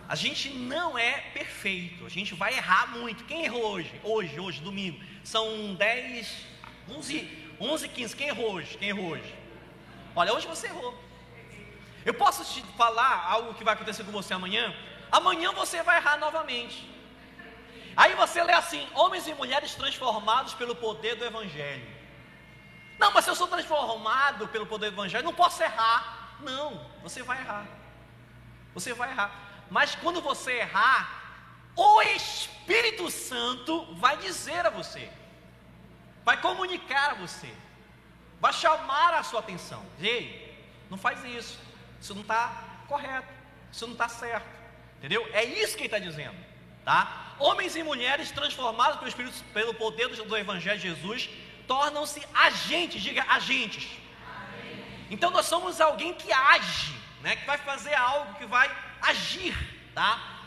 A 0.08 0.16
gente 0.16 0.50
não 0.50 0.98
é 0.98 1.20
perfeito, 1.34 2.04
a 2.06 2.10
gente 2.10 2.34
vai 2.34 2.56
errar 2.56 2.88
muito. 2.88 3.26
Quem 3.26 3.44
errou 3.46 3.74
hoje? 3.74 4.02
Hoje, 4.04 4.40
hoje, 4.40 4.62
domingo. 4.62 5.00
São 5.24 5.76
10, 5.76 6.36
11, 6.90 7.48
11, 7.60 7.90
15. 7.90 8.16
Quem 8.16 8.28
errou 8.30 8.54
hoje? 8.54 8.78
Quem 8.78 8.90
errou 8.90 9.10
hoje? 9.12 9.36
Olha, 10.16 10.34
hoje 10.34 10.48
você 10.48 10.68
errou. 10.68 10.98
Eu 12.04 12.14
posso 12.14 12.44
te 12.52 12.66
falar 12.76 13.26
algo 13.30 13.54
que 13.54 13.64
vai 13.64 13.74
acontecer 13.76 14.04
com 14.04 14.12
você 14.12 14.34
amanhã? 14.34 14.74
Amanhã 15.12 15.52
você 15.52 15.82
vai 15.84 15.98
errar 15.98 16.18
novamente. 16.18 16.90
Aí 17.96 18.16
você 18.16 18.42
lê 18.44 18.54
assim: 18.54 18.88
homens 18.94 19.28
e 19.28 19.34
mulheres 19.34 19.76
transformados 19.76 20.54
pelo 20.54 20.76
poder 20.76 21.16
do 21.16 21.26
Evangelho. 21.26 22.00
Não, 22.98 23.12
mas 23.12 23.24
se 23.24 23.32
eu 23.32 23.36
sou 23.36 23.48
transformado 23.48 24.48
pelo 24.50 24.66
poder 24.66 24.90
do 24.90 24.96
Evangelho, 24.96 25.24
não 25.24 25.34
posso 25.34 25.64
errar. 25.64 26.38
Não, 26.42 26.86
você 27.02 27.24
vai 27.24 27.40
errar. 27.40 27.66
Você 28.74 28.94
vai 28.94 29.10
errar. 29.10 29.32
Mas 29.70 29.96
quando 29.96 30.22
você 30.22 30.54
errar, 30.60 31.20
o 31.76 32.02
Espírito 32.02 33.10
Santo 33.10 33.94
vai 33.96 34.18
dizer 34.18 34.66
a 34.66 34.70
você, 34.70 35.10
vai 36.26 36.42
comunicar 36.42 37.12
a 37.12 37.14
você, 37.16 37.54
vai 38.40 38.52
chamar 38.52 39.14
a 39.14 39.24
sua 39.24 39.40
atenção. 39.40 39.86
Ei, 40.00 40.58
não 40.90 40.98
faz 40.98 41.24
isso. 41.24 41.58
Isso 42.02 42.14
não 42.14 42.22
está 42.22 42.64
correto. 42.88 43.28
Isso 43.72 43.86
não 43.86 43.94
está 43.94 44.08
certo. 44.10 44.59
Entendeu? 45.00 45.28
É 45.34 45.44
isso 45.46 45.76
que 45.76 45.84
ele 45.84 45.88
está 45.88 45.98
dizendo. 45.98 46.36
Tá? 46.84 47.36
Homens 47.40 47.76
e 47.76 47.84
mulheres 47.84 48.32
transformados 48.32 48.98
pelo 48.98 49.08
Espírito, 49.08 49.44
pelo 49.54 49.74
poder 49.74 50.10
do, 50.10 50.38
Evangelho 50.38 50.78
de 50.78 50.90
Jesus, 50.90 51.30
tornam-se 51.66 52.22
agentes, 52.34 53.02
diga 53.02 53.24
agentes. 53.30 53.88
Então 55.10 55.32
nós 55.32 55.46
somos 55.46 55.80
alguém 55.80 56.14
que 56.14 56.32
age, 56.32 56.94
né? 57.22 57.38
que 57.38 57.46
vai 57.46 57.58
fazer 57.58 57.94
algo, 57.94 58.36
que 58.36 58.46
vai 58.46 58.70
agir, 59.02 59.56
tá? 59.96 60.38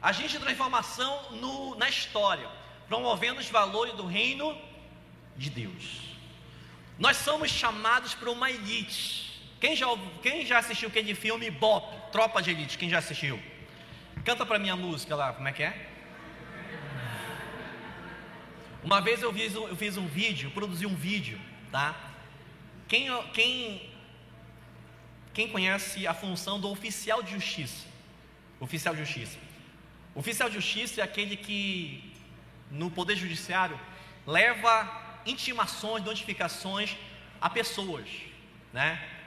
Agente 0.00 0.38
de 0.38 0.38
transformação 0.38 1.32
no, 1.32 1.74
na 1.74 1.88
história, 1.88 2.48
promovendo 2.86 3.40
os 3.40 3.50
valores 3.50 3.94
do 3.94 4.06
reino 4.06 4.56
de 5.36 5.50
Deus. 5.50 6.14
Nós 6.96 7.16
somos 7.16 7.50
chamados 7.50 8.14
para 8.14 8.30
uma 8.30 8.50
elite. 8.50 9.27
Quem 9.60 9.74
já, 9.74 9.86
quem 10.22 10.46
já 10.46 10.58
assistiu 10.58 10.88
aquele 10.88 11.14
filme 11.14 11.50
Bop, 11.50 12.12
Tropa 12.12 12.40
de 12.40 12.50
Elite? 12.50 12.78
Quem 12.78 12.88
já 12.88 12.98
assistiu? 12.98 13.40
Canta 14.24 14.46
para 14.46 14.58
mim 14.58 14.70
a 14.70 14.76
música 14.76 15.16
lá, 15.16 15.32
como 15.32 15.48
é 15.48 15.52
que 15.52 15.62
é? 15.62 15.88
Uma 18.84 19.00
vez 19.00 19.20
eu 19.22 19.32
fiz, 19.32 19.54
eu 19.54 19.76
fiz 19.76 19.96
um 19.96 20.06
vídeo, 20.06 20.50
produzi 20.52 20.86
um 20.86 20.94
vídeo, 20.94 21.40
tá? 21.72 21.94
Quem, 22.86 23.08
quem, 23.32 23.90
quem 25.34 25.48
conhece 25.48 26.06
a 26.06 26.14
função 26.14 26.60
do 26.60 26.70
oficial 26.70 27.22
de 27.22 27.32
justiça? 27.32 27.86
Oficial 28.60 28.94
de 28.94 29.04
justiça. 29.04 29.38
Oficial 30.14 30.48
de 30.48 30.54
justiça 30.54 31.00
é 31.00 31.04
aquele 31.04 31.36
que, 31.36 32.12
no 32.70 32.90
Poder 32.90 33.16
Judiciário, 33.16 33.78
leva 34.24 35.20
intimações, 35.26 36.04
notificações 36.04 36.96
a 37.40 37.50
pessoas, 37.50 38.08
né? 38.72 39.17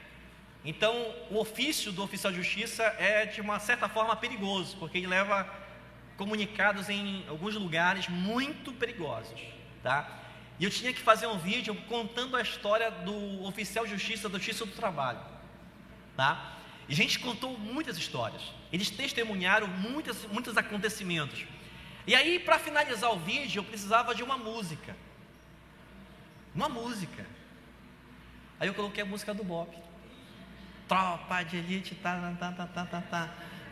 Então, 0.64 0.94
o 1.32 1.40
ofício 1.40 1.92
do 1.92 2.04
oficial 2.04 2.32
de 2.32 2.38
justiça 2.38 2.84
é, 3.00 3.26
de 3.26 3.42
uma 3.42 3.60
certa 3.60 3.90
forma, 3.90 4.16
perigoso, 4.16 4.78
porque 4.78 5.00
ele 5.00 5.08
leva 5.08 5.52
comunicados 6.18 6.88
em 6.88 7.26
alguns 7.28 7.56
lugares 7.56 8.08
muito 8.08 8.72
perigosos, 8.74 9.42
tá? 9.82 10.20
E 10.60 10.64
eu 10.64 10.70
tinha 10.70 10.94
que 10.94 11.00
fazer 11.00 11.26
um 11.26 11.40
vídeo 11.40 11.74
contando 11.88 12.38
a 12.38 12.42
história 12.42 12.92
do 12.92 13.44
oficial 13.44 13.86
de 13.86 13.92
justiça 13.94 14.30
da 14.30 14.38
Justiça 14.38 14.64
do 14.64 14.74
Trabalho, 14.74 15.20
tá? 16.16 16.58
E 16.88 16.94
a 16.94 16.96
gente 16.96 17.18
contou 17.18 17.58
muitas 17.58 17.98
histórias. 17.98 18.44
Eles 18.72 18.92
testemunharam 18.92 19.68
muitos, 19.68 20.26
muitos 20.28 20.56
acontecimentos. 20.58 21.46
E 22.06 22.14
aí, 22.14 22.38
para 22.38 22.60
finalizar 22.60 23.12
o 23.12 23.18
vídeo, 23.18 23.62
eu 23.62 23.64
precisava 23.64 24.14
de 24.14 24.22
uma 24.22 24.38
música. 24.38 24.96
Uma 26.54 26.70
música. 26.70 27.26
Aí 28.60 28.68
eu 28.68 28.74
coloquei 28.76 29.02
a 29.02 29.06
música 29.06 29.34
do 29.34 29.44
Bob 29.44 29.76
tropa 30.92 31.42
de 31.44 31.56
elite, 31.56 31.96
tá, 31.96 32.36
tá, 32.38 32.52
tá, 32.52 32.68
tá, 32.68 32.86
tá, 32.86 33.02
tá, 33.02 33.30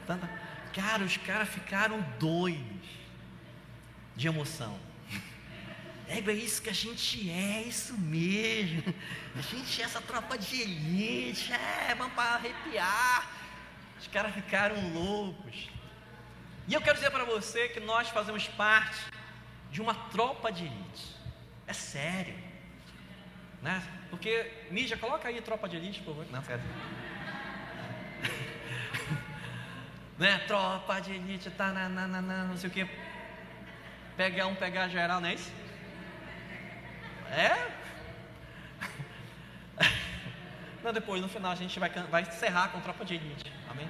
tá, 0.07 0.15
tá. 0.15 0.29
Cara, 0.73 1.03
os 1.03 1.17
caras 1.17 1.49
ficaram 1.49 1.99
doidos 2.17 2.87
de 4.15 4.25
emoção. 4.29 4.79
É, 6.07 6.19
é 6.19 6.33
isso 6.33 6.61
que 6.61 6.69
a 6.69 6.73
gente 6.73 7.29
é, 7.29 7.57
é 7.57 7.61
isso 7.63 7.97
mesmo. 7.97 8.95
A 9.35 9.41
gente 9.41 9.81
é 9.81 9.83
essa 9.83 9.99
tropa 9.99 10.37
de 10.37 10.61
elite, 10.61 11.51
é, 11.51 11.93
vamos 11.93 12.13
para 12.13 12.35
arrepiar. 12.35 13.29
Os 13.99 14.07
caras 14.07 14.33
ficaram 14.33 14.77
loucos. 14.93 15.69
E 16.69 16.73
eu 16.73 16.81
quero 16.81 16.95
dizer 16.95 17.11
para 17.11 17.25
você 17.25 17.67
que 17.67 17.81
nós 17.81 18.07
fazemos 18.07 18.47
parte 18.47 18.97
de 19.69 19.81
uma 19.81 19.93
tropa 19.93 20.53
de 20.53 20.65
elite. 20.65 21.15
É 21.67 21.73
sério. 21.73 22.35
Né? 23.61 23.83
Porque, 24.09 24.49
mídia, 24.71 24.97
coloca 24.97 25.27
aí 25.27 25.41
tropa 25.41 25.67
de 25.67 25.75
elite, 25.75 25.99
por 25.99 26.15
favor. 26.15 26.31
Não, 26.31 26.41
sério. 26.43 26.63
Né? 30.19 30.37
Tropa 30.45 30.99
de 30.99 31.13
elite, 31.13 31.49
tá, 31.49 31.71
na, 31.71 31.87
na, 31.87 32.07
na, 32.07 32.43
não 32.43 32.57
sei 32.57 32.69
o 32.69 32.73
que. 32.73 32.87
Pegar 34.17 34.47
um, 34.47 34.55
pegar 34.55 34.89
geral, 34.89 35.21
não 35.21 35.29
é 35.29 35.33
isso? 35.33 35.51
É? 37.31 37.79
Não, 40.83 40.91
depois, 40.91 41.21
no 41.21 41.29
final, 41.29 41.51
a 41.51 41.55
gente 41.55 41.79
vai, 41.79 41.89
vai 41.89 42.23
encerrar 42.23 42.69
com 42.69 42.81
tropa 42.81 43.05
de 43.05 43.15
elite. 43.15 43.51
Amém? 43.69 43.87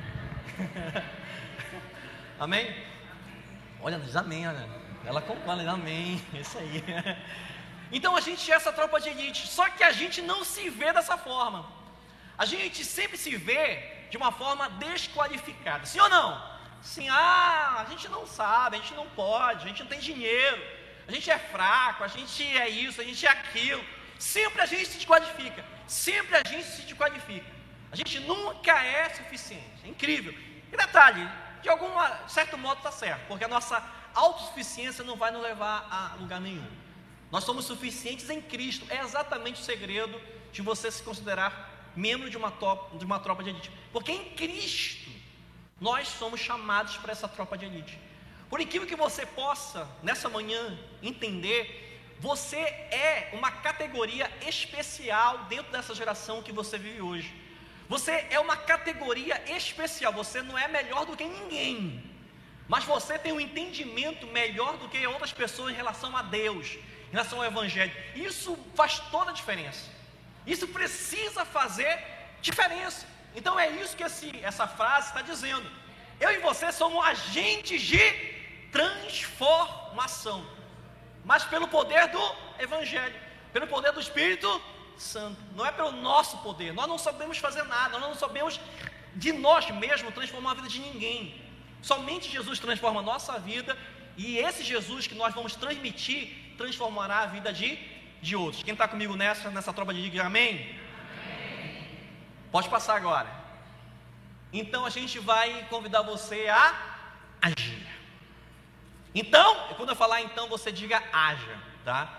amém? 2.39 2.75
Olha, 3.81 3.97
diz 3.99 4.15
amém, 4.15 4.47
olha. 4.47 4.67
Ela 5.05 5.21
concorda, 5.21 5.71
amém. 5.71 6.21
Isso 6.33 6.57
aí. 6.57 6.83
Então 7.91 8.15
a 8.15 8.21
gente 8.21 8.51
é 8.51 8.55
essa 8.55 8.73
tropa 8.73 8.99
de 8.99 9.09
elite, 9.09 9.47
só 9.47 9.69
que 9.69 9.83
a 9.83 9.91
gente 9.91 10.21
não 10.21 10.43
se 10.43 10.69
vê 10.69 10.91
dessa 10.91 11.17
forma. 11.17 11.65
A 12.37 12.45
gente 12.45 12.83
sempre 12.83 13.17
se 13.17 13.35
vê 13.35 13.98
de 14.09 14.17
uma 14.17 14.31
forma 14.31 14.69
desqualificada. 14.71 15.85
Sim 15.85 15.99
ou 15.99 16.09
não? 16.09 16.59
Sim, 16.81 17.07
ah, 17.09 17.77
a 17.79 17.85
gente 17.89 18.07
não 18.07 18.25
sabe, 18.25 18.77
a 18.77 18.79
gente 18.79 18.93
não 18.93 19.07
pode, 19.07 19.65
a 19.65 19.67
gente 19.67 19.81
não 19.81 19.89
tem 19.89 19.99
dinheiro, 19.99 20.61
a 21.07 21.11
gente 21.11 21.29
é 21.29 21.37
fraco, 21.37 22.03
a 22.03 22.07
gente 22.07 22.43
é 22.57 22.69
isso, 22.69 23.01
a 23.01 23.03
gente 23.03 23.25
é 23.25 23.29
aquilo. 23.29 23.83
Sempre 24.17 24.61
a 24.61 24.65
gente 24.65 24.85
se 24.85 24.97
desqualifica, 24.97 25.63
sempre 25.87 26.35
a 26.35 26.43
gente 26.47 26.65
se 26.65 26.81
desqualifica. 26.83 27.59
A 27.91 27.95
gente 27.95 28.19
nunca 28.19 28.83
é 28.83 29.09
suficiente, 29.09 29.81
é 29.83 29.87
incrível. 29.87 30.33
E 30.71 30.77
detalhe, 30.77 31.27
de 31.61 31.69
algum 31.69 31.89
certo 32.27 32.57
modo 32.57 32.77
está 32.77 32.91
certo, 32.91 33.27
porque 33.27 33.43
a 33.43 33.47
nossa 33.47 33.83
autossuficiência 34.13 35.03
não 35.03 35.15
vai 35.15 35.31
nos 35.31 35.41
levar 35.41 35.87
a 35.89 36.15
lugar 36.15 36.39
nenhum. 36.39 36.67
Nós 37.31 37.43
somos 37.43 37.65
suficientes 37.65 38.29
em 38.29 38.41
Cristo, 38.41 38.85
é 38.89 39.01
exatamente 39.01 39.61
o 39.61 39.63
segredo 39.63 40.19
de 40.51 40.61
você 40.61 40.91
se 40.91 41.03
considerar 41.03 41.78
membro 41.95 42.29
de 42.29 42.37
uma, 42.37 42.51
top, 42.51 42.97
de 42.97 43.05
uma 43.05 43.19
tropa 43.19 43.43
de 43.43 43.49
elite. 43.49 43.71
Porque 43.91 44.11
em 44.11 44.25
Cristo 44.31 45.09
nós 45.79 46.07
somos 46.07 46.39
chamados 46.39 46.97
para 46.97 47.11
essa 47.11 47.27
tropa 47.27 47.57
de 47.57 47.65
elite. 47.65 47.97
Por 48.49 48.59
incrível 48.59 48.87
que 48.87 48.95
você 48.95 49.25
possa, 49.25 49.87
nessa 50.01 50.27
manhã, 50.27 50.77
entender, 51.01 51.89
você 52.19 52.57
é 52.57 53.29
uma 53.33 53.51
categoria 53.51 54.29
especial 54.47 55.45
dentro 55.45 55.71
dessa 55.71 55.93
geração 55.93 56.41
que 56.41 56.51
você 56.51 56.77
vive 56.77 57.01
hoje. 57.01 57.33
Você 57.87 58.27
é 58.29 58.39
uma 58.39 58.55
categoria 58.55 59.41
especial, 59.55 60.11
você 60.13 60.41
não 60.41 60.57
é 60.57 60.67
melhor 60.67 61.05
do 61.05 61.15
que 61.15 61.23
ninguém, 61.23 62.03
mas 62.67 62.83
você 62.83 63.17
tem 63.17 63.31
um 63.31 63.39
entendimento 63.39 64.27
melhor 64.27 64.77
do 64.77 64.87
que 64.87 65.05
outras 65.07 65.33
pessoas 65.33 65.73
em 65.73 65.75
relação 65.75 66.15
a 66.15 66.21
Deus, 66.21 66.77
em 67.07 67.11
relação 67.11 67.39
ao 67.39 67.45
Evangelho. 67.45 67.91
Isso 68.15 68.55
faz 68.75 68.99
toda 69.11 69.31
a 69.31 69.33
diferença. 69.33 69.89
Isso 70.53 70.67
precisa 70.79 71.43
fazer 71.57 71.93
diferença. 72.47 73.05
Então 73.37 73.53
é 73.63 73.67
isso 73.81 73.95
que 73.97 74.05
esse, 74.09 74.29
essa 74.49 74.67
frase 74.79 75.07
está 75.09 75.21
dizendo. 75.21 75.69
Eu 76.19 76.31
e 76.31 76.39
você 76.47 76.71
somos 76.71 77.05
agentes 77.05 77.81
de 77.81 78.03
transformação, 78.71 80.39
mas 81.23 81.43
pelo 81.45 81.67
poder 81.67 82.07
do 82.15 82.25
Evangelho, 82.67 83.15
pelo 83.53 83.67
poder 83.67 83.91
do 83.91 84.01
Espírito 84.07 84.49
Santo, 84.97 85.39
não 85.55 85.65
é 85.65 85.71
pelo 85.71 85.91
nosso 85.91 86.37
poder. 86.39 86.73
Nós 86.73 86.87
não 86.87 86.97
sabemos 86.97 87.37
fazer 87.37 87.63
nada, 87.63 87.97
nós 87.97 88.09
não 88.09 88.19
sabemos 88.25 88.59
de 89.15 89.31
nós 89.31 89.69
mesmos 89.83 90.13
transformar 90.13 90.51
a 90.51 90.55
vida 90.55 90.69
de 90.75 90.79
ninguém. 90.79 91.21
Somente 91.81 92.29
Jesus 92.29 92.59
transforma 92.59 92.99
a 92.99 93.03
nossa 93.11 93.39
vida 93.39 93.77
e 94.17 94.37
esse 94.37 94.63
Jesus 94.63 95.07
que 95.07 95.15
nós 95.15 95.33
vamos 95.33 95.55
transmitir 95.55 96.21
transformará 96.57 97.19
a 97.19 97.25
vida 97.27 97.53
de 97.53 97.69
de 98.21 98.35
outros. 98.35 98.63
Quem 98.63 98.73
está 98.73 98.87
comigo 98.87 99.15
nessa, 99.15 99.49
nessa 99.49 99.73
tropa 99.73 99.93
de 99.93 100.01
diga 100.01 100.25
amém? 100.25 100.77
Pode 102.51 102.69
passar 102.69 102.95
agora. 102.95 103.29
Então 104.51 104.85
a 104.85 104.89
gente 104.89 105.19
vai 105.19 105.65
convidar 105.69 106.01
você 106.01 106.47
a 106.47 106.73
agir. 107.41 107.87
Então, 109.13 109.73
quando 109.75 109.89
eu 109.89 109.95
falar 109.95 110.21
então, 110.21 110.47
você 110.47 110.71
diga 110.71 111.01
haja, 111.11 111.57
tá? 111.83 112.09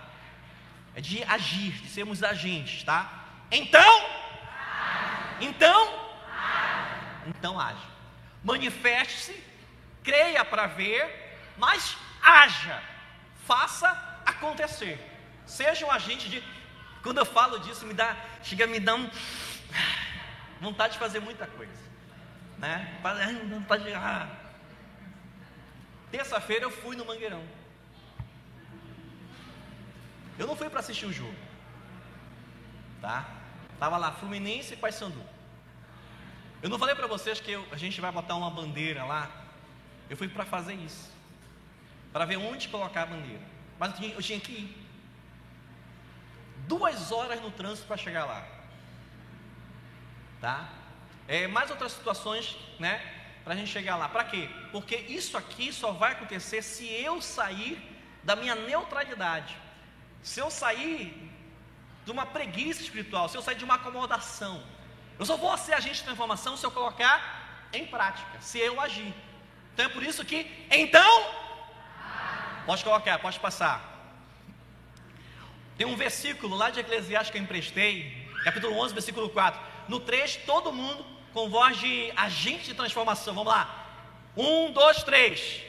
É 0.95 1.01
de 1.01 1.23
agir, 1.23 1.71
de 1.71 1.89
sermos 1.89 2.23
agentes, 2.23 2.83
tá? 2.83 3.25
Então, 3.49 4.05
então, 5.39 6.11
então 7.27 7.59
age. 7.59 7.87
Manifeste-se, 8.43 9.41
creia 10.03 10.43
para 10.43 10.67
ver, 10.67 11.39
mas 11.57 11.97
haja. 12.21 12.81
Faça 13.45 13.89
acontecer. 14.25 15.10
Seja 15.45 15.85
um 15.85 15.91
agente 15.91 16.29
de. 16.29 16.43
Quando 17.03 17.17
eu 17.17 17.25
falo 17.25 17.59
disso, 17.59 17.85
me 17.85 17.93
dá, 17.93 18.15
chega 18.43 18.65
a 18.65 18.67
me 18.67 18.79
dar 18.79 18.95
um 18.95 19.09
vontade 20.61 20.93
de 20.93 20.99
fazer 20.99 21.19
muita 21.19 21.47
coisa, 21.47 21.81
né? 22.59 22.99
Vontade 23.49 23.83
de, 23.83 23.93
ah. 23.93 24.29
Terça-feira 26.11 26.65
eu 26.65 26.71
fui 26.71 26.95
no 26.95 27.05
Mangueirão. 27.05 27.43
Eu 30.37 30.45
não 30.45 30.55
fui 30.55 30.69
para 30.69 30.79
assistir 30.79 31.05
o 31.05 31.13
jogo, 31.13 31.35
tá? 33.01 33.25
Tava 33.79 33.97
lá 33.97 34.11
Fluminense 34.11 34.73
e 34.73 34.77
Paysandu. 34.77 35.23
Eu 36.61 36.69
não 36.69 36.77
falei 36.77 36.93
para 36.93 37.07
vocês 37.07 37.39
que 37.39 37.51
eu, 37.51 37.67
a 37.71 37.77
gente 37.77 37.99
vai 37.99 38.11
botar 38.11 38.35
uma 38.35 38.51
bandeira 38.51 39.03
lá. 39.03 39.29
Eu 40.09 40.15
fui 40.15 40.27
para 40.27 40.45
fazer 40.45 40.75
isso, 40.75 41.09
para 42.13 42.25
ver 42.25 42.37
onde 42.37 42.67
colocar 42.67 43.03
a 43.03 43.05
bandeira. 43.07 43.41
Mas 43.79 43.91
eu 43.91 43.97
tinha, 43.97 44.13
eu 44.13 44.21
tinha 44.21 44.39
que 44.39 44.51
ir. 44.51 44.80
Duas 46.71 47.11
horas 47.11 47.41
no 47.41 47.51
trânsito 47.51 47.85
para 47.85 47.97
chegar 47.97 48.23
lá. 48.23 48.41
Tá? 50.39 50.69
É, 51.27 51.45
mais 51.47 51.69
outras 51.69 51.91
situações, 51.91 52.57
né? 52.79 52.93
Para 53.43 53.53
a 53.55 53.57
gente 53.57 53.69
chegar 53.69 53.97
lá. 53.97 54.07
Para 54.07 54.23
quê? 54.23 54.49
Porque 54.71 54.95
isso 54.95 55.37
aqui 55.37 55.73
só 55.73 55.91
vai 55.91 56.13
acontecer 56.13 56.61
se 56.61 56.85
eu 57.07 57.21
sair 57.21 57.73
da 58.23 58.37
minha 58.37 58.55
neutralidade. 58.55 59.53
Se 60.23 60.39
eu 60.39 60.49
sair 60.49 61.29
de 62.05 62.11
uma 62.11 62.25
preguiça 62.25 62.81
espiritual, 62.81 63.27
se 63.27 63.37
eu 63.37 63.41
sair 63.41 63.55
de 63.55 63.65
uma 63.65 63.75
acomodação. 63.75 64.63
Eu 65.19 65.25
só 65.25 65.35
vou 65.35 65.55
ser 65.57 65.73
agente 65.73 65.97
de 65.99 66.03
transformação 66.03 66.55
se 66.55 66.65
eu 66.65 66.71
colocar 66.71 67.67
em 67.73 67.85
prática, 67.85 68.39
se 68.39 68.59
eu 68.59 68.79
agir. 68.79 69.13
Então 69.73 69.87
é 69.87 69.89
por 69.89 70.03
isso 70.03 70.23
que, 70.23 70.39
então, 70.71 71.33
pode 72.65 72.81
colocar, 72.81 73.19
pode 73.19 73.37
passar. 73.41 73.90
Tem 75.81 75.89
um 75.89 75.95
versículo 75.95 76.55
lá 76.55 76.69
de 76.69 76.79
Eclesiastes 76.79 77.31
que 77.31 77.39
eu 77.39 77.41
emprestei, 77.41 78.15
capítulo 78.43 78.77
11, 78.77 78.93
versículo 78.93 79.27
4. 79.31 79.59
No 79.87 79.99
3, 79.99 80.35
todo 80.45 80.71
mundo 80.71 81.03
com 81.33 81.49
voz 81.49 81.75
de 81.79 82.13
agente 82.15 82.65
de 82.65 82.75
transformação. 82.75 83.33
Vamos 83.33 83.51
lá. 83.51 83.87
Um, 84.37 84.71
dois, 84.71 85.01
três. 85.01 85.63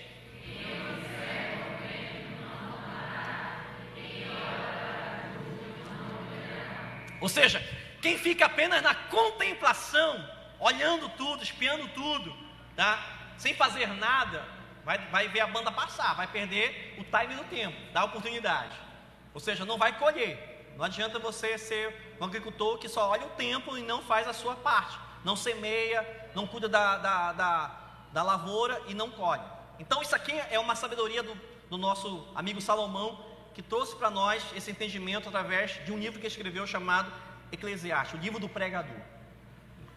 Ou 7.18 7.28
seja, 7.30 7.66
quem 8.02 8.18
fica 8.18 8.44
apenas 8.44 8.82
na 8.82 8.94
contemplação, 8.94 10.28
olhando 10.60 11.08
tudo, 11.16 11.42
espiando 11.42 11.88
tudo, 11.88 12.36
tá? 12.76 13.02
sem 13.38 13.54
fazer 13.54 13.86
nada, 13.86 14.46
vai, 14.84 14.98
vai 15.06 15.28
ver 15.28 15.40
a 15.40 15.46
banda 15.46 15.72
passar, 15.72 16.14
vai 16.14 16.26
perder 16.26 16.96
o 16.98 17.02
time 17.02 17.34
do 17.34 17.44
tempo, 17.44 17.92
da 17.94 18.04
oportunidade. 18.04 18.91
Ou 19.34 19.40
seja, 19.40 19.64
não 19.64 19.78
vai 19.78 19.98
colher. 19.98 20.74
Não 20.76 20.84
adianta 20.84 21.18
você 21.18 21.58
ser 21.58 22.16
um 22.20 22.24
agricultor 22.24 22.78
que 22.78 22.88
só 22.88 23.10
olha 23.10 23.26
o 23.26 23.30
tempo 23.30 23.76
e 23.76 23.82
não 23.82 24.02
faz 24.02 24.26
a 24.26 24.32
sua 24.32 24.54
parte. 24.54 24.98
Não 25.24 25.36
semeia, 25.36 26.30
não 26.34 26.46
cuida 26.46 26.68
da, 26.68 26.98
da, 26.98 27.32
da, 27.32 27.80
da 28.12 28.22
lavoura 28.22 28.80
e 28.86 28.94
não 28.94 29.10
colhe. 29.10 29.42
Então, 29.78 30.02
isso 30.02 30.14
aqui 30.14 30.32
é 30.50 30.58
uma 30.58 30.74
sabedoria 30.74 31.22
do, 31.22 31.34
do 31.68 31.76
nosso 31.76 32.26
amigo 32.34 32.60
Salomão, 32.60 33.24
que 33.54 33.62
trouxe 33.62 33.94
para 33.96 34.10
nós 34.10 34.44
esse 34.54 34.70
entendimento 34.70 35.28
através 35.28 35.84
de 35.84 35.92
um 35.92 35.98
livro 35.98 36.20
que 36.20 36.26
escreveu 36.26 36.66
chamado 36.66 37.12
Eclesiastes, 37.50 38.18
o 38.18 38.22
livro 38.22 38.38
do 38.38 38.48
pregador. 38.48 39.00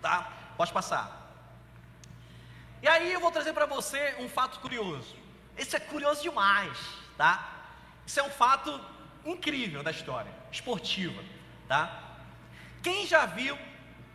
Tá? 0.01 0.31
Pode 0.57 0.71
passar. 0.73 1.25
E 2.81 2.87
aí 2.87 3.13
eu 3.13 3.19
vou 3.19 3.31
trazer 3.31 3.53
para 3.53 3.65
você 3.65 4.15
um 4.19 4.29
fato 4.29 4.59
curioso. 4.59 5.15
Esse 5.57 5.75
é 5.75 5.79
curioso 5.79 6.21
demais, 6.21 6.77
tá? 7.17 7.49
Isso 8.05 8.19
é 8.19 8.23
um 8.23 8.29
fato 8.29 8.79
incrível 9.25 9.81
da 9.81 9.91
história, 9.91 10.31
esportiva, 10.51 11.23
tá? 11.67 12.03
Quem 12.83 13.07
já 13.07 13.25
viu, 13.25 13.57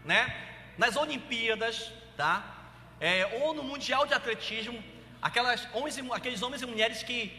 né, 0.05 0.33
nas 0.79 0.97
Olimpíadas, 0.97 1.93
tá? 2.17 2.59
É, 3.01 3.41
ou 3.43 3.53
no 3.53 3.63
Mundial 3.63 4.07
de 4.07 4.15
Atletismo, 4.15 4.83
aquelas 5.21 5.67
homens 5.75 5.97
e, 5.99 6.13
aqueles 6.13 6.43
homens 6.43 6.63
e 6.63 6.67
mulheres 6.67 7.03
que 7.03 7.33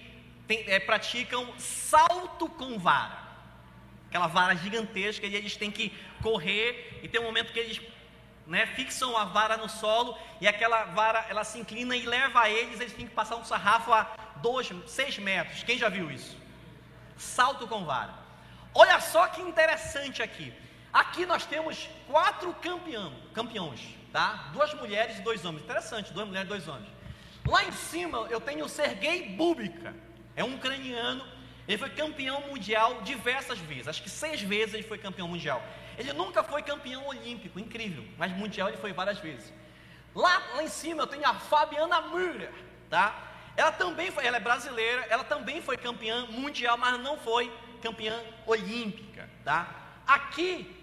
tem, 0.47 0.63
é, 0.67 0.79
praticam 0.79 1.53
salto 1.57 2.49
com 2.49 2.77
vara. 2.77 3.19
Aquela 4.09 4.27
vara 4.27 4.55
gigantesca 4.55 5.25
e 5.25 5.35
eles 5.35 5.55
têm 5.55 5.71
que 5.71 5.93
correr 6.21 6.99
e 7.01 7.07
tem 7.07 7.21
um 7.21 7.25
momento 7.25 7.53
que 7.53 7.59
eles 7.59 7.81
né, 8.45 8.65
fixam 8.65 9.15
a 9.15 9.23
vara 9.23 9.55
no 9.55 9.69
solo 9.69 10.17
e 10.41 10.47
aquela 10.47 10.83
vara 10.85 11.25
ela 11.29 11.43
se 11.45 11.59
inclina 11.59 11.95
e 11.95 12.05
leva 12.05 12.41
a 12.41 12.49
eles, 12.49 12.81
eles 12.81 12.93
têm 12.93 13.07
que 13.07 13.13
passar 13.13 13.37
um 13.37 13.45
sarrafo 13.45 13.93
a 13.93 14.03
2, 14.41 14.73
6 14.87 15.19
metros. 15.19 15.63
Quem 15.63 15.77
já 15.77 15.87
viu 15.87 16.11
isso? 16.11 16.40
Salto 17.21 17.67
com 17.67 17.85
vara. 17.85 18.13
Olha 18.73 18.99
só 18.99 19.27
que 19.27 19.41
interessante 19.41 20.21
aqui. 20.23 20.53
Aqui 20.91 21.25
nós 21.25 21.45
temos 21.45 21.89
quatro 22.07 22.53
campeão, 22.55 23.13
campeões, 23.33 23.79
tá? 24.11 24.49
Duas 24.51 24.73
mulheres 24.73 25.19
e 25.19 25.21
dois 25.21 25.45
homens. 25.45 25.63
Interessante, 25.63 26.11
duas 26.11 26.27
mulheres 26.27 26.47
e 26.47 26.49
dois 26.49 26.67
homens. 26.67 26.89
Lá 27.47 27.63
em 27.63 27.71
cima 27.71 28.27
eu 28.29 28.41
tenho 28.41 28.65
o 28.65 28.69
Sergei 28.69 29.29
Bubika. 29.29 29.93
É 30.35 30.43
um 30.43 30.55
ucraniano, 30.55 31.23
ele 31.67 31.77
foi 31.77 31.89
campeão 31.89 32.41
mundial 32.47 33.01
diversas 33.01 33.59
vezes, 33.59 33.87
acho 33.87 34.01
que 34.01 34.09
seis 34.09 34.41
vezes 34.41 34.73
ele 34.73 34.83
foi 34.83 34.97
campeão 34.97 35.27
mundial. 35.27 35.61
Ele 35.97 36.11
nunca 36.13 36.43
foi 36.43 36.61
campeão 36.63 37.05
olímpico, 37.07 37.59
incrível, 37.59 38.03
mas 38.17 38.31
mundial 38.31 38.69
ele 38.69 38.77
foi 38.77 38.93
várias 38.93 39.19
vezes. 39.19 39.53
Lá, 40.15 40.41
lá 40.55 40.63
em 40.63 40.67
cima 40.67 41.03
eu 41.03 41.07
tenho 41.07 41.25
a 41.27 41.33
Fabiana 41.33 42.01
Müller, 42.01 42.51
tá? 42.89 43.30
Ela 43.55 43.71
também 43.71 44.11
foi, 44.11 44.25
ela 44.25 44.37
é 44.37 44.39
brasileira, 44.39 45.05
ela 45.09 45.23
também 45.23 45.61
foi 45.61 45.77
campeã 45.77 46.25
mundial, 46.27 46.77
mas 46.77 46.99
não 46.99 47.17
foi 47.17 47.51
campeã 47.81 48.19
olímpica, 48.45 49.29
tá? 49.43 49.67
Aqui 50.07 50.77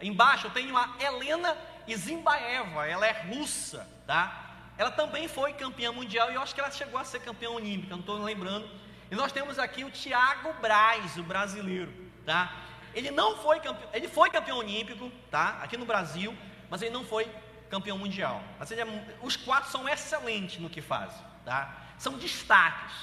embaixo 0.00 0.46
eu 0.46 0.50
tenho 0.50 0.76
a 0.76 0.94
Helena 1.00 1.56
Zimbaeva, 1.96 2.86
ela 2.86 3.06
é 3.06 3.12
russa, 3.22 3.88
tá? 4.06 4.44
Ela 4.76 4.90
também 4.90 5.26
foi 5.26 5.52
campeã 5.52 5.90
mundial 5.90 6.30
e 6.30 6.34
eu 6.34 6.42
acho 6.42 6.54
que 6.54 6.60
ela 6.60 6.70
chegou 6.70 7.00
a 7.00 7.04
ser 7.04 7.20
campeã 7.20 7.50
olímpica, 7.50 7.90
não 7.90 8.00
estou 8.00 8.22
lembrando. 8.22 8.68
E 9.10 9.14
nós 9.14 9.32
temos 9.32 9.58
aqui 9.58 9.84
o 9.84 9.90
Thiago 9.90 10.52
Braz, 10.60 11.16
o 11.16 11.22
brasileiro, 11.22 11.92
tá? 12.24 12.52
Ele 12.94 13.10
não 13.10 13.36
foi 13.38 13.58
campeão, 13.60 13.88
ele 13.92 14.08
foi 14.08 14.30
campeão 14.30 14.58
olímpico, 14.58 15.10
tá? 15.30 15.58
Aqui 15.62 15.76
no 15.76 15.84
Brasil, 15.84 16.36
mas 16.70 16.82
ele 16.82 16.92
não 16.92 17.04
foi 17.04 17.28
campeão 17.70 17.98
mundial. 17.98 18.42
Mas 18.58 18.70
é, 18.70 18.86
os 19.22 19.36
quatro 19.36 19.70
são 19.70 19.88
excelentes 19.88 20.58
no 20.60 20.70
que 20.70 20.80
fazem, 20.80 21.18
tá? 21.44 21.74
São 21.98 22.16
destaques. 22.16 22.94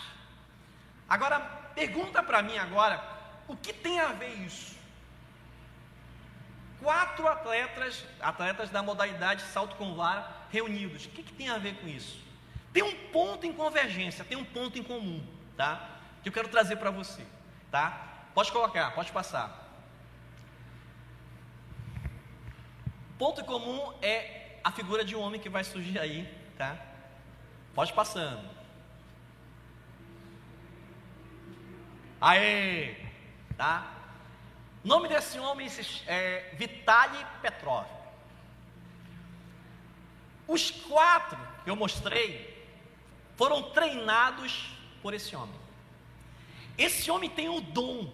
Agora, 1.07 1.39
pergunta 1.75 2.23
para 2.23 2.41
mim 2.41 2.57
agora, 2.57 3.03
o 3.47 3.55
que 3.55 3.73
tem 3.73 3.99
a 3.99 4.13
ver 4.13 4.33
isso? 4.39 4.75
Quatro 6.81 7.27
atletas, 7.27 8.05
atletas 8.19 8.69
da 8.69 8.81
modalidade 8.81 9.41
salto 9.43 9.75
com 9.75 9.95
vara, 9.95 10.27
reunidos. 10.49 11.05
O 11.05 11.09
que, 11.09 11.23
que 11.23 11.33
tem 11.33 11.49
a 11.49 11.57
ver 11.57 11.75
com 11.75 11.87
isso? 11.87 12.23
Tem 12.73 12.83
um 12.83 13.09
ponto 13.09 13.45
em 13.45 13.53
convergência, 13.53 14.25
tem 14.25 14.37
um 14.37 14.45
ponto 14.45 14.77
em 14.77 14.83
comum, 14.83 15.25
tá? 15.55 15.89
Que 16.21 16.29
eu 16.29 16.33
quero 16.33 16.47
trazer 16.47 16.77
para 16.77 16.91
você, 16.91 17.25
tá? 17.71 18.27
Pode 18.33 18.51
colocar, 18.51 18.91
pode 18.91 19.11
passar. 19.11 19.63
Ponto 23.17 23.43
comum 23.45 23.93
é 24.01 24.59
a 24.63 24.71
figura 24.71 25.05
de 25.05 25.15
um 25.15 25.21
homem 25.21 25.39
que 25.39 25.47
vai 25.47 25.63
surgir 25.63 25.97
aí, 25.97 26.29
tá? 26.57 26.77
Pode 27.73 27.93
passando. 27.93 28.54
Aê, 32.19 32.95
tá? 33.57 33.91
O 34.83 34.87
nome 34.87 35.07
desse 35.07 35.39
homem 35.39 35.67
é 36.07 36.53
Vitaly 36.57 37.25
Petrov. 37.41 37.87
Os 40.47 40.69
quatro 40.69 41.39
que 41.63 41.69
eu 41.69 41.75
mostrei 41.75 42.53
foram 43.35 43.71
treinados 43.71 44.69
por 45.01 45.13
esse 45.13 45.35
homem. 45.35 45.59
Esse 46.77 47.09
homem 47.09 47.29
tem 47.29 47.49
o 47.49 47.61
dom, 47.61 48.13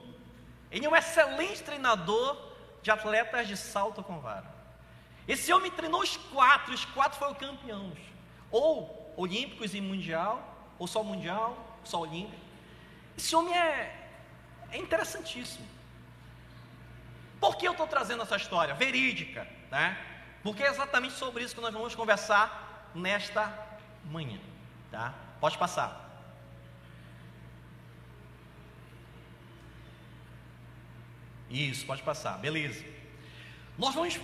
ele 0.72 0.86
é 0.86 0.90
um 0.90 0.96
excelente 0.96 1.64
treinador 1.64 2.38
de 2.82 2.92
atletas 2.92 3.48
de 3.48 3.58
salto 3.58 4.04
com 4.04 4.20
vara. 4.20 4.54
Esse 5.28 5.52
homem 5.52 5.72
treinou 5.72 6.02
os 6.02 6.18
quatro, 6.18 6.74
os 6.74 6.86
quatro 6.86 7.20
foram 7.20 7.34
campeões, 7.34 8.00
ou 8.50 9.14
olímpicos 9.18 9.74
e 9.74 9.82
mundial, 9.82 10.42
ou 10.80 10.88
só 10.88 11.04
mundial, 11.04 11.58
só 11.84 12.02
olímpico. 12.02 12.51
Esse 13.22 13.36
homem 13.36 13.56
é, 13.56 13.96
é 14.72 14.78
interessantíssimo. 14.78 15.68
Por 17.40 17.56
que 17.56 17.68
eu 17.68 17.74
estou 17.74 17.86
trazendo 17.86 18.24
essa 18.24 18.36
história? 18.36 18.74
Verídica, 18.74 19.48
né? 19.70 19.96
Porque 20.42 20.64
é 20.64 20.68
exatamente 20.68 21.14
sobre 21.14 21.44
isso 21.44 21.54
que 21.54 21.62
nós 21.62 21.72
vamos 21.72 21.94
conversar 21.94 22.90
nesta 22.96 23.44
manhã, 24.06 24.40
tá? 24.90 25.14
Pode 25.40 25.56
passar. 25.56 26.10
Isso, 31.48 31.86
pode 31.86 32.02
passar, 32.02 32.40
beleza. 32.40 32.84
Nós 33.78 33.94
vamos 33.94 34.16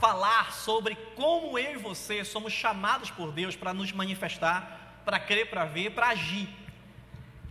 falar 0.00 0.52
sobre 0.52 0.96
como 1.14 1.58
eu 1.58 1.74
e 1.74 1.76
você 1.76 2.24
somos 2.24 2.54
chamados 2.54 3.10
por 3.10 3.32
Deus 3.32 3.54
para 3.54 3.74
nos 3.74 3.92
manifestar, 3.92 5.02
para 5.04 5.20
crer, 5.20 5.50
para 5.50 5.66
ver, 5.66 5.90
para 5.90 6.08
agir. 6.08 6.48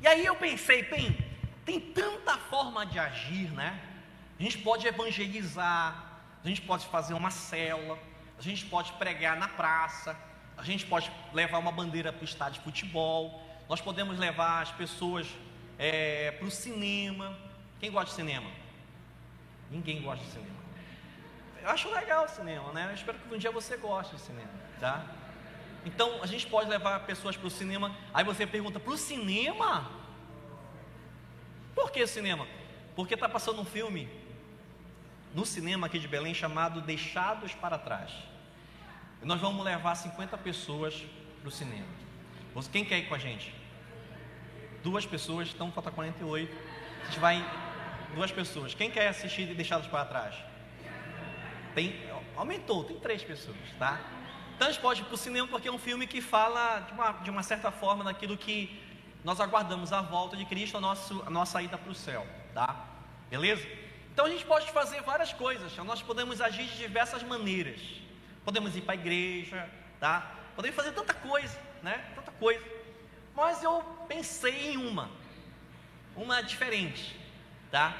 E 0.05 0.07
aí 0.07 0.23
eu 0.23 0.35
pensei, 0.35 0.83
bem, 0.83 1.17
tem 1.65 1.79
tanta 1.79 2.37
forma 2.37 2.85
de 2.85 2.99
agir, 2.99 3.49
né? 3.53 3.81
A 4.39 4.43
gente 4.43 4.59
pode 4.59 4.85
evangelizar, 4.85 6.19
a 6.43 6.47
gente 6.47 6.61
pode 6.61 6.85
fazer 6.85 7.15
uma 7.15 7.31
célula, 7.31 7.97
a 8.37 8.41
gente 8.43 8.65
pode 8.65 8.93
pregar 8.93 9.35
na 9.35 9.47
praça, 9.47 10.15
a 10.55 10.61
gente 10.61 10.85
pode 10.85 11.11
levar 11.33 11.57
uma 11.57 11.71
bandeira 11.71 12.13
para 12.13 12.21
o 12.21 12.23
estádio 12.23 12.59
de 12.59 12.65
futebol, 12.65 13.43
nós 13.67 13.81
podemos 13.81 14.19
levar 14.19 14.61
as 14.61 14.71
pessoas 14.73 15.27
é, 15.79 16.29
para 16.33 16.45
o 16.45 16.51
cinema. 16.51 17.35
Quem 17.79 17.91
gosta 17.91 18.11
de 18.11 18.15
cinema? 18.15 18.51
Ninguém 19.71 20.03
gosta 20.03 20.23
de 20.23 20.29
cinema. 20.29 20.59
Eu 21.63 21.69
acho 21.71 21.89
legal 21.89 22.25
o 22.25 22.29
cinema, 22.29 22.71
né? 22.73 22.89
Eu 22.91 22.93
espero 22.93 23.17
que 23.17 23.33
um 23.33 23.39
dia 23.39 23.49
você 23.49 23.75
goste 23.75 24.15
de 24.15 24.21
cinema, 24.21 24.53
tá? 24.79 25.03
Então 25.85 26.21
a 26.21 26.25
gente 26.25 26.47
pode 26.47 26.69
levar 26.69 26.99
pessoas 27.07 27.37
para 27.37 27.47
o 27.47 27.49
cinema. 27.49 27.95
Aí 28.13 28.23
você 28.23 28.45
pergunta: 28.47 28.79
para 28.79 28.93
o 28.93 28.97
cinema? 28.97 29.94
Por 31.75 31.91
que 31.91 32.07
cinema? 32.07 32.47
Porque 32.95 33.13
está 33.13 33.27
passando 33.27 33.61
um 33.61 33.65
filme 33.65 34.09
no 35.33 35.45
cinema 35.45 35.87
aqui 35.87 35.99
de 35.99 36.07
Belém 36.07 36.33
chamado 36.33 36.79
Deixados 36.79 37.53
para 37.53 37.77
Trás. 37.77 38.11
E 39.21 39.25
nós 39.25 39.41
vamos 39.41 39.63
levar 39.65 39.93
50 39.93 40.37
pessoas 40.37 41.03
para 41.41 41.49
o 41.49 41.51
cinema. 41.51 41.87
Quem 42.71 42.85
quer 42.85 42.99
ir 42.99 43.09
com 43.09 43.15
a 43.15 43.17
gente? 43.17 43.53
Duas 44.81 45.05
pessoas, 45.05 45.51
então 45.53 45.71
falta 45.73 45.91
48. 45.91 46.55
A 47.01 47.05
gente 47.05 47.19
vai. 47.19 47.45
Duas 48.13 48.31
pessoas. 48.31 48.73
Quem 48.73 48.89
quer 48.89 49.09
assistir 49.09 49.53
Deixados 49.53 49.87
para 49.87 50.05
Trás? 50.05 50.35
Tem, 51.73 51.99
aumentou, 52.37 52.85
tem 52.85 52.97
três 52.97 53.21
pessoas, 53.21 53.57
tá? 53.77 53.99
Então 54.55 54.69
a 54.69 54.71
gente 54.71 54.81
pode 54.81 55.01
ir 55.01 55.03
para 55.03 55.15
o 55.15 55.17
cinema 55.17 55.45
porque 55.49 55.67
é 55.67 55.71
um 55.71 55.77
filme 55.77 56.07
que 56.07 56.21
fala 56.21 56.79
de 56.79 56.93
uma, 56.93 57.11
de 57.11 57.29
uma 57.29 57.43
certa 57.43 57.71
forma 57.71 58.05
daquilo 58.05 58.37
que 58.37 58.81
nós 59.25 59.41
aguardamos 59.41 59.91
a 59.91 60.01
volta 60.01 60.37
de 60.37 60.45
Cristo, 60.45 60.77
a, 60.77 60.79
nosso, 60.79 61.21
a 61.25 61.29
nossa 61.29 61.61
ida 61.61 61.77
para 61.77 61.91
o 61.91 61.93
céu, 61.93 62.25
tá? 62.53 62.85
Beleza? 63.29 63.67
Então 64.13 64.25
a 64.25 64.29
gente 64.29 64.45
pode 64.45 64.71
fazer 64.71 65.01
várias 65.01 65.33
coisas, 65.33 65.75
nós 65.77 66.01
podemos 66.01 66.39
agir 66.39 66.65
de 66.65 66.77
diversas 66.77 67.21
maneiras. 67.23 67.81
Podemos 68.45 68.73
ir 68.77 68.81
para 68.81 68.93
a 68.93 68.95
igreja, 68.95 69.69
tá? 69.99 70.31
Podemos 70.55 70.77
fazer 70.77 70.93
tanta 70.93 71.13
coisa, 71.13 71.59
né? 71.83 72.11
Tanta 72.15 72.31
coisa. 72.31 72.63
Mas 73.35 73.61
eu 73.61 73.83
pensei 74.07 74.73
em 74.73 74.77
uma, 74.77 75.09
uma 76.15 76.41
diferente, 76.41 77.19
tá? 77.69 77.93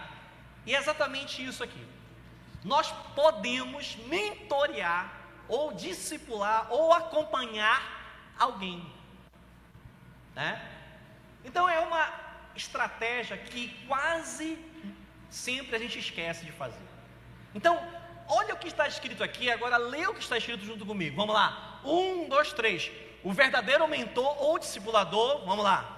E 0.66 0.74
é 0.74 0.78
exatamente 0.78 1.46
isso 1.46 1.62
aqui 1.62 1.96
nós 2.66 2.92
podemos 3.14 3.96
mentorear, 4.08 5.14
ou 5.48 5.74
discipular, 5.74 6.68
ou 6.72 6.92
acompanhar 6.92 8.34
alguém. 8.40 8.92
Né? 10.34 10.60
Então 11.46 11.70
é 11.70 11.80
uma 11.80 12.12
estratégia 12.56 13.38
que 13.38 13.68
quase 13.88 14.58
sempre 15.30 15.76
a 15.76 15.80
gente 15.80 16.00
esquece 16.00 16.46
de 16.46 16.52
fazer. 16.52 16.86
Então, 17.54 17.82
olha 18.28 18.54
o 18.54 18.58
que 18.58 18.68
está 18.68 18.88
escrito 18.88 19.24
aqui, 19.24 19.50
agora 19.50 19.78
lê 19.78 20.06
o 20.08 20.14
que 20.14 20.22
está 20.22 20.38
escrito 20.38 20.66
junto 20.66 20.86
comigo. 20.86 21.16
Vamos 21.16 21.34
lá. 21.34 21.80
Um, 21.86 22.28
dois, 22.28 22.52
três. 22.52 22.92
O 23.24 23.32
verdadeiro 23.32 23.88
mentor 23.88 24.42
ou 24.42 24.60
discipulador, 24.60 25.46
vamos 25.46 25.64
lá. 25.64 25.95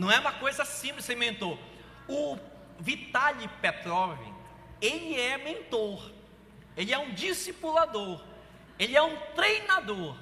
Não 0.00 0.10
é 0.10 0.18
uma 0.18 0.32
coisa 0.32 0.64
simples 0.64 1.04
ser 1.04 1.14
mentor. 1.14 1.58
O 2.08 2.38
Vitaly 2.78 3.46
Petrov, 3.60 4.18
ele 4.80 5.20
é 5.20 5.36
mentor. 5.36 6.10
Ele 6.74 6.90
é 6.90 6.98
um 6.98 7.12
discipulador. 7.12 8.18
Ele 8.78 8.96
é 8.96 9.02
um 9.02 9.14
treinador. 9.36 10.16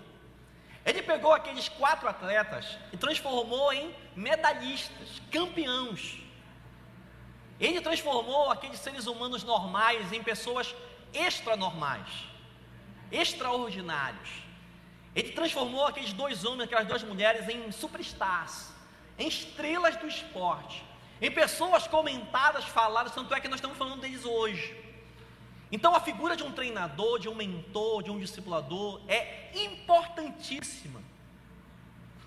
Ele 0.84 1.00
pegou 1.00 1.32
aqueles 1.32 1.68
quatro 1.68 2.08
atletas 2.08 2.76
e 2.92 2.96
transformou 2.96 3.72
em 3.72 3.94
medalhistas, 4.16 5.22
campeões. 5.30 6.24
Ele 7.60 7.80
transformou 7.80 8.50
aqueles 8.50 8.80
seres 8.80 9.06
humanos 9.06 9.44
normais 9.44 10.12
em 10.12 10.24
pessoas 10.24 10.74
extranormais, 11.14 12.08
extraordinários. 13.12 14.28
Ele 15.14 15.30
transformou 15.30 15.86
aqueles 15.86 16.12
dois 16.12 16.44
homens, 16.44 16.64
aquelas 16.64 16.88
duas 16.88 17.04
mulheres 17.04 17.48
em 17.48 17.70
superstars 17.70 18.76
em 19.18 19.28
estrelas 19.28 19.96
do 19.96 20.06
esporte, 20.06 20.84
em 21.20 21.30
pessoas 21.30 21.86
comentadas, 21.86 22.64
faladas, 22.64 23.12
tanto 23.12 23.34
é 23.34 23.40
que 23.40 23.48
nós 23.48 23.58
estamos 23.58 23.76
falando 23.76 24.00
deles 24.00 24.24
hoje. 24.24 24.76
Então 25.70 25.94
a 25.94 26.00
figura 26.00 26.36
de 26.36 26.42
um 26.42 26.52
treinador, 26.52 27.18
de 27.18 27.28
um 27.28 27.34
mentor, 27.34 28.02
de 28.02 28.10
um 28.10 28.18
discipulador 28.18 29.00
é 29.08 29.50
importantíssima 29.54 31.02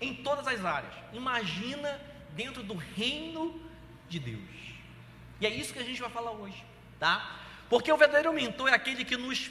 em 0.00 0.14
todas 0.14 0.46
as 0.46 0.64
áreas. 0.64 0.92
Imagina 1.12 2.00
dentro 2.30 2.62
do 2.62 2.74
reino 2.74 3.60
de 4.08 4.18
Deus. 4.18 4.62
E 5.40 5.46
é 5.46 5.50
isso 5.50 5.72
que 5.72 5.78
a 5.78 5.84
gente 5.84 6.00
vai 6.00 6.10
falar 6.10 6.32
hoje, 6.32 6.62
tá? 7.00 7.40
Porque 7.68 7.90
o 7.90 7.96
verdadeiro 7.96 8.32
mentor 8.32 8.68
é 8.68 8.74
aquele 8.74 9.04
que 9.04 9.16
nos 9.16 9.50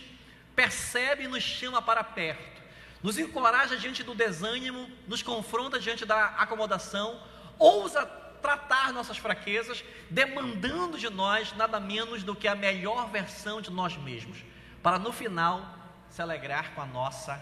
percebe 0.56 1.24
e 1.24 1.28
nos 1.28 1.44
chama 1.44 1.82
para 1.82 2.04
perto, 2.04 2.62
nos 3.02 3.18
encoraja 3.18 3.76
diante 3.76 4.04
do 4.04 4.14
desânimo, 4.14 4.90
nos 5.08 5.24
confronta 5.24 5.80
diante 5.80 6.06
da 6.06 6.28
acomodação, 6.28 7.20
ousa 7.62 8.06
tratar 8.42 8.92
nossas 8.92 9.18
fraquezas, 9.18 9.84
demandando 10.10 10.98
de 10.98 11.10
nós 11.10 11.54
nada 11.54 11.80
menos 11.80 12.24
do 12.24 12.36
que 12.36 12.48
a 12.48 12.56
melhor 12.56 13.08
versão 13.10 13.62
de 13.62 13.70
nós 13.70 13.96
mesmos, 13.96 14.44
para 14.82 14.98
no 14.98 15.14
final 15.14 15.78
se 16.10 16.22
alegrar 16.22 16.74
com 16.74 16.82
a 16.82 16.86
nossa 16.86 17.42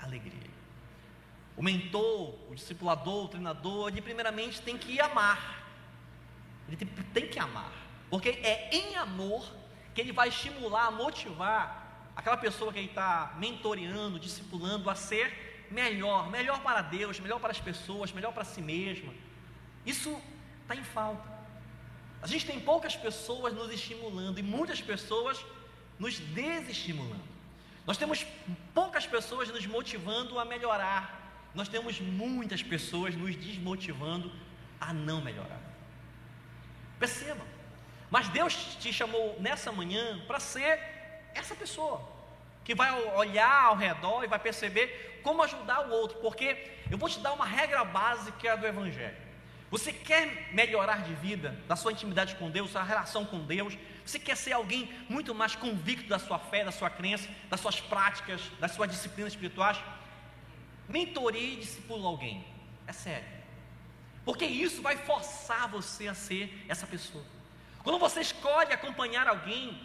alegria. 0.00 0.46
O 1.56 1.62
mentor, 1.62 2.36
o 2.48 2.54
discipulador, 2.54 3.24
o 3.24 3.28
treinador, 3.28 3.88
ele 3.88 4.00
primeiramente 4.00 4.62
tem 4.62 4.78
que 4.78 5.00
amar. 5.00 5.64
Ele 6.68 6.76
tem, 6.76 6.88
tem 7.12 7.28
que 7.28 7.38
amar, 7.38 7.72
porque 8.08 8.28
é 8.28 8.70
em 8.72 8.96
amor 8.96 9.44
que 9.94 10.00
ele 10.00 10.12
vai 10.12 10.28
estimular, 10.28 10.90
motivar 10.90 12.10
aquela 12.14 12.36
pessoa 12.36 12.72
que 12.72 12.78
ele 12.78 12.88
está 12.88 13.34
mentoreando, 13.38 14.18
discipulando 14.18 14.90
a 14.90 14.94
ser 14.94 15.66
melhor, 15.70 16.30
melhor 16.30 16.60
para 16.60 16.82
Deus, 16.82 17.18
melhor 17.18 17.40
para 17.40 17.50
as 17.50 17.60
pessoas, 17.60 18.12
melhor 18.12 18.32
para 18.32 18.44
si 18.44 18.60
mesma 18.60 19.12
isso 19.86 20.20
está 20.62 20.74
em 20.74 20.82
falta. 20.82 21.36
A 22.20 22.26
gente 22.26 22.44
tem 22.44 22.58
poucas 22.58 22.96
pessoas 22.96 23.54
nos 23.54 23.72
estimulando 23.72 24.40
e 24.40 24.42
muitas 24.42 24.80
pessoas 24.80 25.44
nos 25.98 26.18
desestimulando. 26.18 27.36
Nós 27.86 27.96
temos 27.96 28.26
poucas 28.74 29.06
pessoas 29.06 29.48
nos 29.48 29.64
motivando 29.64 30.38
a 30.40 30.44
melhorar. 30.44 31.50
Nós 31.54 31.68
temos 31.68 32.00
muitas 32.00 32.62
pessoas 32.62 33.14
nos 33.14 33.36
desmotivando 33.36 34.32
a 34.80 34.92
não 34.92 35.20
melhorar. 35.22 35.60
Perceba. 36.98 37.44
Mas 38.10 38.28
Deus 38.28 38.54
te 38.80 38.92
chamou 38.92 39.36
nessa 39.40 39.70
manhã 39.70 40.20
para 40.26 40.40
ser 40.40 40.80
essa 41.34 41.54
pessoa 41.54 42.16
que 42.64 42.74
vai 42.74 42.90
olhar 43.14 43.66
ao 43.66 43.76
redor 43.76 44.24
e 44.24 44.26
vai 44.26 44.38
perceber 44.38 45.20
como 45.22 45.42
ajudar 45.42 45.86
o 45.86 45.90
outro, 45.90 46.18
porque 46.18 46.72
eu 46.90 46.98
vou 46.98 47.08
te 47.08 47.20
dar 47.20 47.32
uma 47.32 47.46
regra 47.46 47.84
básica 47.84 48.56
do 48.56 48.66
Evangelho. 48.66 49.25
Você 49.70 49.92
quer 49.92 50.48
melhorar 50.52 51.02
de 51.02 51.14
vida, 51.14 51.58
da 51.66 51.74
sua 51.74 51.92
intimidade 51.92 52.36
com 52.36 52.50
Deus, 52.50 52.70
sua 52.70 52.82
relação 52.82 53.24
com 53.24 53.44
Deus? 53.44 53.76
Você 54.04 54.18
quer 54.18 54.36
ser 54.36 54.52
alguém 54.52 54.88
muito 55.08 55.34
mais 55.34 55.56
convicto 55.56 56.08
da 56.08 56.18
sua 56.18 56.38
fé, 56.38 56.64
da 56.64 56.70
sua 56.70 56.88
crença, 56.88 57.28
das 57.50 57.60
suas 57.60 57.80
práticas, 57.80 58.40
das 58.60 58.72
suas 58.72 58.88
disciplinas 58.88 59.32
espirituais? 59.32 59.78
Mentorie 60.88 61.54
e 61.54 61.56
discipula 61.56 62.06
alguém. 62.06 62.44
É 62.86 62.92
sério. 62.92 63.26
Porque 64.24 64.44
isso 64.44 64.82
vai 64.82 64.96
forçar 64.96 65.68
você 65.68 66.06
a 66.06 66.14
ser 66.14 66.64
essa 66.68 66.86
pessoa. 66.86 67.24
Quando 67.82 67.98
você 67.98 68.20
escolhe 68.20 68.72
acompanhar 68.72 69.26
alguém, 69.26 69.80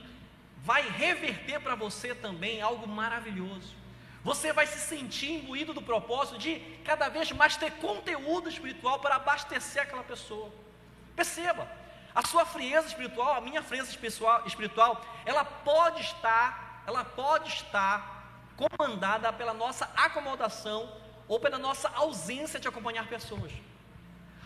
vai 0.63 0.87
reverter 0.89 1.59
para 1.59 1.73
você 1.73 2.13
também 2.13 2.61
algo 2.61 2.87
maravilhoso. 2.87 3.80
Você 4.23 4.53
vai 4.53 4.67
se 4.67 4.79
sentir 4.79 5.31
imbuído 5.31 5.73
do 5.73 5.81
propósito 5.81 6.37
de 6.37 6.59
cada 6.85 7.09
vez 7.09 7.31
mais 7.31 7.57
ter 7.57 7.71
conteúdo 7.73 8.49
espiritual 8.49 8.99
para 8.99 9.15
abastecer 9.15 9.81
aquela 9.81 10.03
pessoa. 10.03 10.51
Perceba, 11.15 11.67
a 12.13 12.25
sua 12.25 12.45
frieza 12.45 12.87
espiritual, 12.87 13.35
a 13.35 13.41
minha 13.41 13.63
frieza 13.63 13.89
espiritual, 14.45 15.01
ela 15.25 15.43
pode 15.43 16.01
estar, 16.01 16.83
ela 16.85 17.03
pode 17.03 17.49
estar 17.49 18.21
comandada 18.55 19.33
pela 19.33 19.53
nossa 19.53 19.89
acomodação 19.95 20.93
ou 21.27 21.39
pela 21.39 21.57
nossa 21.57 21.89
ausência 21.89 22.59
de 22.59 22.67
acompanhar 22.67 23.07
pessoas. 23.07 23.51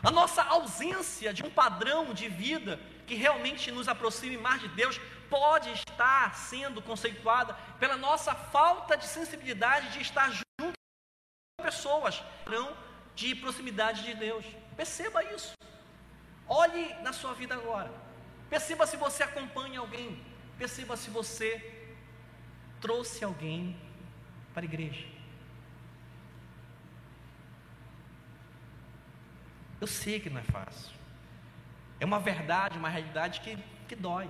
A 0.01 0.11
nossa 0.11 0.43
ausência 0.43 1.33
de 1.33 1.43
um 1.43 1.49
padrão 1.49 2.13
de 2.13 2.29
vida 2.29 2.79
que 3.07 3.15
realmente 3.15 3.71
nos 3.71 3.87
aproxime 3.87 4.37
mais 4.37 4.61
de 4.61 4.67
Deus 4.69 5.01
pode 5.29 5.71
estar 5.71 6.35
sendo 6.35 6.81
conceituada 6.81 7.53
pela 7.79 7.97
nossa 7.97 8.33
falta 8.33 8.97
de 8.97 9.05
sensibilidade 9.05 9.91
de 9.91 10.01
estar 10.01 10.31
junto 10.31 10.77
com 11.57 11.63
pessoas, 11.63 12.19
padrão 12.43 12.75
de 13.15 13.35
proximidade 13.35 14.03
de 14.03 14.13
Deus. 14.13 14.45
Perceba 14.75 15.23
isso. 15.23 15.53
Olhe 16.47 16.93
na 17.01 17.13
sua 17.13 17.33
vida 17.33 17.55
agora. 17.55 17.91
Perceba 18.49 18.85
se 18.85 18.97
você 18.97 19.23
acompanha 19.23 19.79
alguém. 19.79 20.23
Perceba 20.57 20.95
se 20.95 21.09
você 21.09 21.89
trouxe 22.79 23.23
alguém 23.23 23.79
para 24.53 24.63
a 24.63 24.65
igreja. 24.65 25.07
Eu 29.81 29.87
sei 29.87 30.19
que 30.19 30.29
não 30.29 30.39
é 30.39 30.43
fácil. 30.43 30.93
É 31.99 32.05
uma 32.05 32.19
verdade, 32.19 32.77
uma 32.77 32.89
realidade 32.89 33.41
que, 33.41 33.57
que 33.87 33.95
dói. 33.95 34.29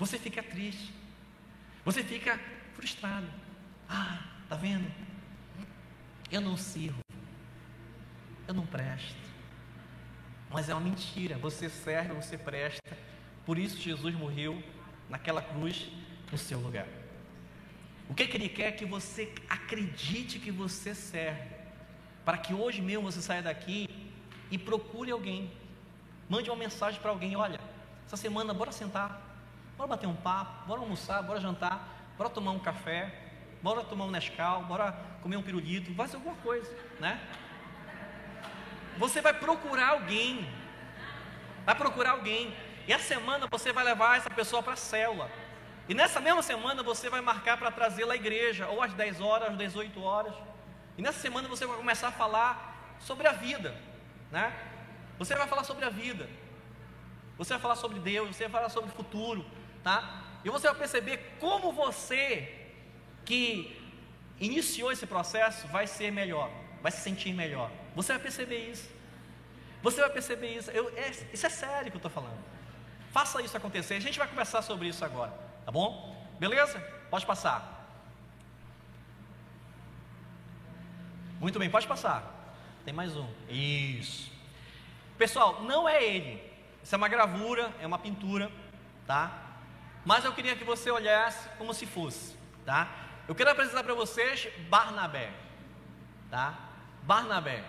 Você 0.00 0.18
fica 0.18 0.42
triste. 0.42 0.92
Você 1.84 2.02
fica 2.02 2.40
frustrado. 2.74 3.28
Ah, 3.86 4.18
tá 4.48 4.56
vendo? 4.56 4.90
Eu 6.32 6.40
não 6.40 6.56
sirvo. 6.56 7.00
Eu 8.48 8.54
não 8.54 8.66
presto. 8.66 9.20
Mas 10.48 10.70
é 10.70 10.74
uma 10.74 10.80
mentira. 10.80 11.36
Você 11.36 11.68
serve, 11.68 12.14
você 12.14 12.38
presta. 12.38 12.96
Por 13.44 13.58
isso 13.58 13.76
Jesus 13.76 14.14
morreu 14.14 14.62
naquela 15.08 15.42
cruz 15.42 15.90
no 16.32 16.38
seu 16.38 16.58
lugar. 16.58 16.88
O 18.08 18.14
que, 18.14 18.26
que 18.26 18.36
ele 18.38 18.48
quer 18.48 18.68
é 18.68 18.72
que 18.72 18.86
você 18.86 19.32
acredite 19.48 20.38
que 20.38 20.50
você 20.50 20.94
serve 20.94 21.48
para 22.24 22.38
que 22.38 22.54
hoje 22.54 22.80
mesmo 22.80 23.02
você 23.02 23.20
saia 23.20 23.42
daqui 23.42 23.86
e 24.50 24.56
procure 24.56 25.10
alguém. 25.10 25.50
Mande 26.28 26.48
uma 26.48 26.56
mensagem 26.56 27.00
para 27.00 27.10
alguém: 27.10 27.36
olha, 27.36 27.60
essa 28.06 28.16
semana 28.16 28.54
bora 28.54 28.72
sentar, 28.72 29.29
bora 29.80 29.88
bater 29.88 30.06
um 30.06 30.14
papo, 30.14 30.66
bora 30.66 30.82
almoçar, 30.82 31.22
bora 31.22 31.40
jantar, 31.40 31.88
bora 32.18 32.28
tomar 32.28 32.50
um 32.50 32.58
café, 32.58 33.14
bora 33.62 33.82
tomar 33.82 34.04
um 34.04 34.10
Nescau, 34.10 34.62
bora 34.64 34.92
comer 35.22 35.38
um 35.38 35.42
pirulito, 35.42 35.94
fazer 35.94 36.16
alguma 36.16 36.36
coisa, 36.36 36.70
né? 36.98 37.18
Você 38.98 39.22
vai 39.22 39.32
procurar 39.32 39.92
alguém, 39.92 40.46
vai 41.64 41.74
procurar 41.74 42.10
alguém, 42.10 42.54
e 42.86 42.92
a 42.92 42.98
semana 42.98 43.46
você 43.50 43.72
vai 43.72 43.82
levar 43.82 44.18
essa 44.18 44.28
pessoa 44.28 44.62
para 44.62 44.74
a 44.74 44.76
célula. 44.76 45.30
E 45.88 45.94
nessa 45.94 46.20
mesma 46.20 46.42
semana 46.42 46.82
você 46.82 47.08
vai 47.08 47.22
marcar 47.22 47.56
para 47.56 47.70
trazê-la 47.70 48.12
à 48.12 48.16
igreja, 48.16 48.68
ou 48.68 48.82
às 48.82 48.92
10 48.92 49.22
horas, 49.22 49.48
às 49.48 49.56
18 49.56 50.02
horas. 50.02 50.34
E 50.98 51.00
nessa 51.00 51.20
semana 51.20 51.48
você 51.48 51.66
vai 51.66 51.78
começar 51.78 52.08
a 52.08 52.12
falar 52.12 52.98
sobre 52.98 53.26
a 53.26 53.32
vida, 53.32 53.74
né? 54.30 54.52
Você 55.18 55.34
vai 55.34 55.46
falar 55.46 55.64
sobre 55.64 55.86
a 55.86 55.88
vida. 55.88 56.28
Você 57.38 57.54
vai 57.54 57.62
falar 57.62 57.76
sobre 57.76 57.98
Deus, 57.98 58.36
você 58.36 58.42
vai 58.42 58.52
falar 58.52 58.68
sobre 58.68 58.90
o 58.90 58.92
futuro, 58.92 59.42
tá? 59.82 60.22
E 60.44 60.50
você 60.50 60.66
vai 60.68 60.76
perceber 60.76 61.36
como 61.38 61.72
você 61.72 62.70
que 63.24 63.76
iniciou 64.38 64.90
esse 64.90 65.06
processo 65.06 65.68
vai 65.68 65.86
ser 65.86 66.10
melhor, 66.10 66.50
vai 66.82 66.90
se 66.90 67.00
sentir 67.00 67.32
melhor. 67.32 67.70
Você 67.94 68.12
vai 68.12 68.22
perceber 68.22 68.70
isso. 68.70 68.88
Você 69.82 70.00
vai 70.00 70.10
perceber 70.10 70.56
isso. 70.56 70.70
Eu, 70.70 70.92
é, 70.96 71.10
isso 71.32 71.46
é 71.46 71.50
sério 71.50 71.90
que 71.90 71.96
eu 71.96 71.98
estou 71.98 72.10
falando. 72.10 72.38
Faça 73.12 73.42
isso 73.42 73.56
acontecer. 73.56 73.94
A 73.94 74.00
gente 74.00 74.18
vai 74.18 74.28
conversar 74.28 74.62
sobre 74.62 74.88
isso 74.88 75.04
agora, 75.04 75.32
tá 75.64 75.72
bom? 75.72 76.16
Beleza? 76.38 76.78
Pode 77.10 77.26
passar. 77.26 77.78
Muito 81.40 81.58
bem, 81.58 81.70
pode 81.70 81.86
passar. 81.86 82.54
Tem 82.84 82.94
mais 82.94 83.16
um. 83.16 83.26
Isso. 83.48 84.30
Pessoal, 85.18 85.62
não 85.62 85.88
é 85.88 86.02
ele. 86.02 86.50
Isso 86.82 86.94
é 86.94 86.98
uma 86.98 87.08
gravura, 87.08 87.72
é 87.80 87.86
uma 87.86 87.98
pintura, 87.98 88.50
tá? 89.06 89.49
Mas 90.04 90.24
eu 90.24 90.32
queria 90.32 90.56
que 90.56 90.64
você 90.64 90.90
olhasse 90.90 91.48
como 91.58 91.74
se 91.74 91.86
fosse, 91.86 92.34
tá? 92.64 92.88
Eu 93.28 93.34
quero 93.34 93.50
apresentar 93.50 93.84
para 93.84 93.94
vocês 93.94 94.48
Barnabé, 94.68 95.30
tá? 96.30 96.58
Barnabé. 97.02 97.62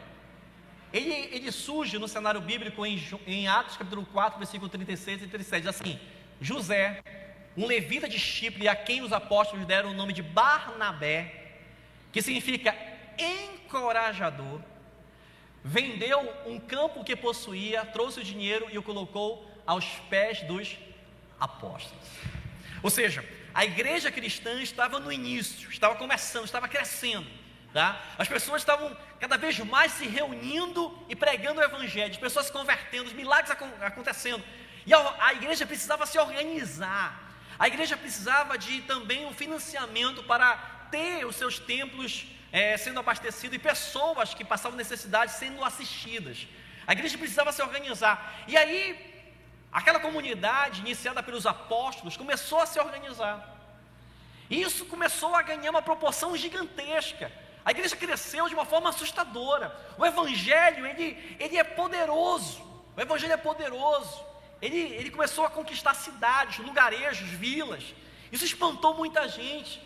Ele, 0.94 1.14
ele 1.14 1.52
surge 1.52 1.98
no 1.98 2.08
cenário 2.08 2.42
bíblico 2.42 2.86
em, 2.86 3.02
em 3.28 3.48
Atos 3.48 3.78
capítulo 3.78 4.06
4, 4.06 4.40
versículo 4.40 4.70
36 4.70 5.24
e 5.24 5.28
37, 5.28 5.68
assim: 5.68 6.00
José, 6.40 7.02
um 7.56 7.66
levita 7.66 8.08
de 8.08 8.18
Chipre, 8.18 8.68
a 8.68 8.76
quem 8.76 9.02
os 9.02 9.14
apóstolos 9.14 9.66
deram 9.66 9.92
o 9.92 9.94
nome 9.94 10.14
de 10.14 10.24
Barnabé, 10.24 11.54
que 12.12 12.22
significa 12.22 12.76
encorajador, 13.18 14.62
vendeu 15.64 16.34
um 16.46 16.60
campo 16.60 17.04
que 17.04 17.16
possuía, 17.16 17.86
trouxe 17.86 18.22
o 18.22 18.24
dinheiro 18.24 18.68
e 18.72 18.78
o 18.78 18.84
colocou 18.84 19.50
aos 19.66 19.86
pés 20.10 20.42
dos 20.44 20.78
apóstolos. 21.42 22.08
Ou 22.84 22.90
seja, 22.90 23.26
a 23.54 23.66
igreja 23.66 24.12
cristã 24.12 24.62
estava 24.62 25.00
no 25.00 25.12
início, 25.12 25.70
estava 25.70 25.96
começando, 25.96 26.46
estava 26.46 26.68
crescendo. 26.68 27.28
Tá? 27.74 28.02
As 28.18 28.28
pessoas 28.28 28.62
estavam 28.62 28.96
cada 29.20 29.38
vez 29.38 29.58
mais 29.60 29.94
se 29.94 30.06
reunindo 30.06 30.98
e 31.08 31.16
pregando 31.16 31.62
o 31.62 31.64
evangelho, 31.64 32.12
as 32.12 32.18
pessoas 32.18 32.48
se 32.48 32.52
convertendo, 32.52 33.06
os 33.06 33.14
milagres 33.14 33.56
acontecendo. 33.82 34.44
E 34.86 34.94
a, 34.94 35.34
igreja 35.34 35.66
precisava 35.66 36.06
se 36.06 36.20
organizar. 36.20 37.30
A 37.58 37.68
igreja 37.68 37.96
precisava 37.96 38.58
de 38.58 38.82
também 38.82 39.26
um 39.26 39.34
financiamento 39.34 40.24
para 40.24 40.58
ter 40.92 41.26
os 41.26 41.36
seus 41.36 41.60
templos 41.60 42.28
é, 42.52 42.76
sendo 42.78 43.00
abastecido 43.00 43.56
e 43.56 43.60
pessoas 43.60 44.34
que 44.34 44.44
passavam 44.44 44.78
necessidade 44.78 45.32
sendo 45.32 45.64
assistidas. 45.64 46.48
A 46.86 46.94
igreja 46.94 47.18
precisava 47.18 47.52
se 47.52 47.62
organizar. 47.62 48.44
E 48.48 48.58
aí, 48.58 49.11
aquela 49.72 50.00
comunidade 50.00 50.82
iniciada 50.82 51.24
pelos 51.24 51.46
apóstolos 51.46 52.18
começou 52.18 52.60
a 52.60 52.66
se 52.66 52.80
organizar. 52.80 53.58
Isso 54.50 54.86
começou 54.86 55.34
a 55.36 55.42
ganhar 55.42 55.72
uma 55.72 55.82
proporção 55.82 56.36
gigantesca. 56.36 57.32
A 57.64 57.72
igreja 57.72 57.96
cresceu 57.96 58.50
de 58.50 58.54
uma 58.54 58.66
forma 58.66 58.90
assustadora. 58.90 59.74
O 59.98 60.06
evangelho, 60.06 60.86
ele, 60.86 61.38
ele 61.40 61.58
é 61.58 61.64
poderoso. 61.64 62.62
O 62.98 63.00
evangelho 63.00 63.34
é 63.34 63.38
poderoso. 63.38 64.26
Ele, 64.62 64.78
ele 64.78 65.10
começou 65.10 65.46
a 65.46 65.50
conquistar 65.50 65.94
cidades, 65.94 66.58
lugarejos, 66.58 67.30
vilas. 67.30 67.84
Isso 68.32 68.44
espantou 68.44 68.94
muita 68.96 69.28
gente. 69.28 69.82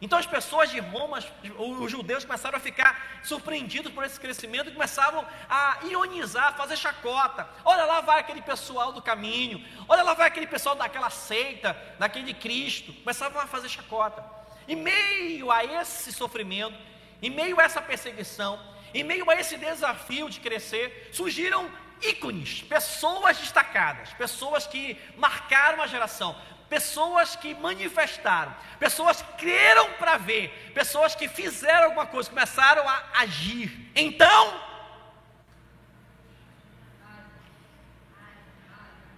Então 0.00 0.18
as 0.18 0.26
pessoas 0.26 0.70
de 0.70 0.78
Roma, 0.78 1.18
os 1.58 1.90
judeus 1.90 2.24
começaram 2.24 2.56
a 2.56 2.60
ficar 2.60 3.20
surpreendidos 3.22 3.92
por 3.92 4.02
esse 4.02 4.18
crescimento 4.18 4.70
e 4.70 4.72
começavam 4.72 5.26
a 5.48 5.78
ironizar, 5.84 6.56
fazer 6.56 6.76
chacota. 6.76 7.46
Olha 7.64 7.84
lá 7.84 8.00
vai 8.00 8.18
aquele 8.18 8.40
pessoal 8.40 8.92
do 8.92 9.02
caminho, 9.02 9.62
olha 9.86 10.02
lá 10.02 10.14
vai 10.14 10.26
aquele 10.26 10.46
pessoal 10.46 10.74
daquela 10.74 11.10
seita, 11.10 11.76
daquele 11.98 12.32
Cristo. 12.32 12.94
Começavam 12.94 13.42
a 13.42 13.46
fazer 13.46 13.68
chacota. 13.68 14.24
Em 14.66 14.76
meio 14.76 15.50
a 15.50 15.64
esse 15.64 16.12
sofrimento, 16.12 16.78
em 17.20 17.28
meio 17.28 17.60
a 17.60 17.64
essa 17.64 17.82
perseguição, 17.82 18.58
em 18.94 19.04
meio 19.04 19.28
a 19.30 19.34
esse 19.34 19.58
desafio 19.58 20.30
de 20.30 20.40
crescer, 20.40 21.10
surgiram 21.12 21.70
ícones, 22.02 22.62
pessoas 22.62 23.36
destacadas, 23.36 24.12
pessoas 24.14 24.66
que 24.66 24.98
marcaram 25.16 25.82
a 25.82 25.86
geração, 25.86 26.34
pessoas 26.70 27.34
que 27.34 27.52
manifestaram, 27.52 28.54
pessoas 28.78 29.20
que 29.20 29.32
creram 29.32 29.92
para 29.94 30.16
ver, 30.16 30.70
pessoas 30.72 31.16
que 31.16 31.26
fizeram 31.28 31.86
alguma 31.86 32.06
coisa, 32.06 32.30
começaram 32.30 32.88
a 32.88 33.02
agir. 33.16 33.90
Então, 33.94 34.70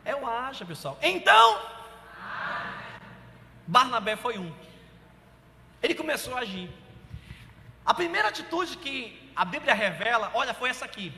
é 0.03 0.17
o 0.17 0.27
acha, 0.27 0.65
pessoal. 0.65 0.99
Então, 1.03 1.61
Barnabé 3.67 4.17
foi 4.17 4.39
um. 4.39 4.53
Ele 5.83 5.95
começou 5.95 6.35
a 6.37 6.41
agir. 6.41 6.71
A 7.85 7.93
primeira 7.93 8.29
atitude 8.29 8.79
que 8.79 9.31
a 9.37 9.45
Bíblia 9.45 9.75
revela, 9.75 10.31
olha, 10.33 10.55
foi 10.55 10.71
essa 10.71 10.87
aqui. 10.87 11.13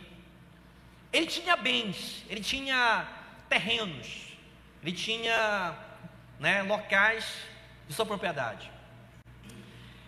Ele 1.12 1.26
tinha 1.26 1.56
bens, 1.56 2.24
ele 2.28 2.40
tinha 2.40 3.06
terrenos, 3.48 4.36
ele 4.82 4.92
tinha 4.92 5.76
né, 6.44 6.62
locais 6.62 7.24
de 7.88 7.94
sua 7.94 8.04
propriedade. 8.04 8.70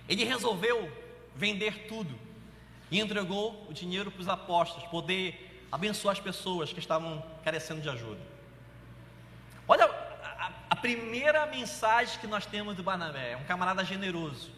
Ele 0.06 0.22
resolveu 0.22 0.92
vender 1.34 1.86
tudo 1.88 2.14
e 2.90 3.00
entregou 3.00 3.66
o 3.70 3.72
dinheiro 3.72 4.10
para 4.10 4.20
os 4.20 4.28
apóstolos, 4.28 4.86
poder 4.90 5.66
abençoar 5.72 6.12
as 6.12 6.20
pessoas 6.20 6.74
que 6.74 6.78
estavam 6.78 7.24
carecendo 7.42 7.80
de 7.80 7.88
ajuda. 7.88 8.20
Olha 9.66 9.86
a, 9.86 10.52
a 10.68 10.76
primeira 10.76 11.46
mensagem 11.46 12.20
que 12.20 12.26
nós 12.26 12.44
temos 12.44 12.76
do 12.76 12.82
Barnabé: 12.82 13.30
é 13.32 13.36
um 13.38 13.44
camarada 13.44 13.82
generoso, 13.82 14.52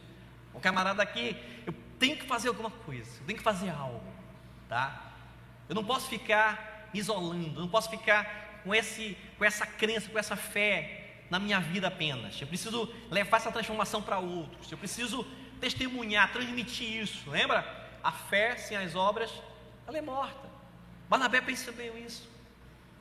um 0.52 0.58
camarada 0.58 1.06
que 1.06 1.36
eu 1.64 1.72
tenho 1.96 2.16
que 2.16 2.26
fazer 2.26 2.48
alguma 2.48 2.72
coisa, 2.72 3.20
eu 3.20 3.26
tenho 3.26 3.38
que 3.38 3.44
fazer 3.44 3.70
algo, 3.70 4.02
tá? 4.68 5.12
Eu 5.68 5.76
não 5.76 5.84
posso 5.84 6.08
ficar 6.08 6.88
isolando, 6.92 7.54
eu 7.54 7.60
não 7.60 7.68
posso 7.68 7.88
ficar 7.88 8.60
com, 8.64 8.74
esse, 8.74 9.16
com 9.38 9.44
essa 9.44 9.64
crença, 9.64 10.10
com 10.10 10.18
essa 10.18 10.34
fé 10.34 10.97
na 11.30 11.38
minha 11.38 11.60
vida 11.60 11.88
apenas. 11.88 12.40
Eu 12.40 12.46
preciso 12.46 12.92
levar 13.10 13.36
essa 13.36 13.52
transformação 13.52 14.02
para 14.02 14.18
outros. 14.18 14.70
Eu 14.70 14.78
preciso 14.78 15.26
testemunhar, 15.60 16.32
transmitir 16.32 17.02
isso. 17.02 17.28
Lembra? 17.30 17.88
A 18.02 18.12
fé 18.12 18.56
sem 18.56 18.76
as 18.76 18.94
obras, 18.94 19.30
ela 19.86 19.98
é 19.98 20.02
morta. 20.02 20.48
Barnabé 21.08 21.40
percebeu 21.40 21.96
isso. 21.98 22.28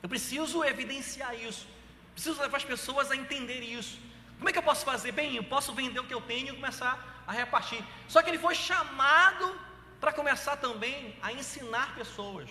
Eu 0.02 0.08
preciso 0.08 0.64
evidenciar 0.64 1.34
isso. 1.34 1.66
Preciso 2.12 2.40
levar 2.40 2.56
as 2.56 2.64
pessoas 2.64 3.10
a 3.10 3.16
entender 3.16 3.60
isso. 3.60 3.98
Como 4.36 4.48
é 4.48 4.52
que 4.52 4.58
eu 4.58 4.62
posso 4.62 4.84
fazer? 4.84 5.12
Bem, 5.12 5.36
eu 5.36 5.44
posso 5.44 5.72
vender 5.72 6.00
o 6.00 6.04
que 6.04 6.14
eu 6.14 6.20
tenho 6.20 6.52
e 6.52 6.56
começar 6.56 7.22
a 7.26 7.32
repartir. 7.32 7.82
Só 8.06 8.22
que 8.22 8.30
ele 8.30 8.38
foi 8.38 8.54
chamado 8.54 9.58
para 10.00 10.12
começar 10.12 10.56
também 10.56 11.16
a 11.20 11.32
ensinar 11.32 11.94
pessoas, 11.94 12.48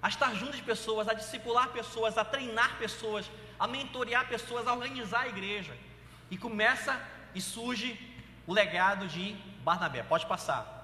a 0.00 0.08
estar 0.08 0.34
junto 0.34 0.56
de 0.56 0.62
pessoas, 0.62 1.08
a 1.08 1.14
discipular 1.14 1.68
pessoas, 1.68 2.16
a 2.16 2.24
treinar 2.24 2.78
pessoas, 2.78 3.30
a 3.60 3.66
mentorear 3.68 4.26
pessoas, 4.26 4.66
a 4.66 4.72
organizar 4.72 5.20
a 5.20 5.28
igreja. 5.28 5.76
E 6.30 6.38
começa 6.38 6.98
e 7.34 7.40
surge 7.42 7.98
o 8.46 8.54
legado 8.54 9.06
de 9.06 9.34
Barnabé. 9.62 10.02
Pode 10.02 10.24
passar. 10.24 10.78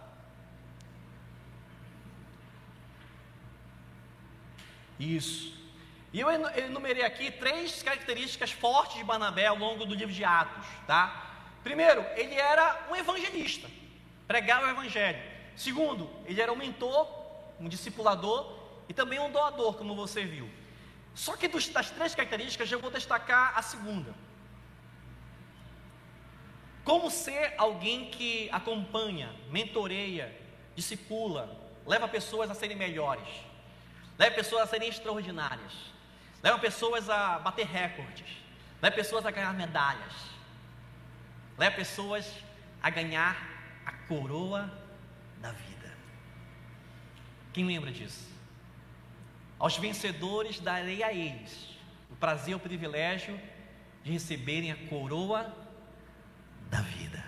Isso. 5.01 5.57
E 6.13 6.21
eu 6.21 6.31
enumerei 6.31 7.03
aqui 7.03 7.31
três 7.31 7.83
características 7.83 8.53
fortes 8.53 8.99
de 8.99 9.05
Barnabé 9.05 9.47
ao 9.47 9.57
longo 9.57 9.87
do 9.87 9.95
livro 9.95 10.15
de 10.15 10.25
Atos, 10.25 10.67
tá? 10.87 11.25
Primeiro, 11.65 12.05
ele 12.15 12.35
era 12.35 12.87
um 12.91 12.97
evangelista, 12.97 13.69
pregava 14.27 14.67
o 14.67 14.71
evangelho. 14.71 15.21
Segundo, 15.57 16.09
ele 16.27 16.41
era 16.41 16.53
um 16.53 16.57
mentor, 16.57 17.09
um 17.59 17.69
discipulador 17.69 18.55
e 18.89 18.95
também 18.95 19.19
um 19.19 19.31
doador, 19.31 19.75
como 19.75 19.95
você 19.95 20.25
viu. 20.25 20.49
Só 21.17 21.35
que 21.35 21.49
das 21.49 21.91
três 21.91 22.15
características 22.15 22.71
eu 22.71 22.79
vou 22.79 22.91
destacar 22.91 23.55
a 23.57 23.63
segunda. 23.63 24.15
Como 26.85 27.11
ser 27.11 27.55
alguém 27.57 28.11
que 28.11 28.51
acompanha, 28.53 29.35
mentoreia, 29.49 30.31
discipula, 30.77 31.59
leva 31.87 32.07
pessoas 32.07 32.51
a 32.51 32.55
serem 32.55 32.77
melhores, 32.77 33.27
leva 34.19 34.37
pessoas 34.37 34.65
a 34.65 34.67
serem 34.67 34.91
extraordinárias, 34.91 35.73
leva 36.43 36.59
pessoas 36.59 37.09
a 37.09 37.39
bater 37.39 37.67
recordes, 37.67 38.29
leva 38.83 38.95
pessoas 38.95 39.25
a 39.25 39.31
ganhar 39.31 39.55
medalhas, 39.55 40.13
leva 41.57 41.75
pessoas 41.75 42.31
a 42.83 42.91
ganhar 42.91 43.37
a 43.87 43.93
coroa 44.07 44.71
da 45.39 45.51
vida. 45.51 45.97
Quem 47.55 47.65
lembra 47.65 47.91
disso? 47.91 48.36
Aos 49.59 49.77
vencedores 49.77 50.61
darei 50.61 51.03
a 51.03 51.13
eles 51.13 51.77
o 52.11 52.17
prazer 52.17 52.53
e 52.53 52.55
o 52.55 52.61
privilégio 52.61 53.41
de 54.05 54.13
receberem 54.13 54.71
a 54.71 54.77
coroa 54.89 55.53
da 56.71 56.81
vida. 56.81 57.25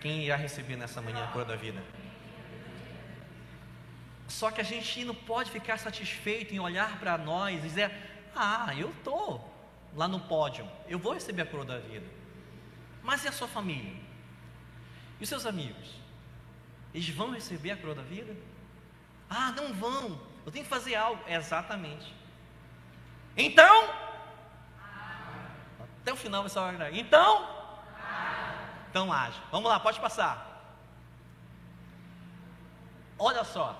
Quem 0.00 0.24
irá 0.24 0.36
receber 0.36 0.76
nessa 0.76 1.00
manhã 1.00 1.24
a 1.24 1.28
cor 1.28 1.44
da 1.44 1.56
vida? 1.56 1.82
Só 4.28 4.50
que 4.50 4.60
a 4.60 4.64
gente 4.64 5.04
não 5.04 5.14
pode 5.14 5.50
ficar 5.50 5.78
satisfeito 5.78 6.54
em 6.54 6.58
olhar 6.58 6.98
para 6.98 7.16
nós 7.16 7.56
e 7.56 7.60
dizer: 7.60 7.90
Ah, 8.34 8.74
eu 8.76 8.90
estou 8.90 9.52
lá 9.94 10.08
no 10.08 10.20
pódio, 10.20 10.68
eu 10.88 10.98
vou 10.98 11.14
receber 11.14 11.42
a 11.42 11.46
cor 11.46 11.64
da 11.64 11.78
vida. 11.78 12.06
Mas 13.02 13.24
e 13.24 13.28
a 13.28 13.32
sua 13.32 13.46
família? 13.46 13.94
E 15.20 15.22
os 15.22 15.28
seus 15.28 15.46
amigos? 15.46 15.94
Eles 16.92 17.08
vão 17.10 17.30
receber 17.30 17.70
a 17.70 17.76
cor 17.76 17.94
da 17.94 18.02
vida? 18.02 18.34
Ah, 19.28 19.52
não 19.52 19.72
vão, 19.72 20.20
eu 20.44 20.52
tenho 20.52 20.64
que 20.64 20.70
fazer 20.70 20.94
algo. 20.94 21.22
Exatamente. 21.26 22.14
Então, 23.36 23.90
até 26.00 26.12
o 26.12 26.16
final 26.16 26.48
vai 26.48 26.62
hora. 26.62 26.90
Então, 26.96 27.48
então 28.88 29.12
age. 29.12 29.40
Vamos 29.50 29.68
lá, 29.68 29.80
pode 29.80 30.00
passar. 30.00 30.46
Olha 33.18 33.44
só. 33.44 33.76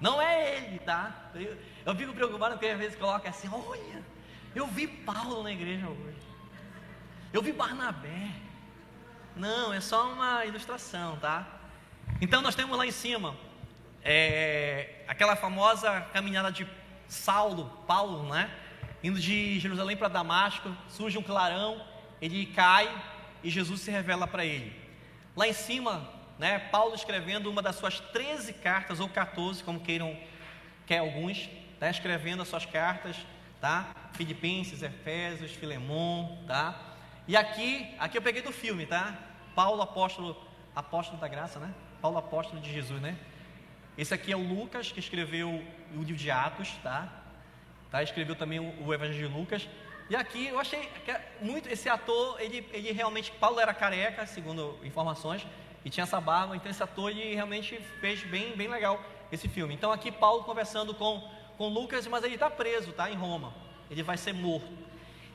Não 0.00 0.22
é 0.22 0.56
ele, 0.56 0.78
tá? 0.78 1.12
Eu, 1.34 1.58
eu 1.84 1.94
fico 1.94 2.12
preocupado 2.14 2.54
porque 2.54 2.68
às 2.68 2.78
vezes 2.78 2.98
coloca 2.98 3.28
assim: 3.28 3.48
olha, 3.52 4.02
eu 4.54 4.66
vi 4.66 4.86
Paulo 4.86 5.42
na 5.42 5.52
igreja 5.52 5.86
hoje. 5.86 6.18
Eu 7.32 7.42
vi 7.42 7.52
Barnabé. 7.52 8.30
Não, 9.36 9.72
é 9.72 9.80
só 9.80 10.10
uma 10.10 10.44
ilustração, 10.46 11.16
tá? 11.18 11.46
Então 12.20 12.40
nós 12.40 12.54
temos 12.54 12.76
lá 12.76 12.86
em 12.86 12.90
cima 12.90 13.36
é, 14.10 15.04
aquela 15.06 15.36
famosa 15.36 16.00
caminhada 16.14 16.50
de 16.50 16.66
Saulo, 17.06 17.70
Paulo, 17.86 18.26
né? 18.32 18.50
indo 19.04 19.20
de 19.20 19.60
Jerusalém 19.60 19.98
para 19.98 20.08
Damasco, 20.08 20.74
surge 20.88 21.18
um 21.18 21.22
clarão, 21.22 21.84
ele 22.18 22.46
cai 22.46 22.90
e 23.44 23.50
Jesus 23.50 23.82
se 23.82 23.90
revela 23.90 24.26
para 24.26 24.46
ele. 24.46 24.74
Lá 25.36 25.46
em 25.46 25.52
cima, 25.52 26.10
né, 26.38 26.58
Paulo 26.58 26.94
escrevendo 26.94 27.50
uma 27.50 27.60
das 27.60 27.76
suas 27.76 28.00
13 28.00 28.54
cartas, 28.54 28.98
ou 28.98 29.10
14, 29.10 29.62
como 29.62 29.78
queiram, 29.78 30.18
quer 30.86 30.98
alguns, 30.98 31.46
tá, 31.78 31.90
escrevendo 31.90 32.40
as 32.40 32.48
suas 32.48 32.64
cartas, 32.64 33.14
tá? 33.60 33.94
Filipenses, 34.14 34.82
Efésios, 34.82 35.52
Filemon, 35.52 36.44
tá? 36.46 36.80
E 37.26 37.36
aqui, 37.36 37.94
aqui 37.98 38.16
eu 38.16 38.22
peguei 38.22 38.40
do 38.40 38.52
filme, 38.52 38.86
tá? 38.86 39.14
Paulo 39.54 39.82
apóstolo, 39.82 40.34
apóstolo 40.74 41.20
da 41.20 41.28
graça, 41.28 41.58
né? 41.60 41.74
Paulo 42.00 42.16
apóstolo 42.16 42.58
de 42.62 42.72
Jesus, 42.72 43.02
né? 43.02 43.18
Esse 43.98 44.14
aqui 44.14 44.30
é 44.30 44.36
o 44.36 44.48
Lucas 44.48 44.92
que 44.92 45.00
escreveu 45.00 45.48
o 45.92 45.98
livro 45.98 46.14
de 46.14 46.30
Atos, 46.30 46.70
tá? 46.84 47.12
Tá? 47.90 48.00
Escreveu 48.00 48.36
também 48.36 48.60
o, 48.60 48.86
o 48.86 48.94
Evangelho 48.94 49.28
de 49.28 49.34
Lucas. 49.34 49.68
E 50.08 50.14
aqui 50.14 50.46
eu 50.46 50.60
achei 50.60 50.88
é 51.08 51.20
muito 51.40 51.68
esse 51.68 51.88
ator, 51.88 52.40
ele, 52.40 52.64
ele 52.72 52.92
realmente, 52.92 53.32
Paulo 53.32 53.58
era 53.58 53.74
careca, 53.74 54.24
segundo 54.24 54.78
informações, 54.84 55.44
e 55.84 55.90
tinha 55.90 56.04
essa 56.04 56.20
barba, 56.20 56.54
então 56.54 56.70
esse 56.70 56.80
ator 56.80 57.10
ele 57.10 57.34
realmente 57.34 57.74
fez 58.00 58.22
bem, 58.22 58.56
bem 58.56 58.68
legal 58.68 59.02
esse 59.32 59.48
filme. 59.48 59.74
Então 59.74 59.90
aqui 59.90 60.12
Paulo 60.12 60.44
conversando 60.44 60.94
com, 60.94 61.28
com 61.56 61.68
Lucas, 61.68 62.06
mas 62.06 62.22
ele 62.22 62.34
está 62.34 62.48
preso, 62.48 62.92
tá? 62.92 63.10
Em 63.10 63.16
Roma. 63.16 63.52
Ele 63.90 64.04
vai 64.04 64.16
ser 64.16 64.32
morto. 64.32 64.70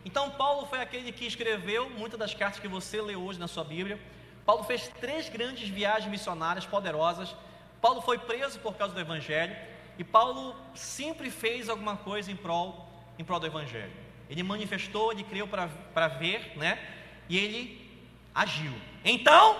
Então 0.05 0.31
Paulo 0.31 0.67
foi 0.67 0.79
aquele 0.79 1.11
que 1.11 1.25
escreveu 1.25 1.89
muitas 1.89 2.17
das 2.17 2.33
cartas 2.33 2.61
que 2.61 2.67
você 2.69 3.01
lê 3.01 3.17
hoje 3.17 3.37
na 3.37 3.47
sua 3.49 3.65
Bíblia. 3.65 3.99
Paulo 4.45 4.63
fez 4.63 4.87
três 5.01 5.27
grandes 5.27 5.67
viagens 5.67 6.09
missionárias 6.09 6.65
poderosas. 6.65 7.35
Paulo 7.83 8.01
foi 8.01 8.17
preso 8.17 8.59
por 8.61 8.77
causa 8.77 8.93
do 8.93 9.01
Evangelho. 9.01 9.53
E 9.97 10.05
Paulo 10.05 10.55
sempre 10.73 11.29
fez 11.29 11.67
alguma 11.67 11.97
coisa 11.97 12.31
em 12.31 12.35
prol, 12.35 12.89
em 13.19 13.25
prol 13.25 13.41
do 13.41 13.45
Evangelho. 13.45 13.91
Ele 14.29 14.41
manifestou, 14.41 15.11
ele 15.11 15.25
criou 15.25 15.49
para 15.49 16.07
ver, 16.07 16.57
né? 16.57 16.79
E 17.27 17.37
ele 17.37 18.07
agiu. 18.33 18.71
Então, 19.03 19.57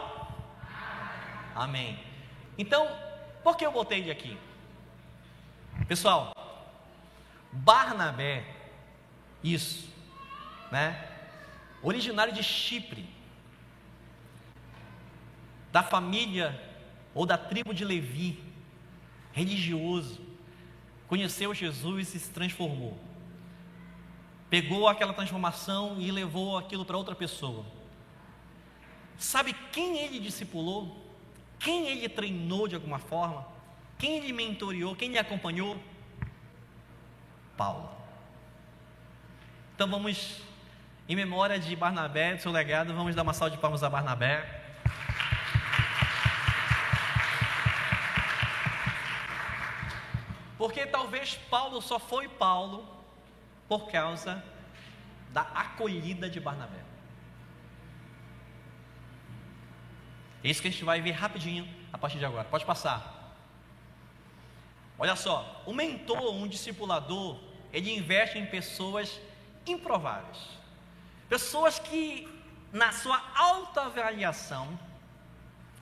amém. 1.53 1.99
Então, 2.57 2.87
por 3.43 3.57
que 3.57 3.65
eu 3.65 3.73
botei 3.73 3.99
ele 3.99 4.09
aqui? 4.09 4.37
Pessoal, 5.85 6.33
Barnabé, 7.51 8.45
isso, 9.43 9.93
né? 10.71 11.09
Originário 11.81 12.31
de 12.31 12.41
Chipre, 12.41 13.05
da 15.73 15.83
família 15.83 16.72
ou 17.13 17.25
da 17.25 17.37
tribo 17.37 17.73
de 17.73 17.85
Levi, 17.85 18.39
religioso, 19.31 20.21
conheceu 21.07 21.53
Jesus 21.53 22.13
e 22.15 22.19
se 22.19 22.29
transformou. 22.31 22.97
Pegou 24.49 24.87
aquela 24.87 25.13
transformação 25.13 25.99
e 25.99 26.11
levou 26.11 26.57
aquilo 26.57 26.85
para 26.85 26.97
outra 26.97 27.15
pessoa. 27.15 27.65
Sabe 29.17 29.53
quem 29.71 29.99
ele 29.99 30.19
discipulou? 30.19 31.03
Quem 31.59 31.87
ele 31.87 32.09
treinou 32.09 32.67
de 32.67 32.75
alguma 32.75 32.99
forma? 32.99 33.47
Quem 33.97 34.17
ele 34.17 34.33
mentoreou? 34.33 34.95
Quem 34.95 35.09
ele 35.09 35.17
acompanhou? 35.17 35.77
Paulo. 37.55 37.89
Então 39.75 39.87
vamos, 39.89 40.41
em 41.07 41.15
memória 41.15 41.57
de 41.57 41.75
Barnabé, 41.75 42.35
do 42.35 42.41
seu 42.41 42.51
legado, 42.51 42.93
vamos 42.93 43.15
dar 43.15 43.23
uma 43.23 43.33
salva 43.33 43.55
de 43.55 43.61
palmas 43.61 43.83
a 43.83 43.89
Barnabé. 43.89 44.62
Porque 50.63 50.85
talvez 50.85 51.35
Paulo 51.49 51.81
só 51.81 51.99
foi 51.99 52.29
Paulo 52.29 52.87
por 53.67 53.91
causa 53.91 54.41
da 55.31 55.41
acolhida 55.41 56.29
de 56.29 56.39
Barnabé. 56.39 56.79
É 60.41 60.49
isso 60.49 60.61
que 60.61 60.69
a 60.69 60.71
gente 60.71 60.85
vai 60.85 61.01
ver 61.01 61.11
rapidinho 61.11 61.67
a 61.91 61.97
partir 61.97 62.17
de 62.17 62.23
agora. 62.23 62.45
Pode 62.45 62.63
passar. 62.63 63.35
Olha 64.97 65.17
só, 65.17 65.61
o 65.65 65.73
mentor, 65.73 66.33
um 66.33 66.47
discipulador, 66.47 67.37
ele 67.73 67.93
investe 67.93 68.39
em 68.39 68.45
pessoas 68.45 69.19
improváveis. 69.67 70.37
Pessoas 71.27 71.77
que, 71.77 72.25
na 72.71 72.93
sua 72.93 73.21
autoavaliação, 73.35 74.79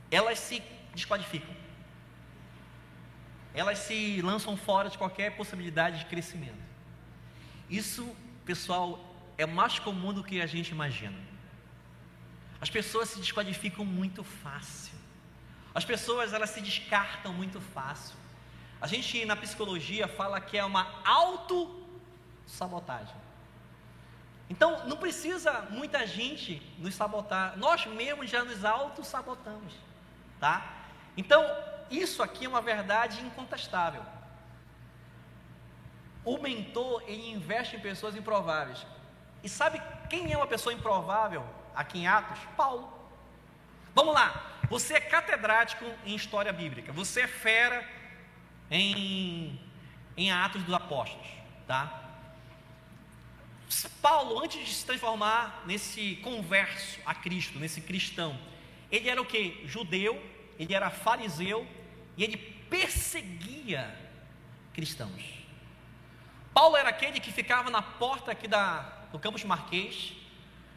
elas 0.10 0.40
se 0.40 0.60
desqualificam 0.96 1.61
elas 3.54 3.80
se 3.80 4.22
lançam 4.22 4.56
fora 4.56 4.90
de 4.90 4.98
qualquer 4.98 5.36
possibilidade 5.36 6.00
de 6.00 6.06
crescimento. 6.06 6.62
Isso, 7.70 8.16
pessoal, 8.46 9.00
é 9.38 9.46
mais 9.46 9.80
comum 9.80 10.14
do 10.14 10.24
que 10.24 10.42
a 10.42 10.46
gente 10.46 10.70
imagina. 10.70 11.18
As 12.60 12.70
pessoas 12.70 13.10
se 13.10 13.20
desqualificam 13.20 13.84
muito 13.84 14.24
fácil. 14.24 14.94
As 15.74 15.86
pessoas 15.86 16.34
elas 16.34 16.50
se 16.50 16.62
descartam 16.62 17.34
muito 17.34 17.60
fácil. 17.60 18.16
a 18.80 18.88
gente 18.88 19.26
na 19.26 19.36
psicologia 19.36 20.08
fala 20.08 20.42
que 20.42 20.58
é 20.58 20.66
uma 20.66 20.88
auto-sabotagem. 21.06 23.16
Então, 24.50 24.88
não 24.88 24.98
precisa 24.98 25.62
muita 25.70 26.06
gente 26.06 26.62
nos 26.78 26.96
sabotar, 26.96 27.58
nós 27.58 27.86
mesmos 27.86 28.30
já 28.30 28.44
nos 28.44 28.66
auto-sabotamos, 28.66 29.74
tá? 30.42 30.90
Então, 31.16 31.42
isso 32.00 32.24
aqui 32.24 32.46
é 32.46 32.50
uma 32.50 32.62
verdade 32.62 33.22
incontestável. 33.22 34.04
O 36.24 36.38
mentor, 36.38 37.04
ele 37.08 37.32
investe 37.32 37.76
em 37.76 37.80
pessoas 37.80 38.16
improváveis. 38.16 38.86
E 39.44 39.50
sabe 39.50 39.82
quem 40.10 40.32
é 40.32 40.38
uma 40.38 40.48
pessoa 40.48 40.74
improvável 40.74 41.44
aqui 41.76 42.00
em 42.00 42.08
Atos? 42.08 42.40
Paulo. 42.56 42.92
Vamos 43.94 44.14
lá. 44.14 44.60
Você 44.70 44.94
é 44.94 45.02
catedrático 45.02 45.86
em 46.06 46.16
história 46.16 46.54
bíblica. 46.54 46.94
Você 46.94 47.22
é 47.22 47.28
fera 47.28 47.86
em, 48.70 49.60
em 50.16 50.32
Atos 50.32 50.64
dos 50.64 50.74
Apóstolos, 50.74 51.28
tá? 51.68 52.02
Paulo, 54.02 54.44
antes 54.44 54.66
de 54.66 54.74
se 54.74 54.86
transformar 54.86 55.64
nesse 55.66 56.18
converso 56.18 57.00
a 57.06 57.16
Cristo, 57.16 57.58
nesse 57.58 57.82
cristão, 57.82 58.38
ele 58.92 59.10
era 59.10 59.22
o 59.22 59.26
que? 59.26 59.62
Judeu, 59.66 60.22
ele 60.60 60.74
era 60.74 60.90
fariseu 60.90 61.66
ele 62.24 62.38
perseguia 62.70 63.94
cristãos. 64.74 65.42
Paulo 66.54 66.76
era 66.76 66.90
aquele 66.90 67.20
que 67.20 67.32
ficava 67.32 67.70
na 67.70 67.82
porta 67.82 68.32
aqui 68.32 68.48
da, 68.48 68.82
do 69.12 69.20
Campos 69.20 69.44
Marquês, 69.44 70.14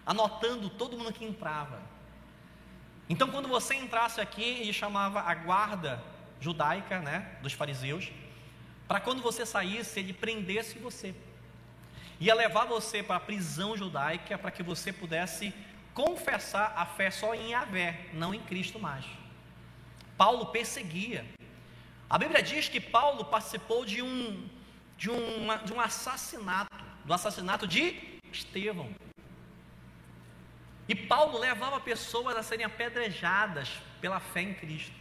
anotando 0.07 0.71
todo 0.71 0.97
mundo 0.97 1.13
que 1.13 1.25
entrava. 1.25 1.81
Então, 3.09 3.31
quando 3.31 3.49
você 3.49 3.75
entrasse 3.75 4.21
aqui, 4.21 4.43
ele 4.43 4.73
chamava 4.73 5.21
a 5.21 5.35
guarda 5.35 6.03
judaica, 6.41 7.01
né, 7.01 7.37
dos 7.43 7.53
fariseus, 7.53 8.11
para 8.87 9.01
quando 9.01 9.23
você 9.23 9.45
saísse, 9.45 10.01
ele 10.01 10.13
prendesse 10.13 10.79
você. 10.79 11.15
Ia 12.21 12.35
levar 12.35 12.65
você 12.67 13.03
para 13.03 13.17
a 13.17 13.21
prisão 13.21 13.77
judaica 13.77 14.39
para 14.39 14.51
que 14.51 14.63
você 14.63 14.93
pudesse 14.93 15.53
confessar 15.93 16.73
a 16.77 16.87
fé 16.87 17.11
só 17.11 17.35
em 17.35 17.51
Yahvé, 17.51 18.09
não 18.13 18.35
em 18.35 18.41
Cristo 18.41 18.79
mais. 18.79 19.05
Paulo 20.17 20.47
perseguia. 20.47 21.25
A 22.09 22.19
Bíblia 22.19 22.43
diz 22.43 22.69
que 22.69 22.81
Paulo 22.81 23.25
participou 23.25 23.85
de 23.85 24.03
um, 24.03 24.49
de, 24.97 25.11
uma, 25.11 25.57
de 25.57 25.73
um 25.73 25.81
assassinato, 25.81 26.85
do 27.05 27.13
assassinato 27.13 27.67
de 27.67 28.21
Estevão. 28.33 28.95
E 30.89 30.95
Paulo 30.95 31.39
levava 31.39 31.81
pessoas 31.81 32.37
a 32.37 32.43
serem 32.43 32.65
apedrejadas 32.65 33.71
pela 34.01 34.21
fé 34.21 34.43
em 34.43 34.55
Cristo. 34.55 34.95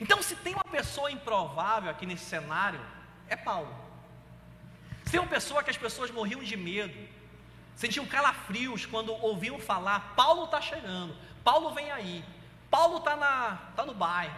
Então, 0.00 0.22
se 0.22 0.36
tem 0.36 0.52
uma 0.54 0.64
pessoa 0.64 1.10
improvável 1.10 1.90
aqui 1.90 2.04
nesse 2.04 2.26
cenário, 2.26 2.80
é 3.28 3.34
Paulo. 3.34 3.74
Se 5.04 5.12
tem 5.12 5.20
uma 5.20 5.28
pessoa 5.28 5.62
que 5.62 5.70
as 5.70 5.76
pessoas 5.76 6.10
morriam 6.10 6.42
de 6.42 6.56
medo, 6.56 6.96
sentiam 7.74 8.04
calafrios 8.04 8.84
quando 8.84 9.12
ouviam 9.12 9.58
falar: 9.58 10.12
Paulo 10.14 10.44
está 10.44 10.60
chegando, 10.60 11.16
Paulo 11.42 11.72
vem 11.72 11.90
aí, 11.90 12.24
Paulo 12.70 12.98
está 12.98 13.72
tá 13.74 13.84
no 13.84 13.94
bairro. 13.94 14.34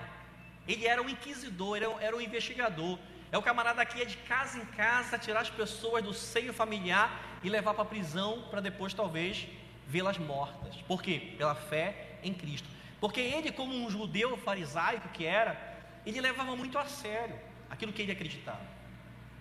Ele 0.67 0.87
era 0.87 1.03
um 1.03 1.09
inquisidor, 1.09 1.77
era 1.77 1.91
um, 1.91 2.01
era 2.01 2.17
um 2.17 2.21
investigador. 2.21 2.99
É 3.31 3.39
o 3.39 3.43
camarada 3.43 3.85
que 3.85 3.99
ia 3.99 4.07
de 4.07 4.17
casa 4.19 4.59
em 4.59 4.65
casa 4.65 5.19
tirar 5.19 5.41
as 5.41 5.51
pessoas 5.51 6.03
do 6.03 6.15
seio 6.15 6.53
familiar 6.53 7.39
e 7.43 7.49
levar 7.49 7.75
para 7.75 7.83
a 7.83 7.87
prisão 7.87 8.45
para 8.51 8.61
depois, 8.61 8.95
talvez, 8.95 9.47
vê-las 9.87 10.19
mortas. 10.19 10.77
Por 10.83 11.03
quê? 11.03 11.35
Pela 11.37 11.55
fé 11.55 12.19
em 12.23 12.33
Cristo. 12.33 12.69
Porque 13.01 13.21
ele, 13.21 13.53
como 13.53 13.75
um 13.75 13.91
judeu 13.91 14.37
farisaico 14.39 15.09
que 15.11 15.25
era, 15.25 15.77
ele 16.05 16.21
levava 16.21 16.57
muito 16.57 16.79
a 16.79 16.87
sério 16.87 17.39
aquilo 17.71 17.93
que 17.93 18.03
ele 18.03 18.13
acreditava. 18.13 18.61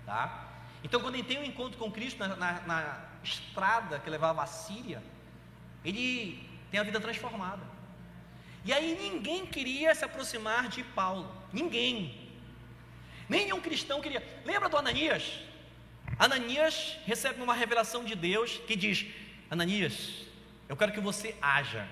Tá? 0.05 0.47
Então, 0.83 1.01
quando 1.01 1.15
ele 1.15 1.23
tem 1.23 1.39
um 1.39 1.43
encontro 1.43 1.77
com 1.77 1.91
Cristo 1.91 2.19
na, 2.19 2.35
na, 2.35 2.61
na 2.61 3.05
estrada 3.23 3.99
que 3.99 4.09
levava 4.09 4.43
à 4.43 4.45
Síria, 4.45 5.01
ele 5.83 6.47
tem 6.69 6.79
a 6.79 6.83
vida 6.83 6.99
transformada. 6.99 7.61
E 8.67 8.73
aí 8.73 8.97
ninguém 9.01 9.45
queria 9.45 9.95
se 9.95 10.03
aproximar 10.03 10.67
de 10.67 10.83
Paulo. 10.83 11.33
Ninguém. 11.53 12.29
Nenhum 13.29 13.61
cristão 13.61 14.01
queria. 14.01 14.21
Lembra 14.43 14.67
do 14.67 14.75
Ananias? 14.75 15.39
Ananias 16.19 16.97
recebe 17.05 17.41
uma 17.41 17.53
revelação 17.53 18.03
de 18.03 18.13
Deus 18.13 18.59
que 18.67 18.75
diz: 18.75 19.05
Ananias, 19.49 20.25
eu 20.67 20.75
quero 20.75 20.91
que 20.91 20.99
você 20.99 21.33
haja. 21.41 21.87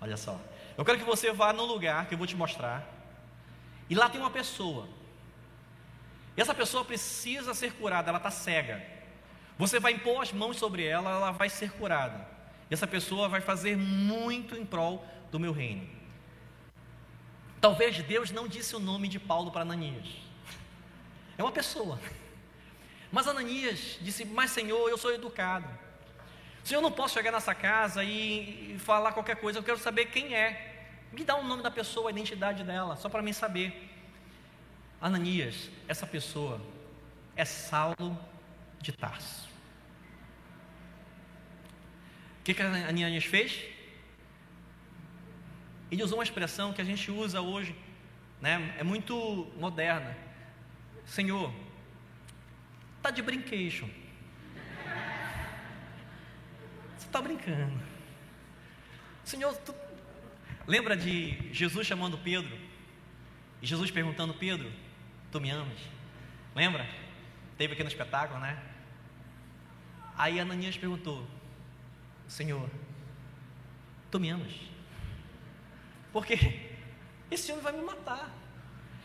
Olha 0.00 0.16
só. 0.16 0.40
Eu 0.78 0.84
quero 0.84 0.98
que 1.00 1.04
você 1.04 1.32
vá 1.32 1.52
no 1.52 1.64
lugar 1.64 2.06
que 2.06 2.14
eu 2.14 2.18
vou 2.18 2.26
te 2.28 2.36
mostrar. 2.36 2.86
E 3.90 3.96
lá 3.96 4.08
tem 4.08 4.20
uma 4.20 4.30
pessoa. 4.30 4.88
E 6.36 6.40
essa 6.40 6.54
pessoa 6.54 6.84
precisa 6.84 7.52
ser 7.52 7.72
curada, 7.72 8.10
ela 8.10 8.18
está 8.18 8.30
cega. 8.30 8.80
Você 9.58 9.80
vai 9.80 9.92
impor 9.92 10.22
as 10.22 10.32
mãos 10.32 10.56
sobre 10.56 10.84
ela, 10.84 11.10
ela 11.10 11.32
vai 11.32 11.48
ser 11.48 11.72
curada. 11.72 12.34
E 12.70 12.74
essa 12.74 12.86
pessoa 12.86 13.28
vai 13.28 13.40
fazer 13.40 13.76
muito 13.76 14.56
em 14.56 14.64
prol 14.64 15.06
do 15.30 15.38
meu 15.38 15.52
reino. 15.52 15.88
Talvez 17.60 17.96
Deus 18.02 18.30
não 18.30 18.46
disse 18.46 18.76
o 18.76 18.80
nome 18.80 19.08
de 19.08 19.18
Paulo 19.18 19.50
para 19.50 19.62
Ananias. 19.62 20.06
É 21.36 21.42
uma 21.42 21.52
pessoa. 21.52 21.98
Mas 23.10 23.26
Ananias 23.26 23.98
disse: 24.00 24.24
Mas 24.24 24.50
Senhor, 24.50 24.88
eu 24.88 24.98
sou 24.98 25.12
educado. 25.12 25.66
Se 26.62 26.74
eu 26.74 26.80
não 26.80 26.90
posso 26.90 27.14
chegar 27.14 27.30
nessa 27.30 27.54
casa 27.54 28.02
e, 28.02 28.76
falar 28.78 29.12
qualquer 29.12 29.36
coisa, 29.36 29.58
eu 29.58 29.62
quero 29.62 29.78
saber 29.78 30.06
quem 30.06 30.34
é. 30.34 30.88
Me 31.12 31.22
dá 31.22 31.36
o 31.36 31.44
nome 31.44 31.62
da 31.62 31.70
pessoa, 31.70 32.08
a 32.08 32.12
identidade 32.12 32.64
dela, 32.64 32.96
só 32.96 33.08
para 33.08 33.22
mim 33.22 33.32
saber. 33.32 33.90
Ananias, 35.00 35.70
essa 35.86 36.06
pessoa 36.06 36.60
é 37.36 37.44
Saulo 37.44 38.18
de 38.80 38.92
Tarso. 38.92 39.53
O 42.44 42.46
que, 42.46 42.52
que 42.52 42.62
Ananias 42.62 43.24
fez? 43.24 43.64
Ele 45.90 46.02
usou 46.02 46.18
uma 46.18 46.24
expressão 46.24 46.72
que 46.72 46.82
a 46.82 46.84
gente 46.84 47.10
usa 47.10 47.40
hoje, 47.40 47.74
né? 48.40 48.74
é 48.78 48.84
muito 48.84 49.50
moderna. 49.56 50.14
Senhor, 51.06 51.52
está 52.98 53.10
de 53.10 53.22
brinquedo 53.22 53.88
está 57.14 57.22
brincando. 57.22 57.80
Senhor, 59.22 59.56
tu... 59.58 59.72
lembra 60.66 60.96
de 60.96 61.52
Jesus 61.52 61.86
chamando 61.86 62.18
Pedro? 62.18 62.58
E 63.62 63.66
Jesus 63.66 63.88
perguntando: 63.92 64.34
Pedro, 64.34 64.68
tu 65.30 65.40
me 65.40 65.48
amas? 65.48 65.78
Lembra? 66.56 66.88
Teve 67.56 67.74
aqui 67.74 67.84
no 67.84 67.88
espetáculo, 67.88 68.40
né? 68.40 68.60
Aí 70.18 70.40
Ananias 70.40 70.76
perguntou: 70.76 71.24
Senhor, 72.28 72.68
tu 74.10 74.18
me 74.18 74.30
amas? 74.30 74.52
Porque 76.12 76.70
esse 77.30 77.50
homem 77.50 77.62
vai 77.62 77.72
me 77.72 77.82
matar. 77.82 78.30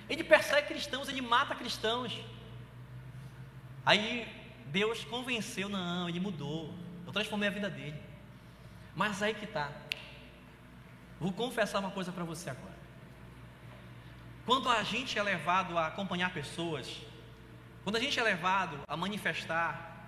Ele 0.09 0.23
persegue 0.23 0.67
cristãos, 0.67 1.07
ele 1.09 1.21
mata 1.21 1.55
cristãos. 1.55 2.19
Aí 3.85 4.27
Deus 4.67 5.03
convenceu, 5.05 5.69
não, 5.69 6.07
ele 6.09 6.19
mudou. 6.19 6.73
Eu 7.05 7.11
transformei 7.11 7.49
a 7.49 7.51
vida 7.51 7.69
dele. 7.69 7.99
Mas 8.95 9.21
aí 9.21 9.33
que 9.33 9.45
está. 9.45 9.71
Vou 11.19 11.31
confessar 11.31 11.79
uma 11.79 11.91
coisa 11.91 12.11
para 12.11 12.23
você 12.23 12.49
agora. 12.49 12.77
Quando 14.45 14.69
a 14.69 14.83
gente 14.83 15.17
é 15.17 15.23
levado 15.23 15.77
a 15.77 15.87
acompanhar 15.87 16.33
pessoas, 16.33 17.01
quando 17.83 17.97
a 17.97 17.99
gente 17.99 18.19
é 18.19 18.23
levado 18.23 18.79
a 18.87 18.97
manifestar 18.97 19.98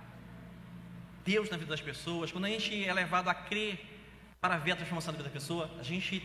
Deus 1.24 1.48
na 1.50 1.56
vida 1.56 1.70
das 1.70 1.80
pessoas, 1.80 2.32
quando 2.32 2.46
a 2.46 2.48
gente 2.48 2.84
é 2.84 2.92
levado 2.92 3.28
a 3.28 3.34
crer 3.34 3.84
para 4.40 4.56
ver 4.58 4.72
a 4.72 4.76
transformação 4.76 5.12
da 5.12 5.18
vida 5.18 5.28
da 5.28 5.32
pessoa, 5.32 5.70
a 5.78 5.82
gente 5.82 6.22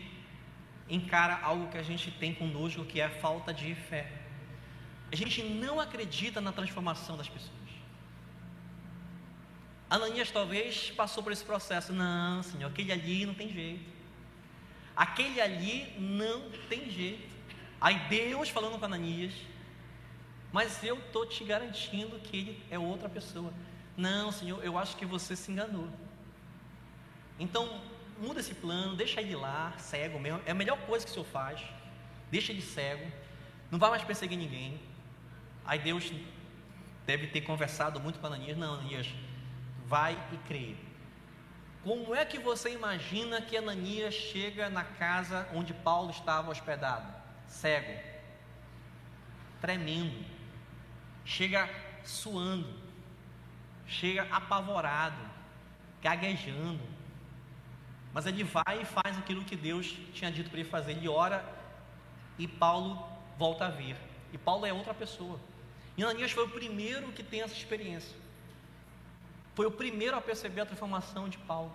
encara 0.88 1.38
algo 1.42 1.68
que 1.68 1.78
a 1.78 1.82
gente 1.82 2.10
tem 2.10 2.34
conosco, 2.34 2.84
que 2.84 3.00
é 3.00 3.04
a 3.04 3.10
falta 3.10 3.52
de 3.52 3.74
fé. 3.74 4.10
A 5.10 5.16
gente 5.16 5.42
não 5.42 5.80
acredita 5.80 6.40
na 6.40 6.52
transformação 6.52 7.16
das 7.16 7.28
pessoas. 7.28 7.52
Ananias 9.88 10.30
talvez 10.30 10.90
passou 10.90 11.22
por 11.22 11.32
esse 11.32 11.44
processo. 11.44 11.92
Não, 11.92 12.42
Senhor, 12.42 12.68
aquele 12.68 12.92
ali 12.92 13.24
não 13.24 13.34
tem 13.34 13.48
jeito. 13.50 13.84
Aquele 14.94 15.40
ali 15.40 15.94
não 15.98 16.50
tem 16.68 16.90
jeito. 16.90 17.26
Aí 17.80 17.98
Deus 18.10 18.48
falando 18.48 18.78
com 18.78 18.84
Ananias, 18.84 19.32
mas 20.52 20.82
eu 20.82 20.98
estou 20.98 21.24
te 21.24 21.44
garantindo 21.44 22.18
que 22.18 22.36
ele 22.36 22.62
é 22.70 22.78
outra 22.78 23.08
pessoa. 23.08 23.52
Não, 23.98 24.30
Senhor, 24.30 24.64
eu 24.64 24.78
acho 24.78 24.96
que 24.96 25.04
você 25.04 25.34
se 25.34 25.50
enganou. 25.50 25.88
Então, 27.36 27.82
muda 28.16 28.38
esse 28.38 28.54
plano, 28.54 28.94
deixa 28.94 29.20
ele 29.20 29.34
lá, 29.34 29.74
cego 29.76 30.20
mesmo. 30.20 30.40
É 30.46 30.52
a 30.52 30.54
melhor 30.54 30.78
coisa 30.82 31.04
que 31.04 31.10
o 31.10 31.14
Senhor 31.14 31.26
faz. 31.26 31.60
Deixa 32.30 32.52
ele 32.52 32.62
cego. 32.62 33.10
Não 33.72 33.78
vai 33.78 33.90
mais 33.90 34.04
perseguir 34.04 34.38
ninguém. 34.38 34.80
Aí 35.64 35.80
Deus 35.80 36.12
deve 37.04 37.26
ter 37.26 37.40
conversado 37.40 37.98
muito 37.98 38.20
com 38.20 38.28
Ananias. 38.28 38.56
Não, 38.56 38.74
Ananias, 38.74 39.08
vai 39.84 40.16
e 40.32 40.36
crê. 40.46 40.76
Como 41.82 42.14
é 42.14 42.24
que 42.24 42.38
você 42.38 42.72
imagina 42.72 43.42
que 43.42 43.56
Ananias 43.56 44.14
chega 44.14 44.70
na 44.70 44.84
casa 44.84 45.48
onde 45.52 45.74
Paulo 45.74 46.10
estava 46.10 46.52
hospedado? 46.52 47.12
Cego. 47.48 47.98
tremendo, 49.60 50.24
chega 51.24 51.68
suando, 52.04 52.77
chega 53.88 54.26
apavorado, 54.30 55.20
gaguejando. 56.02 56.80
Mas 58.12 58.26
ele 58.26 58.44
vai 58.44 58.82
e 58.82 58.84
faz 58.84 59.18
aquilo 59.18 59.44
que 59.44 59.56
Deus 59.56 59.96
tinha 60.12 60.30
dito 60.30 60.50
para 60.50 60.60
ele 60.60 60.68
fazer. 60.68 60.92
Ele 60.92 61.08
ora 61.08 61.44
e 62.38 62.46
Paulo 62.46 63.04
volta 63.38 63.66
a 63.66 63.70
ver. 63.70 63.96
E 64.32 64.38
Paulo 64.38 64.66
é 64.66 64.72
outra 64.72 64.94
pessoa. 64.94 65.40
E 65.96 66.02
Ananias 66.04 66.30
foi 66.30 66.44
o 66.44 66.48
primeiro 66.48 67.10
que 67.12 67.22
tem 67.22 67.42
essa 67.42 67.54
experiência. 67.54 68.16
Foi 69.54 69.66
o 69.66 69.70
primeiro 69.70 70.16
a 70.16 70.20
perceber 70.20 70.60
a 70.60 70.66
transformação 70.66 71.28
de 71.28 71.38
Paulo. 71.38 71.72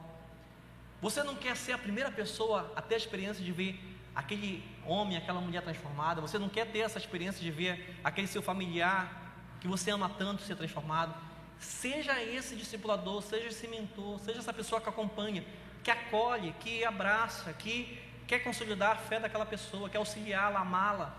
Você 1.02 1.22
não 1.22 1.36
quer 1.36 1.58
ser 1.58 1.74
a 1.74 1.78
primeira 1.78 2.10
pessoa 2.10 2.72
a 2.76 2.82
ter 2.82 2.96
a 2.96 2.98
experiência 2.98 3.44
de 3.44 3.52
ver 3.52 3.78
aquele 4.16 4.64
homem, 4.86 5.18
aquela 5.18 5.42
mulher 5.42 5.62
transformada? 5.62 6.22
Você 6.22 6.40
não 6.40 6.48
quer 6.48 6.72
ter 6.72 6.80
essa 6.80 6.98
experiência 6.98 7.42
de 7.42 7.52
ver 7.52 8.00
aquele 8.04 8.28
seu 8.28 8.42
familiar 8.42 9.34
que 9.60 9.68
você 9.68 9.92
ama 9.92 10.08
tanto 10.08 10.44
ser 10.44 10.56
transformado? 10.56 11.14
Seja 11.60 12.22
esse 12.22 12.56
discipulador, 12.56 13.22
seja 13.22 13.48
esse 13.48 13.68
mentor, 13.68 14.20
seja 14.20 14.40
essa 14.40 14.54
pessoa 14.54 14.82
que 14.82 14.90
acompanha, 14.90 15.46
que 15.84 15.92
acolhe, 15.92 16.54
que 16.60 16.84
abraça, 16.84 17.54
que 17.54 18.00
quer 18.28 18.40
consolidar 18.40 18.92
a 18.92 18.96
fé 18.96 19.20
daquela 19.20 19.46
pessoa, 19.46 19.90
quer 19.90 19.98
auxiliá-la, 19.98 20.60
amá-la. 20.60 21.16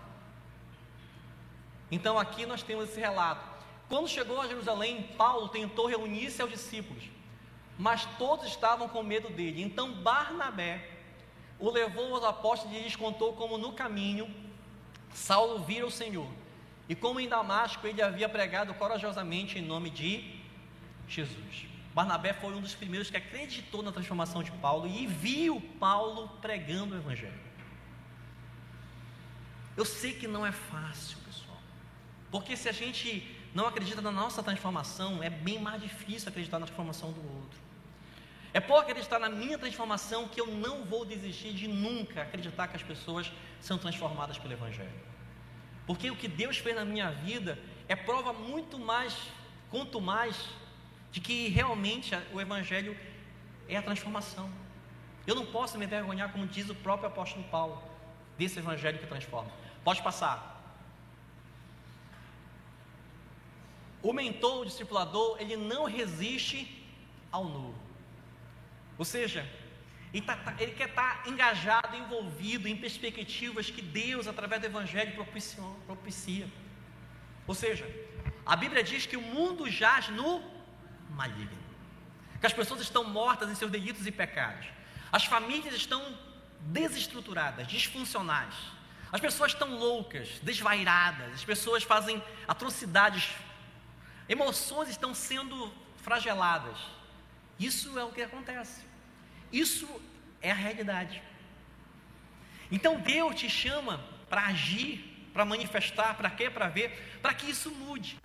Então 1.91 2.17
aqui 2.17 2.45
nós 2.45 2.63
temos 2.63 2.89
esse 2.89 2.99
relato. 2.99 3.47
Quando 3.87 4.07
chegou 4.07 4.41
a 4.41 4.47
Jerusalém, 4.47 5.03
Paulo 5.17 5.49
tentou 5.49 5.87
reunir-se 5.87 6.41
aos 6.41 6.51
discípulos, 6.51 7.03
mas 7.77 8.05
todos 8.17 8.47
estavam 8.47 8.89
com 8.89 9.03
medo 9.03 9.29
dele. 9.29 9.61
Então 9.61 9.91
Barnabé 9.91 10.89
o 11.59 11.69
levou 11.69 12.15
aos 12.15 12.23
apóstolos 12.23 12.75
e 12.75 12.79
lhes 12.79 12.95
contou 12.95 13.33
como 13.33 13.57
no 13.57 13.73
caminho 13.73 14.33
Saulo 15.15 15.59
vira 15.63 15.87
o 15.87 15.91
Senhor. 15.91 16.27
E 16.87 16.95
como 16.95 17.19
em 17.19 17.27
Damasco 17.27 17.85
ele 17.87 18.01
havia 18.01 18.29
pregado 18.29 18.73
corajosamente 18.73 19.57
em 19.57 19.61
nome 19.61 19.89
de 19.89 20.39
Jesus. 21.07 21.67
Barnabé 21.93 22.33
foi 22.33 22.53
um 22.53 22.61
dos 22.61 22.75
primeiros 22.75 23.09
que 23.09 23.17
acreditou 23.17 23.81
na 23.81 23.91
transformação 23.91 24.43
de 24.43 24.51
Paulo 24.51 24.87
e 24.87 25.07
viu 25.07 25.61
Paulo 25.79 26.27
pregando 26.41 26.93
o 26.93 26.97
Evangelho. 26.97 27.39
Eu 29.77 29.85
sei 29.85 30.13
que 30.13 30.27
não 30.27 30.45
é 30.45 30.51
fácil, 30.51 31.17
pessoal, 31.19 31.57
porque 32.29 32.55
se 32.55 32.69
a 32.69 32.71
gente 32.71 33.35
não 33.53 33.65
acredita 33.65 34.01
na 34.01 34.11
nossa 34.11 34.43
transformação, 34.43 35.23
é 35.23 35.29
bem 35.29 35.59
mais 35.59 35.81
difícil 35.81 36.29
acreditar 36.29 36.59
na 36.59 36.65
transformação 36.65 37.11
do 37.13 37.21
outro. 37.21 37.59
É 38.53 38.59
por 38.59 38.77
acreditar 38.79 39.19
na 39.19 39.29
minha 39.29 39.57
transformação 39.57 40.27
que 40.27 40.39
eu 40.39 40.47
não 40.47 40.85
vou 40.85 41.05
desistir 41.05 41.53
de 41.53 41.67
nunca 41.67 42.21
acreditar 42.21 42.67
que 42.67 42.75
as 42.75 42.83
pessoas 42.83 43.31
são 43.59 43.77
transformadas 43.77 44.37
pelo 44.37 44.53
Evangelho. 44.53 45.14
Porque 45.85 46.09
o 46.09 46.15
que 46.15 46.27
Deus 46.27 46.57
fez 46.57 46.75
na 46.75 46.85
minha 46.85 47.11
vida 47.11 47.59
é 47.87 47.95
prova 47.95 48.33
muito 48.33 48.79
mais, 48.79 49.15
quanto 49.69 50.01
mais, 50.01 50.49
de 51.11 51.19
que 51.21 51.47
realmente 51.49 52.15
o 52.33 52.41
Evangelho 52.41 52.97
é 53.67 53.77
a 53.77 53.81
transformação. 53.81 54.49
Eu 55.25 55.35
não 55.35 55.45
posso 55.45 55.77
me 55.77 55.85
envergonhar, 55.85 56.31
como 56.31 56.45
diz 56.45 56.69
o 56.69 56.75
próprio 56.75 57.07
apóstolo 57.07 57.43
Paulo, 57.45 57.81
desse 58.37 58.59
Evangelho 58.59 58.99
que 58.99 59.07
transforma. 59.07 59.51
Pode 59.83 60.01
passar. 60.01 60.53
O 64.01 64.13
mentor, 64.13 64.61
o 64.61 64.65
discipulador, 64.65 65.37
ele 65.39 65.57
não 65.57 65.85
resiste 65.85 66.85
ao 67.31 67.45
novo. 67.45 67.75
Ou 68.97 69.05
seja, 69.05 69.47
ele, 70.17 70.25
tá, 70.25 70.35
tá 70.35 70.55
ele 70.59 70.73
quer 70.73 70.89
estar 70.89 71.23
tá 71.23 71.29
engajado, 71.29 71.95
envolvido 71.95 72.67
em 72.67 72.75
perspectivas 72.75 73.69
que 73.69 73.81
Deus, 73.81 74.27
através 74.27 74.61
do 74.61 74.67
Evangelho, 74.67 75.13
propicia. 75.85 76.47
Ou 77.47 77.53
seja, 77.53 77.87
a 78.45 78.55
Bíblia 78.55 78.83
diz 78.83 79.05
que 79.05 79.17
o 79.17 79.21
mundo 79.21 79.69
jaz 79.69 80.09
no 80.09 80.43
maligno, 81.11 81.57
que 82.39 82.45
as 82.45 82.53
pessoas 82.53 82.81
estão 82.81 83.03
mortas 83.03 83.49
em 83.49 83.55
seus 83.55 83.71
delitos 83.71 84.05
e 84.07 84.11
pecados, 84.11 84.67
as 85.11 85.25
famílias 85.25 85.75
estão 85.75 86.17
desestruturadas, 86.61 87.67
disfuncionais, 87.67 88.55
as 89.11 89.21
pessoas 89.21 89.51
estão 89.51 89.75
loucas, 89.75 90.39
desvairadas, 90.41 91.33
as 91.33 91.45
pessoas 91.45 91.83
fazem 91.83 92.21
atrocidades 92.47 93.35
Emoções 94.27 94.89
estão 94.89 95.13
sendo 95.13 95.71
flageladas. 95.97 96.77
Isso 97.59 97.97
é 97.97 98.03
o 98.03 98.11
que 98.11 98.21
acontece. 98.21 98.81
Isso 99.51 99.87
é 100.41 100.51
a 100.51 100.55
realidade. 100.55 101.21
Então 102.71 102.99
Deus 102.99 103.35
te 103.35 103.49
chama 103.49 104.03
para 104.29 104.45
agir, 104.47 105.29
para 105.33 105.45
manifestar, 105.45 106.15
para 106.15 106.29
quê? 106.29 106.49
Para 106.49 106.67
ver, 106.67 107.19
para 107.21 107.33
que 107.33 107.49
isso 107.49 107.71
mude. 107.71 108.17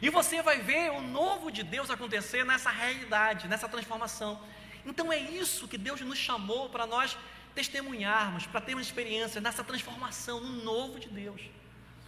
E 0.00 0.10
você 0.10 0.42
vai 0.42 0.58
ver 0.58 0.90
o 0.90 1.00
novo 1.00 1.50
de 1.50 1.62
Deus 1.62 1.90
acontecer 1.90 2.44
nessa 2.44 2.70
realidade, 2.70 3.46
nessa 3.48 3.68
transformação. 3.68 4.40
Então 4.84 5.12
é 5.12 5.18
isso 5.18 5.68
que 5.68 5.78
Deus 5.78 6.00
nos 6.00 6.18
chamou 6.18 6.68
para 6.68 6.86
nós 6.86 7.16
testemunharmos, 7.54 8.46
para 8.46 8.60
termos 8.60 8.86
experiência 8.86 9.40
nessa 9.40 9.62
transformação, 9.62 10.40
no 10.40 10.64
novo 10.64 10.98
de 10.98 11.08
Deus. 11.08 11.40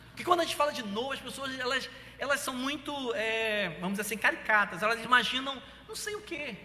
Porque 0.09 0.25
quando 0.25 0.41
a 0.41 0.45
gente 0.45 0.57
fala 0.57 0.72
de 0.72 0.83
novo, 0.83 1.12
as 1.12 1.20
pessoas 1.20 1.59
elas, 1.59 1.89
elas 2.18 2.41
são 2.41 2.55
muito, 2.55 2.93
é, 3.14 3.70
vamos 3.81 3.93
dizer 3.93 4.03
assim, 4.03 4.16
caricatas. 4.16 4.83
Elas 4.83 5.03
imaginam 5.05 5.61
não 5.89 5.95
sei 5.95 6.14
o 6.16 6.22
que. 6.22 6.57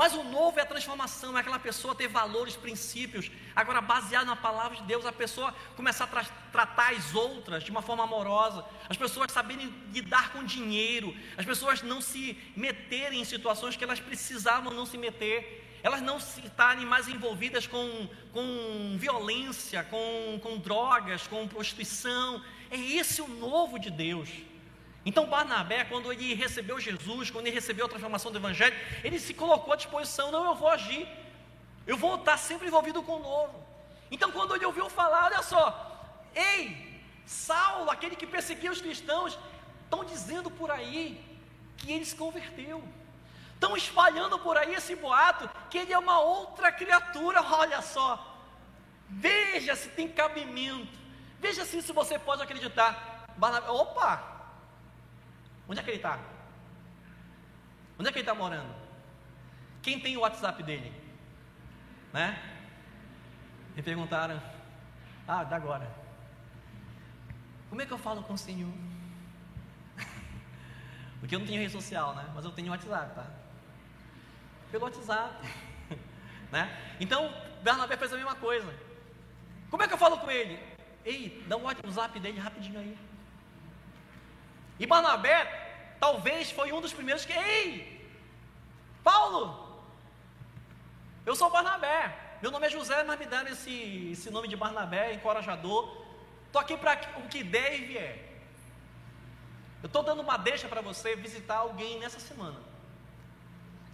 Mas 0.00 0.14
o 0.14 0.24
novo 0.24 0.58
é 0.58 0.62
a 0.62 0.66
transformação, 0.66 1.36
é 1.36 1.40
aquela 1.42 1.58
pessoa 1.58 1.94
ter 1.94 2.08
valores, 2.08 2.56
princípios. 2.56 3.30
Agora, 3.54 3.82
baseado 3.82 4.28
na 4.28 4.34
palavra 4.34 4.78
de 4.78 4.84
Deus, 4.84 5.04
a 5.04 5.12
pessoa 5.12 5.54
começar 5.76 6.04
a 6.04 6.06
tra 6.06 6.24
tratar 6.50 6.94
as 6.94 7.14
outras 7.14 7.62
de 7.62 7.70
uma 7.70 7.82
forma 7.82 8.04
amorosa. 8.04 8.64
As 8.88 8.96
pessoas 8.96 9.30
saberem 9.30 9.68
lidar 9.92 10.32
com 10.32 10.42
dinheiro. 10.42 11.14
As 11.36 11.44
pessoas 11.44 11.82
não 11.82 12.00
se 12.00 12.34
meterem 12.56 13.20
em 13.20 13.26
situações 13.26 13.76
que 13.76 13.84
elas 13.84 14.00
precisavam 14.00 14.72
não 14.72 14.86
se 14.86 14.96
meter 14.96 15.58
elas 15.82 16.02
não 16.02 16.18
estarem 16.18 16.84
mais 16.84 17.08
envolvidas 17.08 17.66
com, 17.66 18.06
com 18.34 18.96
violência, 18.98 19.82
com, 19.84 20.38
com 20.42 20.58
drogas, 20.58 21.26
com 21.26 21.48
prostituição. 21.48 22.42
É 22.70 22.76
esse 22.76 23.22
o 23.22 23.28
novo 23.28 23.78
de 23.78 23.90
Deus. 23.90 24.28
Então 25.04 25.26
Barnabé, 25.26 25.84
quando 25.84 26.12
ele 26.12 26.34
recebeu 26.34 26.78
Jesus, 26.78 27.30
quando 27.30 27.46
ele 27.46 27.54
recebeu 27.54 27.86
a 27.86 27.88
transformação 27.88 28.30
do 28.30 28.38
Evangelho, 28.38 28.76
ele 29.02 29.18
se 29.18 29.32
colocou 29.32 29.72
à 29.72 29.76
disposição, 29.76 30.30
não, 30.30 30.44
eu 30.44 30.54
vou 30.54 30.68
agir, 30.68 31.08
eu 31.86 31.96
vou 31.96 32.16
estar 32.16 32.36
sempre 32.36 32.68
envolvido 32.68 33.02
com 33.02 33.16
o 33.16 33.22
novo. 33.22 33.66
Então 34.10 34.30
quando 34.30 34.54
ele 34.54 34.66
ouviu 34.66 34.90
falar, 34.90 35.26
olha 35.26 35.42
só, 35.42 36.24
ei, 36.34 37.02
Saulo, 37.24 37.90
aquele 37.90 38.14
que 38.14 38.26
perseguia 38.26 38.70
os 38.70 38.80
cristãos, 38.80 39.38
estão 39.84 40.04
dizendo 40.04 40.50
por 40.50 40.70
aí 40.70 41.24
que 41.78 41.92
ele 41.92 42.04
se 42.04 42.14
converteu. 42.14 42.82
Estão 43.54 43.76
espalhando 43.76 44.38
por 44.38 44.56
aí 44.56 44.74
esse 44.74 44.94
boato 44.96 45.48
que 45.68 45.78
ele 45.78 45.92
é 45.92 45.98
uma 45.98 46.18
outra 46.18 46.72
criatura. 46.72 47.42
Olha 47.42 47.82
só, 47.82 48.38
veja 49.08 49.76
se 49.76 49.88
tem 49.90 50.08
cabimento, 50.08 50.98
veja 51.38 51.64
se, 51.64 51.82
se 51.82 51.92
você 51.92 52.18
pode 52.18 52.42
acreditar. 52.42 53.26
Barnabé, 53.36 53.70
opa, 53.70 54.39
onde 55.70 55.80
é 55.80 55.82
que 55.82 55.90
ele 55.90 55.96
está? 55.98 56.18
Onde 57.98 58.08
é 58.08 58.12
que 58.12 58.18
ele 58.18 58.28
está 58.28 58.34
morando? 58.34 58.74
Quem 59.80 60.00
tem 60.00 60.16
o 60.16 60.20
WhatsApp 60.20 60.62
dele? 60.62 60.92
Né? 62.12 62.38
Me 63.76 63.82
perguntaram, 63.82 64.42
ah, 65.28 65.44
da 65.44 65.56
agora. 65.56 65.88
Como 67.68 67.80
é 67.80 67.86
que 67.86 67.92
eu 67.92 67.98
falo 67.98 68.22
com 68.24 68.32
o 68.32 68.38
Senhor? 68.38 68.72
Porque 71.20 71.36
eu 71.36 71.38
não 71.38 71.46
tenho 71.46 71.60
rede 71.60 71.72
social, 71.72 72.16
né? 72.16 72.28
Mas 72.34 72.44
eu 72.44 72.50
tenho 72.50 72.72
WhatsApp, 72.72 73.14
tá? 73.14 73.26
pelo 74.70 74.84
WhatsApp. 74.84 75.46
né? 76.50 76.96
Então, 76.98 77.32
Bernabé 77.62 77.96
fez 77.96 78.12
a 78.12 78.16
mesma 78.16 78.34
coisa. 78.34 78.72
Como 79.70 79.82
é 79.82 79.88
que 79.88 79.94
eu 79.94 79.98
falo 79.98 80.18
com 80.18 80.30
ele? 80.30 80.58
Ei, 81.04 81.44
dá 81.48 81.56
um 81.56 81.62
WhatsApp 81.62 82.18
dele 82.18 82.40
rapidinho 82.40 82.80
aí. 82.80 82.98
E 84.80 84.86
Barnabé, 84.86 85.38
talvez 86.00 86.50
foi 86.50 86.72
um 86.72 86.80
dos 86.80 86.94
primeiros 86.98 87.24
que, 87.24 87.34
ei, 87.34 88.10
Paulo, 89.04 89.44
eu 91.26 91.36
sou 91.36 91.50
Barnabé, 91.50 91.98
meu 92.42 92.50
nome 92.50 92.66
é 92.66 92.70
José, 92.70 93.02
mas 93.04 93.18
me 93.18 93.26
deram 93.26 93.50
esse, 93.50 94.10
esse 94.12 94.30
nome 94.30 94.48
de 94.48 94.56
Barnabé, 94.56 95.12
encorajador. 95.12 95.82
Estou 96.46 96.62
aqui 96.62 96.76
para 96.78 96.98
o 97.18 97.28
que 97.28 97.44
der 97.44 97.78
e 97.78 97.84
vier. 97.84 98.14
Eu 99.82 99.86
estou 99.88 100.02
dando 100.02 100.22
uma 100.22 100.38
deixa 100.38 100.66
para 100.66 100.80
você 100.80 101.14
visitar 101.14 101.58
alguém 101.58 101.98
nessa 101.98 102.18
semana 102.18 102.70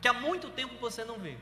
que 0.01 0.09
há 0.09 0.13
muito 0.13 0.49
tempo 0.51 0.77
você 0.79 1.05
não 1.05 1.19
vê, 1.19 1.37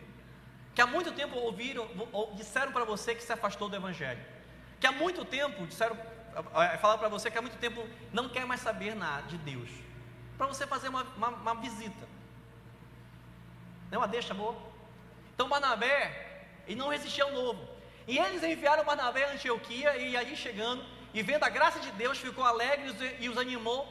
que 0.75 0.81
há 0.81 0.87
muito 0.87 1.13
tempo 1.13 1.37
ouviram, 1.37 1.87
ou 2.13 2.35
disseram 2.35 2.73
para 2.73 2.85
você 2.85 3.15
que 3.15 3.23
se 3.23 3.31
afastou 3.31 3.69
do 3.69 3.77
Evangelho, 3.77 4.25
que 4.81 4.87
há 4.87 4.93
muito 4.93 5.23
tempo 5.23 5.67
disseram, 5.67 5.99
é, 6.35 6.77
falaram 6.79 6.99
para 6.99 7.09
você 7.09 7.31
que 7.31 7.39
há 7.39 7.43
muito 7.43 7.57
tempo 7.59 7.87
não 8.13 8.29
quer 8.29 8.45
mais 8.47 8.61
saber 8.61 8.95
nada 8.95 9.23
de 9.23 9.39
Deus, 9.39 9.69
para 10.37 10.47
você 10.47 10.67
fazer 10.67 10.89
uma, 10.89 11.03
uma, 11.17 11.29
uma 11.29 11.55
visita, 11.57 12.07
não 13.91 13.97
é 13.97 13.99
uma 13.99 14.09
deixa 14.09 14.35
boa? 14.35 14.57
Então 15.35 15.49
Barnabé, 15.49 16.47
ele 16.67 16.77
não 16.77 16.89
resistia 16.89 17.25
ao 17.25 17.33
novo, 17.33 17.67
e 18.07 18.19
eles 18.19 18.43
enviaram 18.43 18.85
Barnabé 18.85 19.25
a 19.25 19.33
Antioquia, 19.33 19.97
e 19.97 20.17
aí 20.17 20.37
chegando, 20.37 20.85
e 21.13 21.23
vendo 21.23 21.45
a 21.45 21.49
graça 21.49 21.79
de 21.81 21.91
Deus, 21.93 22.19
ficou 22.19 22.45
alegre 22.45 23.17
e 23.21 23.29
os 23.29 23.39
animou 23.39 23.89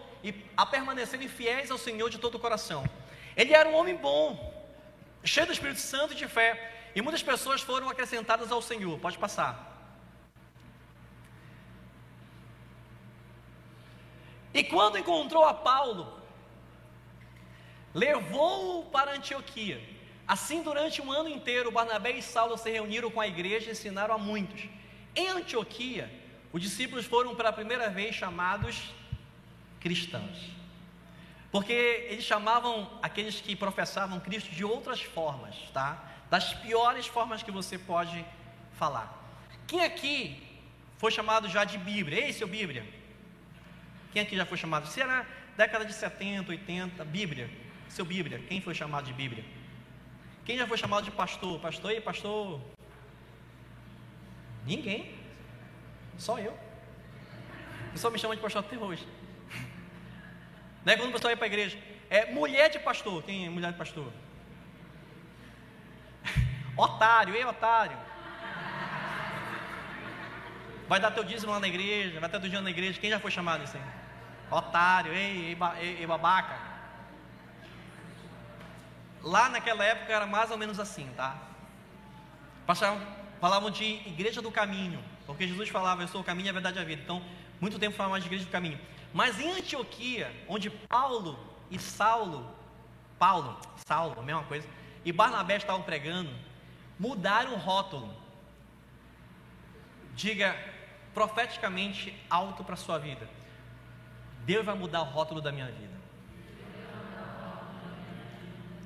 a 0.56 0.66
permanecerem 0.66 1.28
fiéis 1.28 1.72
ao 1.72 1.78
Senhor 1.78 2.10
de 2.10 2.18
todo 2.18 2.36
o 2.36 2.40
coração. 2.40 2.84
Ele 3.36 3.54
era 3.54 3.68
um 3.68 3.74
homem 3.74 3.96
bom, 3.96 4.54
cheio 5.24 5.48
do 5.48 5.54
Espírito 5.54 5.80
Santo 5.80 6.14
e 6.14 6.16
de 6.16 6.28
fé, 6.28 6.92
e 6.96 7.02
muitas 7.02 7.24
pessoas 7.24 7.62
foram 7.62 7.90
acrescentadas 7.90 8.52
ao 8.52 8.62
Senhor. 8.62 9.00
Pode 9.00 9.18
passar. 9.18 9.73
E 14.54 14.64
quando 14.64 14.98
encontrou 14.98 15.44
a 15.44 15.54
Paulo, 15.54 16.20
levou-o 17.94 18.86
para 18.86 19.16
Antioquia. 19.16 19.82
Assim, 20.28 20.62
durante 20.62 21.02
um 21.02 21.12
ano 21.12 21.28
inteiro, 21.28 21.72
Barnabé 21.72 22.12
e 22.12 22.22
Saulo 22.22 22.58
se 22.58 22.70
reuniram 22.70 23.10
com 23.12 23.20
a 23.20 23.28
igreja 23.28 23.70
e 23.70 23.72
ensinaram 23.72 24.16
a 24.16 24.18
muitos. 24.18 24.70
Em 25.16 25.28
Antioquia, 25.28 26.12
os 26.52 26.62
discípulos 26.62 27.06
foram 27.06 27.36
pela 27.36 27.52
primeira 27.52 27.90
vez 27.90 28.16
chamados 28.16 28.82
cristãos. 29.80 30.52
Porque 31.52 32.08
eles 32.10 32.24
chamavam 32.24 32.90
aqueles 33.02 33.42
que 33.42 33.56
professavam 33.56 34.20
Cristo 34.20 34.50
de 34.50 34.64
outras 34.64 35.02
formas, 35.02 35.56
tá? 35.74 36.04
Das 36.30 36.54
piores 36.54 37.06
formas 37.06 37.44
que 37.44 37.52
você 37.52 37.78
pode 37.78 38.26
falar. 38.74 39.22
Quem 39.68 39.84
aqui 39.84 40.42
foi 40.98 41.12
chamado 41.12 41.48
já 41.50 41.64
de 41.64 41.78
Bíblia? 41.78 42.26
Ei, 42.26 42.34
seu 42.34 42.48
Bíblia. 42.48 43.03
Quem 44.14 44.22
aqui 44.22 44.38
já 44.38 44.46
foi 44.46 44.58
chamado? 44.60 44.88
Se 44.88 45.02
era 45.02 45.26
década 45.58 45.84
de 45.84 45.94
70, 45.94 46.52
80, 46.52 47.04
Bíblia. 47.04 47.50
Seu 47.90 48.06
Bíblia. 48.06 48.38
Quem 48.48 48.62
foi 48.62 48.76
chamado 48.76 49.06
de 49.06 49.14
Bíblia? 49.14 49.44
Quem 50.46 50.56
já 50.56 50.68
foi 50.68 50.78
chamado 50.78 51.04
de 51.04 51.12
pastor? 51.12 51.60
Pastor, 51.60 51.92
ei, 51.92 52.00
pastor. 52.00 52.62
Ninguém. 54.66 55.16
Só 56.16 56.38
eu. 56.38 56.52
O 57.88 57.92
pessoal 57.94 58.14
me 58.14 58.20
chama 58.20 58.36
de 58.36 58.42
pastor 58.42 58.64
até 58.64 58.78
hoje. 58.78 59.08
Né? 60.86 60.96
Quando 60.96 61.10
o 61.10 61.14
pessoal 61.14 61.32
ia 61.32 61.38
para 61.38 61.46
a 61.46 61.48
igreja, 61.48 61.78
é 62.08 62.32
mulher 62.32 62.70
de 62.70 62.78
pastor. 62.78 63.24
Quem 63.24 63.48
é 63.48 63.50
mulher 63.50 63.72
de 63.72 63.78
pastor? 63.80 64.14
Otário, 66.78 67.36
ei, 67.36 67.46
otário. 67.46 67.98
Vai 70.88 71.00
dar 71.00 71.12
teu 71.12 71.24
dízimo 71.24 71.52
lá 71.52 71.60
na 71.60 71.68
igreja, 71.68 72.20
vai 72.20 72.30
ter 72.30 72.40
teu 72.40 72.50
dízimo 72.50 72.64
na 72.64 72.70
igreja. 72.70 73.00
Quem 73.00 73.10
já 73.10 73.20
foi 73.20 73.32
chamado 73.32 73.62
aí? 73.62 74.03
Otário, 74.54 75.12
ei, 75.14 75.58
ei, 75.80 76.06
babaca. 76.06 76.58
Lá 79.22 79.50
naquela 79.50 79.84
época 79.84 80.14
era 80.14 80.26
mais 80.26 80.52
ou 80.52 80.58
menos 80.58 80.80
assim, 80.80 81.10
tá? 81.16 81.36
Passavam, 82.66 83.02
falavam 83.40 83.72
de 83.72 83.84
igreja 83.84 84.42
do 84.42 84.52
caminho. 84.52 85.04
Porque 85.26 85.48
Jesus 85.48 85.70
falava, 85.70 86.04
eu 86.04 86.08
sou 86.08 86.22
o 86.22 86.24
caminho, 86.24 86.50
a 86.50 86.54
verdade 86.54 86.78
e 86.78 86.82
a 86.82 86.86
vida. 86.86 87.02
Então, 87.02 87.24
muito 87.60 87.80
tempo 87.80 87.96
falava 87.96 88.20
de 88.20 88.28
igreja 88.28 88.46
do 88.46 88.52
caminho. 88.52 88.80
Mas 89.14 89.40
em 89.40 89.52
Antioquia, 89.52 90.32
onde 90.48 90.70
Paulo 90.70 91.40
e 91.72 91.80
Saulo, 91.80 92.54
Paulo, 93.18 93.58
Saulo, 93.88 94.20
a 94.20 94.24
mesma 94.24 94.44
coisa, 94.44 94.68
e 95.06 95.12
Barnabé 95.12 95.58
estavam 95.58 95.82
pregando, 95.82 96.32
mudaram 97.00 97.54
o 97.54 97.58
rótulo. 97.58 98.14
Diga 100.16 100.56
profeticamente 101.14 102.16
alto 102.30 102.64
para 102.64 102.74
a 102.74 102.78
sua 102.78 102.98
vida. 102.98 103.28
Deus 104.46 104.66
vai 104.66 104.76
mudar 104.76 105.02
o 105.02 105.06
rótulo 105.06 105.42
da 105.42 105.52
minha 105.52 105.68
vida. 105.68 105.94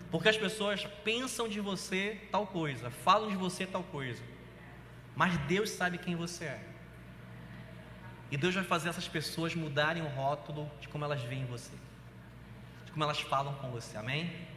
Porque 0.09 0.29
as 0.29 0.37
pessoas 0.37 0.85
pensam 1.03 1.47
de 1.49 1.59
você 1.59 2.27
tal 2.31 2.47
coisa, 2.47 2.89
falam 2.89 3.29
de 3.29 3.35
você 3.35 3.65
tal 3.65 3.83
coisa. 3.83 4.23
Mas 5.15 5.37
Deus 5.39 5.69
sabe 5.71 5.97
quem 5.97 6.15
você 6.15 6.45
é. 6.45 6.63
E 8.29 8.37
Deus 8.37 8.53
vai 8.53 8.63
fazer 8.63 8.89
essas 8.89 9.07
pessoas 9.07 9.55
mudarem 9.55 10.03
o 10.03 10.07
rótulo 10.07 10.69
de 10.79 10.87
como 10.87 11.03
elas 11.03 11.21
veem 11.23 11.45
você, 11.45 11.71
de 12.85 12.91
como 12.91 13.03
elas 13.03 13.19
falam 13.21 13.53
com 13.55 13.71
você. 13.71 13.97
Amém? 13.97 14.47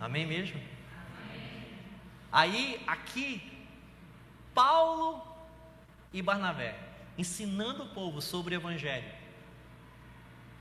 Amém 0.00 0.26
mesmo? 0.26 0.60
Aí, 2.30 2.82
aqui, 2.86 3.66
Paulo 4.54 5.26
e 6.12 6.20
Barnabé 6.20 6.88
ensinando 7.18 7.82
o 7.82 7.88
povo 7.88 8.22
sobre 8.22 8.54
o 8.54 8.58
Evangelho, 8.58 9.10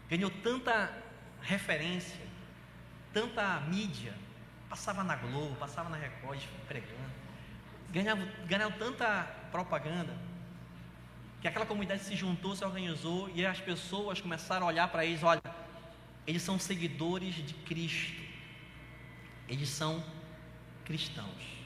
ganhou 0.10 0.30
tanta 0.30 0.92
referência, 1.42 2.20
tanta 3.14 3.60
mídia, 3.62 4.14
passava 4.70 5.04
na 5.04 5.16
Globo, 5.16 5.56
passava 5.56 5.90
na 5.90 5.98
Record 5.98 6.42
pregando. 6.68 7.18
Ganhavam, 7.90 8.28
ganhavam 8.46 8.78
tanta 8.78 9.24
propaganda 9.52 10.14
que 11.42 11.48
aquela 11.48 11.66
comunidade 11.66 12.04
se 12.04 12.16
juntou, 12.16 12.56
se 12.56 12.66
organizou 12.66 13.30
e 13.34 13.46
as 13.46 13.60
pessoas 13.60 14.20
começaram 14.20 14.66
a 14.66 14.70
olhar 14.70 14.88
para 14.90 15.06
eles: 15.06 15.24
olha, 15.24 15.42
eles 16.26 16.42
são 16.42 16.60
seguidores 16.60 17.36
de 17.36 17.54
Cristo, 17.54 18.22
eles 19.48 19.70
são 19.70 20.04
cristãos. 20.84 21.58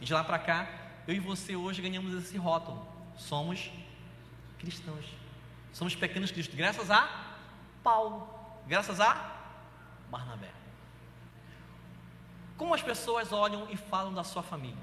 E 0.00 0.04
de 0.04 0.12
lá 0.12 0.24
para 0.24 0.38
cá, 0.38 0.68
eu 1.06 1.14
e 1.14 1.20
você 1.20 1.56
hoje 1.56 1.80
ganhamos 1.80 2.12
esse 2.22 2.36
rótulo: 2.36 2.86
somos 3.16 3.70
cristãos, 4.58 5.06
somos 5.74 5.94
pequenos 5.94 6.30
cristos, 6.30 6.54
graças 6.54 6.90
a 6.90 7.34
Paulo, 7.82 8.26
graças 8.66 9.00
a 9.00 9.12
Barnabé. 10.10 10.50
Como 12.56 12.72
as 12.72 12.80
pessoas 12.80 13.32
olham 13.32 13.68
e 13.68 13.76
falam 13.76 14.14
da 14.14 14.24
sua 14.24 14.42
família? 14.42 14.82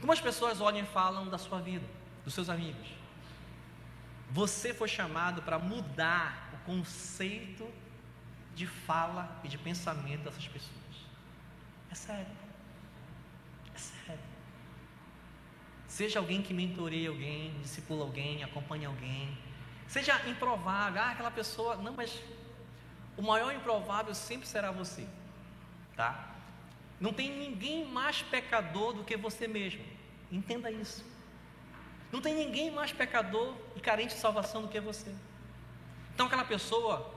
Como 0.00 0.10
as 0.10 0.20
pessoas 0.20 0.60
olham 0.60 0.82
e 0.82 0.86
falam 0.86 1.28
da 1.28 1.36
sua 1.36 1.60
vida, 1.60 1.86
dos 2.24 2.32
seus 2.32 2.48
amigos? 2.48 2.88
Você 4.30 4.72
foi 4.72 4.88
chamado 4.88 5.42
para 5.42 5.58
mudar 5.58 6.50
o 6.54 6.64
conceito 6.64 7.70
de 8.54 8.66
fala 8.66 9.38
e 9.44 9.48
de 9.48 9.58
pensamento 9.58 10.24
dessas 10.24 10.48
pessoas. 10.48 10.78
É 11.90 11.94
sério. 11.94 12.36
É 13.74 13.78
sério. 13.78 14.24
Seja 15.86 16.18
alguém 16.18 16.42
que 16.42 16.54
mentoreia 16.54 17.10
alguém, 17.10 17.58
discipula 17.60 18.04
alguém, 18.04 18.42
acompanha 18.42 18.88
alguém. 18.88 19.36
Seja 19.88 20.20
improvável. 20.28 21.00
Ah, 21.02 21.10
aquela 21.10 21.30
pessoa. 21.30 21.76
Não, 21.76 21.92
mas 21.92 22.22
o 23.16 23.22
maior 23.22 23.52
improvável 23.54 24.14
sempre 24.14 24.46
será 24.46 24.70
você. 24.70 25.06
Tá? 25.96 26.28
Não 27.00 27.12
tem 27.12 27.30
ninguém 27.30 27.86
mais 27.86 28.22
pecador 28.22 28.92
do 28.92 29.02
que 29.02 29.16
você 29.16 29.48
mesmo. 29.48 29.84
Entenda 30.30 30.70
isso. 30.70 31.04
Não 32.12 32.20
tem 32.20 32.34
ninguém 32.34 32.70
mais 32.70 32.92
pecador 32.92 33.54
e 33.74 33.80
carente 33.80 34.14
de 34.14 34.20
salvação 34.20 34.62
do 34.62 34.68
que 34.68 34.80
você. 34.80 35.14
Então, 36.14 36.26
aquela 36.26 36.44
pessoa, 36.44 37.14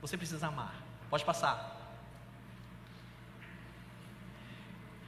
você 0.00 0.16
precisa 0.16 0.46
amar. 0.48 0.74
Pode 1.10 1.24
passar. 1.24 1.74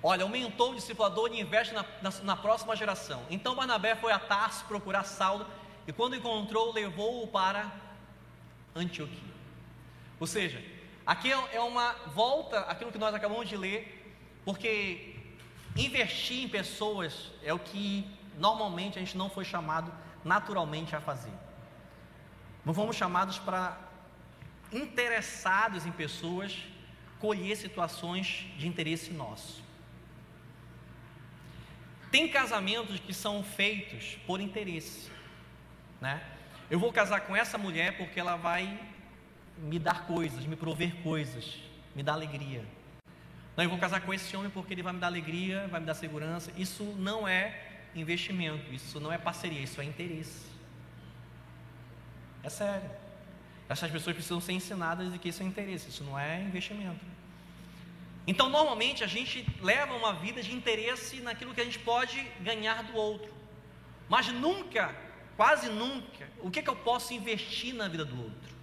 Olha, 0.03 0.25
o 0.25 0.29
mentor, 0.29 0.71
o 0.71 0.75
discipulador, 0.75 1.33
investe 1.33 1.75
na, 1.75 1.85
na, 2.03 2.11
na, 2.23 2.37
próxima 2.37 2.77
geração. 2.77 3.25
Então 3.31 3.57
Barnabé 3.57 3.97
foi 3.97 4.13
a 4.13 4.19
Tarso 4.19 4.65
procurar 4.67 5.03
Saulo 5.03 5.47
e 5.87 5.93
quando 5.93 6.17
encontrou, 6.17 6.73
levou-o 6.73 7.29
para 7.29 7.71
Antioquia. 8.75 9.35
Ou 10.19 10.27
seja, 10.27 10.63
aqui 11.07 11.33
é, 11.33 11.57
é 11.57 11.61
uma 11.61 11.93
volta 12.15 12.61
àquilo 12.61 12.91
que 12.91 12.99
nós 12.99 13.15
acabamos 13.15 13.49
de 13.49 13.57
ler 13.57 13.97
porque 14.45 15.15
investir 15.77 16.45
em 16.45 16.49
pessoas 16.49 17.31
é 17.43 17.53
o 17.53 17.59
que 17.59 18.09
normalmente 18.39 18.99
a 18.99 19.01
gente 19.01 19.17
não 19.17 19.29
foi 19.29 19.45
chamado 19.45 19.93
naturalmente 20.25 20.95
a 20.95 21.01
fazer. 21.01 21.33
Não 22.65 22.75
fomos 22.75 22.97
chamados 22.97 23.39
para 23.39 23.79
interessados 24.73 25.87
em 25.87 25.93
pessoas 25.93 26.57
colher 27.21 27.57
situações 27.57 28.47
de 28.59 28.67
interesse 28.67 29.11
nosso. 29.11 29.63
Tem 32.11 32.29
casamentos 32.29 33.01
que 33.01 33.13
são 33.13 33.43
feitos 33.43 34.17
por 34.27 34.41
interesse, 34.41 35.11
né? 36.01 36.23
Eu 36.71 36.79
vou 36.79 36.93
casar 36.93 37.21
com 37.21 37.37
essa 37.37 37.57
mulher 37.57 37.97
porque 37.97 38.19
ela 38.19 38.37
vai 38.37 38.79
me 39.59 39.79
dar 39.79 40.07
coisas, 40.07 40.45
me 40.45 40.57
prover 40.57 40.97
coisas, 41.03 41.55
me 41.95 42.03
dar 42.03 42.15
alegria. 42.15 42.65
Não, 43.57 43.65
eu 43.65 43.71
vou 43.71 43.79
casar 43.79 44.01
com 44.01 44.13
esse 44.13 44.37
homem 44.37 44.51
porque 44.51 44.75
ele 44.75 44.83
vai 44.83 44.93
me 44.93 44.99
dar 44.99 45.07
alegria, 45.07 45.67
vai 45.69 45.81
me 45.81 45.87
dar 45.87 45.95
segurança. 45.95 46.53
Isso 46.57 46.83
não 46.99 47.27
é 47.27 47.59
investimento, 47.95 48.73
isso 48.73 49.01
não 49.01 49.11
é 49.11 49.17
parceria, 49.17 49.61
isso 49.61 49.81
é 49.81 49.85
interesse. 49.85 50.47
É 52.43 52.51
sério. 52.51 52.91
Essas 53.69 53.91
pessoas 53.91 54.15
precisam 54.15 54.41
ser 54.41 54.53
ensinadas 54.53 55.13
de 55.13 55.19
que 55.19 55.31
isso 55.31 55.43
é 55.43 55.47
interesse, 55.47 55.89
isso 55.89 56.05
não 56.05 56.19
é 56.19 56.41
investimento. 56.43 57.05
Então, 58.27 58.49
normalmente, 58.49 59.03
a 59.03 59.07
gente 59.07 59.47
leva 59.63 59.95
uma 59.95 60.13
vida 60.13 60.43
de 60.43 60.53
interesse 60.53 61.21
naquilo 61.21 61.55
que 61.55 61.61
a 61.61 61.65
gente 61.65 61.79
pode 61.79 62.21
ganhar 62.41 62.83
do 62.83 62.97
outro. 62.97 63.33
Mas 64.09 64.29
nunca, 64.29 64.95
quase 65.37 65.69
nunca, 65.69 66.29
o 66.41 66.51
que, 66.51 66.61
é 66.61 66.63
que 66.63 66.71
eu 66.71 66.77
posso 66.77 67.13
investir 67.13 67.75
na 67.75 67.89
vida 67.89 68.05
do 68.05 68.21
outro? 68.21 68.57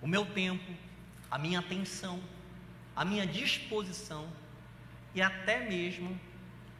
O 0.00 0.06
meu 0.06 0.24
tempo, 0.26 0.72
a 1.30 1.38
minha 1.38 1.58
atenção, 1.58 2.22
a 2.94 3.04
minha 3.04 3.26
disposição 3.26 4.28
e 5.14 5.22
até 5.22 5.68
mesmo 5.68 6.18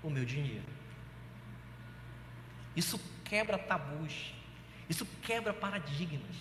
o 0.02 0.10
meu 0.10 0.24
dinheiro. 0.24 0.64
Isso 2.76 3.00
quebra 3.24 3.58
tabus, 3.58 4.34
isso 4.88 5.06
quebra 5.22 5.52
paradigmas, 5.52 6.36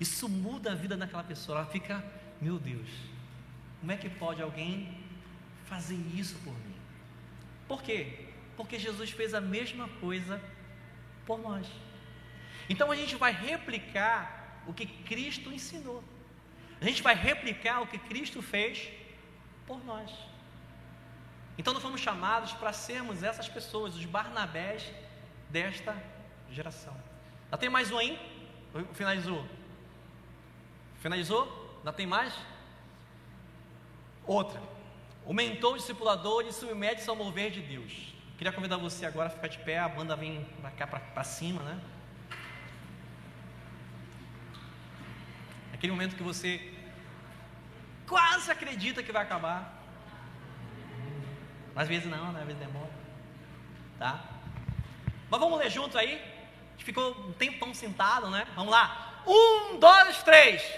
isso 0.00 0.28
muda 0.28 0.72
a 0.72 0.74
vida 0.74 0.96
daquela 0.96 1.22
pessoa. 1.22 1.58
Ela 1.58 1.66
fica, 1.66 2.04
meu 2.40 2.58
Deus, 2.58 2.88
como 3.80 3.92
é 3.92 3.96
que 3.96 4.08
pode 4.08 4.42
alguém 4.42 4.96
fazer 5.64 5.96
isso 6.14 6.38
por 6.40 6.52
mim? 6.52 6.74
Por 7.68 7.82
quê? 7.82 8.26
Porque 8.56 8.78
Jesus 8.78 9.10
fez 9.10 9.34
a 9.34 9.40
mesma 9.40 9.88
coisa 10.00 10.42
por 11.26 11.38
nós. 11.38 11.66
Então 12.68 12.90
a 12.90 12.96
gente 12.96 13.16
vai 13.16 13.32
replicar 13.32 14.62
o 14.66 14.72
que 14.72 14.86
Cristo 14.86 15.52
ensinou. 15.52 16.02
A 16.80 16.84
gente 16.84 17.02
vai 17.02 17.14
replicar 17.14 17.80
o 17.80 17.86
que 17.86 17.98
Cristo 17.98 18.42
fez 18.42 18.88
por 19.66 19.84
nós. 19.84 20.10
Então 21.56 21.72
nós 21.72 21.82
fomos 21.82 22.00
chamados 22.00 22.52
para 22.52 22.72
sermos 22.72 23.22
essas 23.22 23.48
pessoas, 23.48 23.94
os 23.94 24.04
Barnabés 24.04 24.90
desta 25.50 25.96
geração. 26.50 26.96
Já 27.50 27.56
tem 27.56 27.68
mais 27.68 27.90
um 27.90 27.98
aí? 27.98 28.18
Finalizou? 28.94 29.46
Finalizou? 31.00 31.76
Ainda 31.78 31.92
tem 31.92 32.06
mais? 32.06 32.34
Outra. 34.26 34.62
O 35.24 35.32
mentor 35.32 35.76
discipulador 35.76 36.46
e 36.46 36.52
submete-se 36.52 37.08
ao 37.08 37.16
mover 37.16 37.50
de 37.50 37.60
Deus. 37.60 38.11
Queria 38.42 38.52
convidar 38.52 38.76
você 38.76 39.06
agora 39.06 39.28
a 39.28 39.30
ficar 39.30 39.46
de 39.46 39.58
pé, 39.58 39.78
a 39.78 39.88
banda 39.88 40.16
vem 40.16 40.44
para 40.60 40.72
cá, 40.72 40.84
para 40.84 41.22
cima, 41.22 41.62
né? 41.62 41.80
Aquele 45.72 45.92
momento 45.92 46.16
que 46.16 46.24
você 46.24 46.74
quase 48.04 48.50
acredita 48.50 49.00
que 49.00 49.12
vai 49.12 49.22
acabar. 49.22 49.80
Mas 51.72 51.84
às 51.84 51.88
vezes 51.88 52.10
não, 52.10 52.32
né? 52.32 52.40
Às 52.40 52.46
vezes 52.46 52.60
demora. 52.60 52.90
Tá? 53.96 54.24
Mas 55.30 55.38
vamos 55.38 55.60
ler 55.60 55.70
junto 55.70 55.96
aí? 55.96 56.14
A 56.14 56.72
gente 56.72 56.84
ficou 56.84 57.12
um 57.28 57.32
tempão 57.34 57.72
sentado, 57.72 58.28
né? 58.28 58.44
Vamos 58.56 58.72
lá. 58.72 59.22
Um, 59.24 59.78
dois, 59.78 60.20
três. 60.24 60.68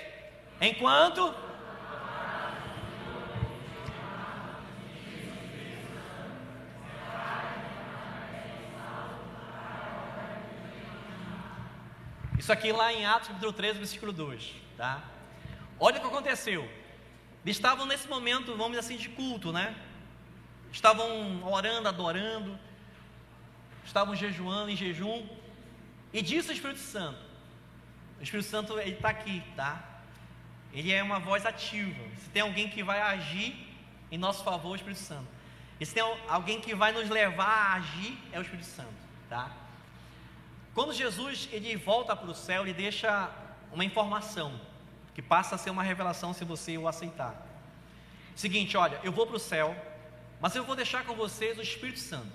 Enquanto. 0.60 1.34
Isso 12.44 12.52
aqui 12.52 12.72
lá 12.72 12.92
em 12.92 13.06
Atos 13.06 13.28
capítulo 13.28 13.54
13, 13.54 13.78
versículo 13.78 14.12
2, 14.12 14.52
tá? 14.76 15.02
Olha 15.80 15.96
o 15.96 16.00
que 16.02 16.06
aconteceu. 16.06 16.70
Eles 17.42 17.56
estavam 17.56 17.86
nesse 17.86 18.06
momento, 18.06 18.54
vamos 18.54 18.72
dizer 18.72 18.80
assim, 18.80 18.98
de 18.98 19.08
culto, 19.08 19.50
né? 19.50 19.74
Estavam 20.70 21.42
orando, 21.42 21.88
adorando, 21.88 22.58
estavam 23.82 24.14
jejuando 24.14 24.68
em 24.68 24.76
jejum, 24.76 25.26
e 26.12 26.20
disse 26.20 26.50
o 26.50 26.52
Espírito 26.52 26.80
Santo: 26.80 27.18
o 28.20 28.22
Espírito 28.22 28.46
Santo 28.46 28.78
ele 28.78 28.90
está 28.90 29.08
aqui, 29.08 29.42
tá? 29.56 29.82
Ele 30.70 30.92
é 30.92 31.02
uma 31.02 31.18
voz 31.18 31.46
ativa. 31.46 32.04
Se 32.18 32.28
tem 32.28 32.42
alguém 32.42 32.68
que 32.68 32.82
vai 32.82 33.00
agir 33.00 33.74
em 34.10 34.18
nosso 34.18 34.44
favor, 34.44 34.68
é 34.68 34.72
o 34.72 34.76
Espírito 34.76 35.00
Santo. 35.00 35.28
E 35.80 35.86
se 35.86 35.94
tem 35.94 36.02
alguém 36.28 36.60
que 36.60 36.74
vai 36.74 36.92
nos 36.92 37.08
levar 37.08 37.46
a 37.46 37.72
agir, 37.76 38.18
é 38.32 38.38
o 38.38 38.42
Espírito 38.42 38.66
Santo, 38.66 38.92
tá? 39.30 39.63
Quando 40.74 40.92
Jesus 40.92 41.48
ele 41.52 41.76
volta 41.76 42.16
para 42.16 42.30
o 42.30 42.34
céu, 42.34 42.62
ele 42.62 42.74
deixa 42.74 43.30
uma 43.72 43.84
informação 43.84 44.60
que 45.14 45.22
passa 45.22 45.54
a 45.54 45.58
ser 45.58 45.70
uma 45.70 45.82
revelação 45.82 46.34
se 46.34 46.44
você 46.44 46.76
o 46.76 46.88
aceitar. 46.88 47.34
Seguinte, 48.34 48.76
olha, 48.76 49.00
eu 49.04 49.12
vou 49.12 49.26
para 49.26 49.36
o 49.36 49.40
céu, 49.40 49.76
mas 50.40 50.56
eu 50.56 50.64
vou 50.64 50.74
deixar 50.74 51.04
com 51.04 51.14
vocês 51.14 51.56
o 51.56 51.62
Espírito 51.62 52.00
Santo, 52.00 52.32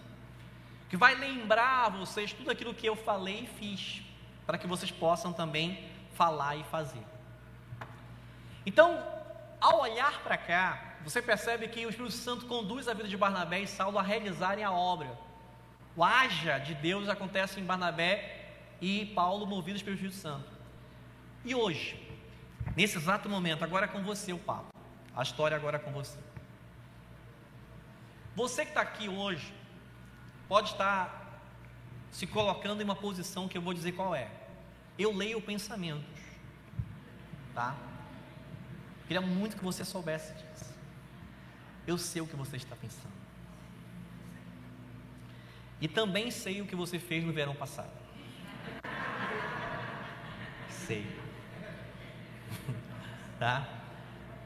que 0.90 0.96
vai 0.96 1.16
lembrar 1.16 1.88
a 1.88 1.90
vocês 1.90 2.32
tudo 2.32 2.50
aquilo 2.50 2.74
que 2.74 2.88
eu 2.88 2.96
falei 2.96 3.42
e 3.42 3.48
fiz, 3.48 4.02
para 4.46 4.58
que 4.58 4.66
vocês 4.66 4.90
possam 4.90 5.34
também 5.34 5.90
falar 6.14 6.56
e 6.56 6.64
fazer. 6.64 7.04
Então, 8.66 9.06
ao 9.60 9.82
olhar 9.82 10.24
para 10.24 10.38
cá, 10.38 10.96
você 11.04 11.22
percebe 11.22 11.68
que 11.68 11.86
o 11.86 11.90
Espírito 11.90 12.14
Santo 12.14 12.46
conduz 12.46 12.88
a 12.88 12.94
vida 12.94 13.10
de 13.10 13.18
Barnabé 13.18 13.62
e 13.62 13.68
Saulo 13.68 14.00
a 14.00 14.02
realizarem 14.02 14.64
a 14.64 14.72
obra. 14.72 15.10
O 16.00 16.04
haja 16.06 16.58
de 16.60 16.74
Deus 16.76 17.10
acontece 17.10 17.60
em 17.60 17.66
Barnabé 17.66 18.54
e 18.80 19.08
Paulo 19.08 19.46
movidos 19.46 19.84
pelo 19.84 19.98
Espírito 19.98 20.16
Santo. 20.16 20.50
E 21.44 21.54
hoje, 21.54 22.02
nesse 22.74 22.96
exato 22.96 23.28
momento, 23.28 23.66
agora 23.66 23.84
é 23.84 23.90
com 23.90 24.02
você 24.02 24.32
o 24.32 24.40
papo. 24.40 24.74
A 25.14 25.22
história 25.24 25.58
agora 25.58 25.76
é 25.76 25.80
com 25.80 25.92
você. 25.92 26.18
Você 28.34 28.64
que 28.64 28.72
está 28.72 28.80
aqui 28.80 29.10
hoje, 29.10 29.54
pode 30.48 30.72
estar 30.72 31.42
se 32.12 32.26
colocando 32.26 32.80
em 32.80 32.86
uma 32.86 32.96
posição 32.96 33.50
que 33.50 33.58
eu 33.58 33.62
vou 33.62 33.74
dizer 33.74 33.92
qual 33.92 34.16
é. 34.16 34.32
Eu 34.98 35.12
leio 35.14 35.42
pensamentos, 35.42 36.22
tá? 37.54 37.76
Queria 39.06 39.20
muito 39.20 39.58
que 39.58 39.64
você 39.66 39.84
soubesse 39.84 40.32
disso. 40.32 40.74
Eu 41.86 41.98
sei 41.98 42.22
o 42.22 42.28
que 42.28 42.38
você 42.38 42.56
está 42.56 42.78
pensando. 42.78 43.19
E 45.82 45.88
também 45.88 46.30
sei 46.30 46.62
o 46.62 46.68
que 46.68 46.76
você 46.76 47.00
fez 47.00 47.24
no 47.24 47.32
verão 47.32 47.56
passado. 47.56 47.92
Sei. 50.70 51.06
tá? 53.40 53.68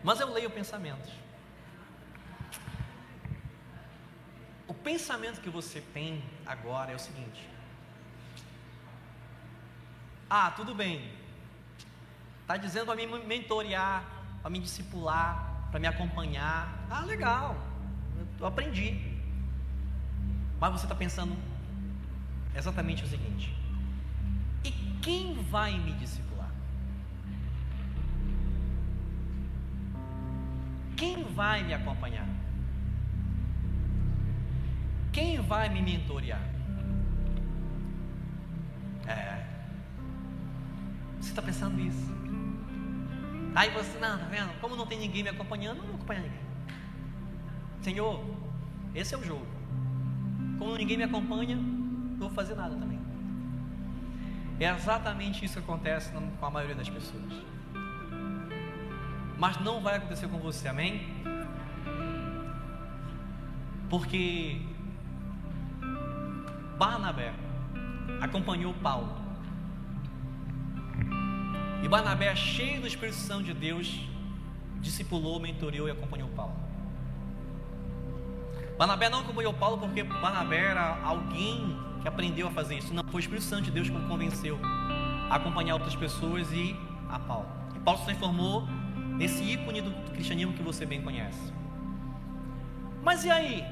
Mas 0.04 0.20
eu 0.20 0.32
leio 0.32 0.50
pensamentos. 0.50 1.12
O 4.68 4.74
pensamento 4.74 5.42
que 5.42 5.50
você 5.50 5.82
tem 5.82 6.24
agora 6.46 6.92
é 6.92 6.96
o 6.96 7.00
seguinte: 7.00 7.50
Ah, 10.30 10.52
tudo 10.52 10.76
bem. 10.76 11.12
Está 12.42 12.58
dizendo 12.58 12.88
para 12.88 12.96
me 12.96 13.08
mentorear, 13.26 14.04
para 14.42 14.50
me 14.50 14.60
discipular, 14.60 15.70
para 15.72 15.80
me 15.80 15.88
acompanhar. 15.88 16.86
Ah, 16.90 17.06
legal. 17.06 17.56
Eu 18.40 18.46
aprendi. 18.46 19.13
Mas 20.64 20.72
você 20.72 20.86
está 20.86 20.96
pensando 20.96 21.36
exatamente 22.56 23.04
o 23.04 23.08
seguinte: 23.08 23.54
E 24.64 24.72
quem 25.02 25.34
vai 25.52 25.78
me 25.78 25.92
discipular? 25.92 26.50
Quem 30.96 31.22
vai 31.34 31.66
me 31.66 31.74
acompanhar? 31.74 32.26
Quem 35.12 35.42
vai 35.42 35.68
me 35.68 35.82
mentorear? 35.82 36.40
É. 39.06 39.46
Você 41.20 41.32
está 41.32 41.42
pensando 41.42 41.76
nisso? 41.76 42.08
Aí 43.54 43.70
você, 43.72 44.00
não, 44.00 44.18
tá 44.18 44.26
vendo? 44.28 44.58
Como 44.62 44.78
não 44.78 44.88
tem 44.88 44.98
ninguém 44.98 45.24
me 45.24 45.30
acompanhando, 45.30 45.80
não 45.80 45.88
vou 45.88 45.96
acompanhar 45.96 46.22
ninguém. 46.22 46.40
Senhor, 47.82 48.24
esse 48.96 49.14
é 49.14 49.18
o 49.18 49.24
jogo. 49.26 49.63
Como 50.58 50.78
ninguém 50.78 50.98
me 50.98 51.04
acompanha, 51.04 51.56
não 51.56 52.18
vou 52.18 52.30
fazer 52.30 52.56
nada 52.56 52.76
também. 52.76 53.00
É 54.60 54.70
exatamente 54.70 55.44
isso 55.44 55.56
que 55.56 55.60
acontece 55.60 56.12
com 56.40 56.46
a 56.46 56.50
maioria 56.50 56.76
das 56.76 56.90
pessoas. 56.90 57.34
Mas 59.38 59.60
não 59.60 59.82
vai 59.82 59.98
acontecer 59.98 60.28
com 60.28 60.38
você, 60.38 60.68
amém? 60.68 61.02
Porque 63.90 64.62
Barnabé 66.78 67.34
acompanhou 68.22 68.74
Paulo. 68.76 69.22
E 71.84 71.88
Barnabé, 71.90 72.34
cheio 72.36 72.80
do 72.80 72.88
Espírito 72.88 73.18
Santo 73.18 73.44
de 73.44 73.54
Deus, 73.54 74.00
discipulou, 74.80 75.40
mentoreou 75.40 75.90
e 75.90 75.92
acompanhou 75.92 76.30
Paulo. 76.30 76.56
Barnabé 78.78 79.10
não 79.10 79.20
acompanhou 79.20 79.54
Paulo 79.54 79.78
porque 79.78 80.04
Barnabé 80.04 80.60
era 80.72 81.00
alguém 81.04 81.78
que 82.02 82.08
aprendeu 82.08 82.48
a 82.48 82.52
fazer 82.52 82.78
isso. 82.78 82.94
Não, 82.94 83.04
foi 83.04 83.16
o 83.16 83.20
Espírito 83.20 83.46
Santo 83.46 83.64
de 83.64 83.72
Deus 83.72 83.90
que 83.90 83.96
o 83.96 84.08
convenceu 84.08 84.60
a 85.30 85.36
acompanhar 85.36 85.76
outras 85.76 85.96
pessoas 85.96 86.52
e 86.52 86.76
a 87.10 87.20
Paulo. 87.20 87.48
E 87.76 87.80
Paulo 87.80 88.00
se 88.00 88.06
transformou 88.06 88.68
nesse 89.18 89.44
ícone 89.44 89.82
do 89.82 89.92
cristianismo 90.12 90.54
que 90.54 90.64
você 90.64 90.86
bem 90.86 91.02
conhece. 91.02 91.54
Mas 93.04 93.24
e 93.24 93.30
aí? 93.30 93.64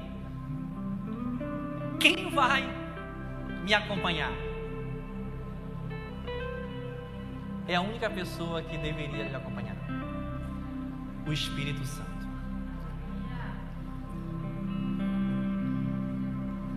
Quem 1.98 2.30
vai 2.30 2.82
me 3.62 3.74
acompanhar. 3.74 4.32
É 7.66 7.76
a 7.76 7.80
única 7.80 8.10
pessoa 8.10 8.60
que 8.62 8.76
deveria 8.76 9.28
lhe 9.28 9.34
acompanhar. 9.34 9.76
O 11.26 11.32
Espírito 11.32 11.84
Santo. 11.84 12.11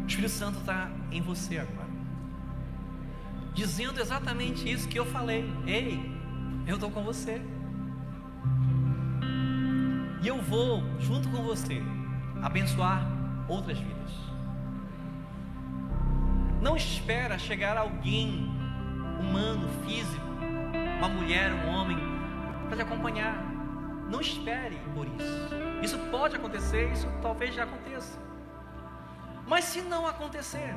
O 0.06 0.08
Espírito 0.08 0.34
Santo 0.34 0.60
está 0.60 0.88
em 1.12 1.20
você 1.20 1.58
agora. 1.58 1.90
Dizendo 3.56 4.00
exatamente 4.00 4.72
isso 4.72 4.88
que 4.88 5.00
eu 5.00 5.06
falei. 5.06 5.52
Ei, 5.66 6.00
eu 6.68 6.76
estou 6.76 6.92
com 6.92 7.02
você. 7.02 7.42
E 10.22 10.28
eu 10.28 10.40
vou, 10.44 10.84
junto 11.00 11.28
com 11.30 11.42
você, 11.42 11.82
abençoar 12.40 13.04
outras 13.48 13.80
vidas. 13.80 14.12
Não 16.62 16.76
espera 16.76 17.40
chegar 17.40 17.76
alguém 17.76 18.48
humano, 19.20 19.68
físico, 19.88 20.26
uma 21.00 21.10
mulher, 21.10 21.52
um 21.52 21.70
homem, 21.70 21.98
para 22.68 22.76
te 22.76 22.84
acompanhar. 22.84 23.44
Não 24.08 24.22
espere 24.22 24.78
por 24.94 25.08
isso. 25.08 25.50
Isso 25.82 25.98
pode 26.12 26.36
acontecer, 26.36 26.92
isso 26.92 27.08
talvez 27.24 27.56
já 27.56 27.64
aconteça. 27.64 28.25
Mas 29.48 29.66
se 29.66 29.82
não 29.82 30.08
acontecer, 30.08 30.74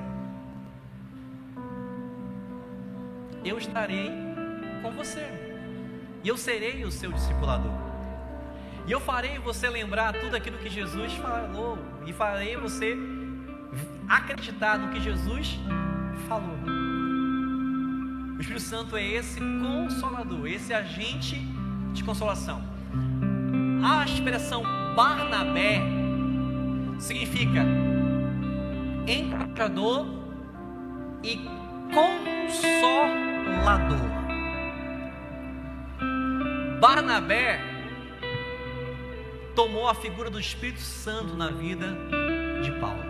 eu 3.44 3.56
estarei 3.58 4.10
com 4.82 4.90
você. 4.92 5.26
E 6.22 6.28
eu 6.28 6.36
serei 6.36 6.84
o 6.84 6.90
seu 6.90 7.12
discipulador. 7.12 7.72
E 8.86 8.92
eu 8.92 9.00
farei 9.00 9.38
você 9.38 9.68
lembrar 9.68 10.12
tudo 10.14 10.34
aquilo 10.34 10.58
que 10.58 10.68
Jesus 10.68 11.12
falou. 11.14 11.78
E 12.06 12.12
farei 12.12 12.56
você 12.56 12.96
acreditar 14.08 14.78
no 14.78 14.88
que 14.90 15.00
Jesus 15.00 15.58
falou. 16.28 16.58
O 18.36 18.40
Espírito 18.40 18.62
Santo 18.62 18.96
é 18.96 19.04
esse 19.04 19.40
consolador, 19.40 20.46
esse 20.46 20.72
agente 20.72 21.36
de 21.92 22.04
consolação. 22.04 22.62
A 23.82 24.04
expressão 24.04 24.62
Barnabé 24.94 25.82
significa 26.98 27.64
encorajador 29.08 30.06
e 31.22 31.36
consolador. 31.92 33.18
Barnabé 36.80 37.60
tomou 39.54 39.88
a 39.88 39.94
figura 39.94 40.30
do 40.30 40.38
Espírito 40.38 40.80
Santo 40.80 41.34
na 41.36 41.50
vida 41.50 41.96
de 42.62 42.70
Paulo. 42.72 43.02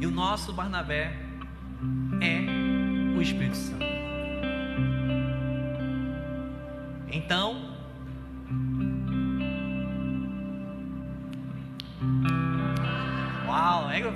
E 0.00 0.06
o 0.06 0.10
nosso 0.10 0.52
Barnabé 0.52 1.14
é 2.22 2.40
o 3.16 3.20
Espírito 3.20 3.56
Santo. 3.56 3.84
Então, 7.10 7.65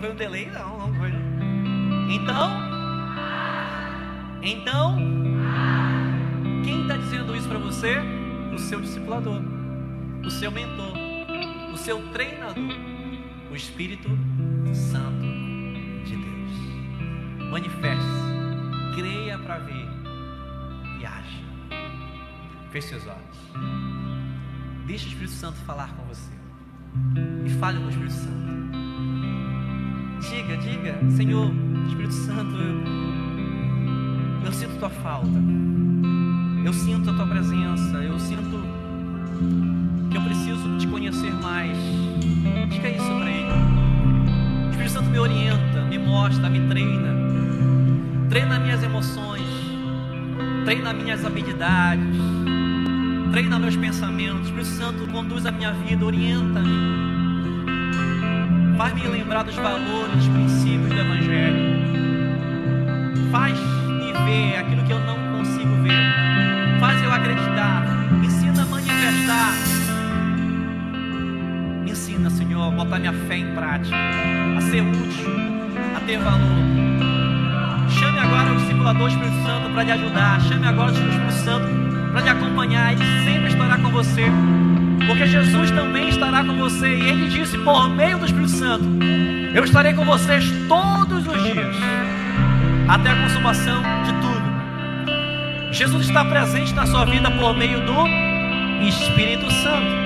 foi 0.00 0.12
um 0.12 0.14
delay? 0.14 0.50
Não, 0.50 0.78
não 0.78 0.94
foi. 0.94 1.12
Então, 2.10 2.50
então, 4.42 4.96
quem 6.64 6.82
está 6.82 6.96
dizendo 6.96 7.36
isso 7.36 7.48
para 7.48 7.58
você? 7.58 7.98
O 8.54 8.58
seu 8.58 8.80
discipulador, 8.80 9.42
o 10.24 10.30
seu 10.30 10.50
mentor, 10.50 10.94
o 11.72 11.76
seu 11.76 12.02
treinador, 12.12 12.74
o 13.50 13.54
Espírito 13.54 14.08
Santo 14.72 15.20
de 16.04 16.16
Deus. 16.16 17.50
Manifeste-se, 17.50 18.96
creia 18.96 19.38
para 19.38 19.58
ver 19.58 19.86
e 20.98 21.06
age. 21.06 21.44
Feche 22.70 22.88
seus 22.88 23.06
olhos. 23.06 23.38
Deixe 24.86 25.04
o 25.04 25.08
Espírito 25.08 25.32
Santo 25.32 25.58
falar 25.58 25.94
com 25.94 26.04
você. 26.04 26.32
E 27.44 27.50
fale 27.50 27.78
com 27.78 27.84
o 27.84 27.90
Espírito 27.90 28.14
Santo. 28.14 28.89
Diga, 30.20 30.56
diga, 30.58 30.98
Senhor, 31.16 31.50
Espírito 31.88 32.12
Santo, 32.12 32.54
eu, 32.56 32.84
eu 34.44 34.52
sinto 34.52 34.78
tua 34.78 34.90
falta. 34.90 35.42
Eu 36.64 36.72
sinto 36.74 37.10
a 37.10 37.14
tua 37.14 37.26
presença. 37.26 37.96
Eu 37.96 38.18
sinto 38.18 38.62
que 40.10 40.16
eu 40.16 40.22
preciso 40.22 40.76
te 40.78 40.86
conhecer 40.86 41.32
mais. 41.42 41.76
Diga 42.68 42.88
isso 42.90 43.06
para 43.06 43.30
Ele. 43.30 43.50
O 44.66 44.70
Espírito 44.70 44.92
Santo 44.92 45.10
me 45.10 45.18
orienta, 45.18 45.84
me 45.88 45.98
mostra, 45.98 46.50
me 46.50 46.60
treina. 46.68 47.14
Treina 48.28 48.60
minhas 48.60 48.82
emoções. 48.82 49.46
Treina 50.64 50.92
minhas 50.92 51.24
habilidades. 51.24 52.16
Treina 53.30 53.58
meus 53.58 53.76
pensamentos. 53.76 54.40
O 54.40 54.44
Espírito 54.44 54.68
Santo 54.68 55.06
conduz 55.10 55.46
a 55.46 55.50
minha 55.50 55.72
vida, 55.72 56.04
orienta-me. 56.04 57.19
Faz-me 58.80 59.06
lembrar 59.08 59.42
dos 59.42 59.56
valores, 59.56 60.10
dos 60.16 60.28
princípios 60.28 60.88
do 60.88 60.98
Evangelho. 60.98 61.76
Faz-me 63.30 64.10
ver 64.24 64.56
aquilo 64.56 64.82
que 64.84 64.92
eu 64.94 65.00
não 65.00 65.36
consigo 65.36 65.82
ver. 65.82 66.80
Faz 66.80 67.02
eu 67.02 67.12
acreditar. 67.12 68.08
Me 68.10 68.26
ensina 68.26 68.62
a 68.62 68.64
manifestar. 68.64 69.52
Me 71.84 71.90
ensina, 71.90 72.30
Senhor, 72.30 72.68
a 72.68 72.70
botar 72.70 72.98
minha 73.00 73.12
fé 73.12 73.36
em 73.36 73.54
prática. 73.54 73.94
A 74.56 74.60
ser 74.62 74.80
útil. 74.80 75.28
A 75.94 76.00
ter 76.06 76.18
valor. 76.18 77.90
Chame 77.90 78.18
agora 78.18 78.50
o 78.50 78.56
discipulador 78.56 79.08
Espírito 79.10 79.44
Santo 79.44 79.74
para 79.74 79.82
lhe 79.82 79.92
ajudar. 79.92 80.40
Chame 80.40 80.66
agora 80.66 80.90
o 80.90 80.94
Espírito 80.94 81.32
Santo 81.32 81.68
para 82.12 82.22
lhe 82.22 82.28
acompanhar. 82.30 82.92
Ele 82.94 83.04
sempre 83.26 83.48
estará 83.48 83.76
com 83.76 83.90
você. 83.90 84.24
Porque 85.06 85.26
Jesus 85.26 85.70
também 85.70 86.08
estará 86.08 86.44
com 86.44 86.56
você. 86.56 86.88
E 86.88 87.08
ele 87.08 87.28
disse 87.28 87.58
por 87.58 87.88
meio 87.88 88.18
do 88.18 88.26
Espírito 88.26 88.50
Santo: 88.50 88.84
Eu 89.54 89.64
estarei 89.64 89.94
com 89.94 90.04
vocês 90.04 90.44
todos 90.68 91.26
os 91.26 91.42
dias, 91.42 91.76
até 92.88 93.10
a 93.10 93.22
consumação 93.22 93.82
de 94.04 94.12
tudo. 94.12 95.72
Jesus 95.72 96.06
está 96.06 96.24
presente 96.24 96.74
na 96.74 96.86
sua 96.86 97.04
vida 97.04 97.30
por 97.30 97.56
meio 97.56 97.80
do 97.80 98.06
Espírito 98.86 99.50
Santo. 99.50 100.00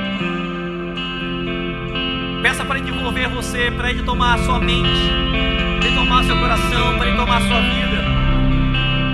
Peça 2.43 2.65
para 2.65 2.79
ele 2.79 2.91
envolver 2.91 3.29
você, 3.29 3.71
para 3.71 3.91
ele 3.91 4.03
tomar 4.03 4.35
a 4.35 4.39
sua 4.39 4.61
mente, 4.61 5.11
para 5.79 5.89
ele 5.89 5.97
tomar 5.97 6.21
o 6.21 6.25
seu 6.25 6.37
coração, 6.39 6.99
para 6.99 7.09
ele 7.09 7.17
tomar 7.17 7.37
a 7.39 7.41
sua 7.41 7.61
vida, 7.61 8.05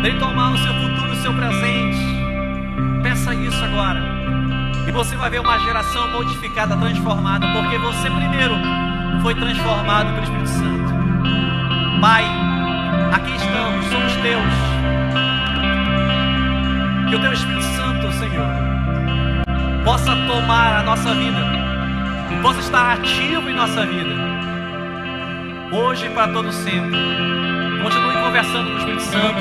para 0.01 0.09
ele 0.09 0.19
tomar 0.19 0.51
o 0.51 0.59
seu 0.59 0.75
futuro, 0.75 1.13
o 1.13 1.17
seu 1.17 1.33
presente. 1.33 1.99
Peça 3.03 3.33
isso 3.35 3.65
agora. 3.65 4.10
E 4.91 4.93
você 4.93 5.15
vai 5.15 5.31
ver 5.31 5.39
uma 5.39 5.57
geração 5.61 6.11
modificada, 6.11 6.77
transformada, 6.77 7.47
porque 7.53 7.79
você 7.79 8.11
primeiro 8.11 8.57
foi 9.23 9.37
transformado 9.37 10.13
pelo 10.15 10.25
Espírito 10.25 10.49
Santo. 10.49 12.01
Pai, 12.01 12.25
aqui 13.13 13.31
estamos, 13.37 13.87
somos 13.87 14.13
teus. 14.17 14.53
Que 17.09 17.15
o 17.15 17.21
teu 17.21 17.33
Espírito 17.33 17.63
Santo, 17.63 18.13
Senhor, 18.15 18.49
possa 19.85 20.17
tomar 20.27 20.81
a 20.81 20.83
nossa 20.83 21.15
vida, 21.15 21.41
possa 22.43 22.59
estar 22.59 22.95
ativo 22.95 23.49
em 23.49 23.55
nossa 23.55 23.87
vida, 23.87 24.13
hoje 25.71 26.07
e 26.07 26.11
para 26.11 26.33
todo 26.33 26.51
sempre. 26.51 26.99
Continue 27.81 28.15
conversando 28.25 28.67
com 28.67 28.75
o 28.75 28.79
Espírito 28.79 29.03
Santo 29.03 29.41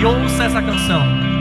e 0.00 0.04
ouça 0.04 0.42
essa 0.42 0.60
canção. 0.60 1.33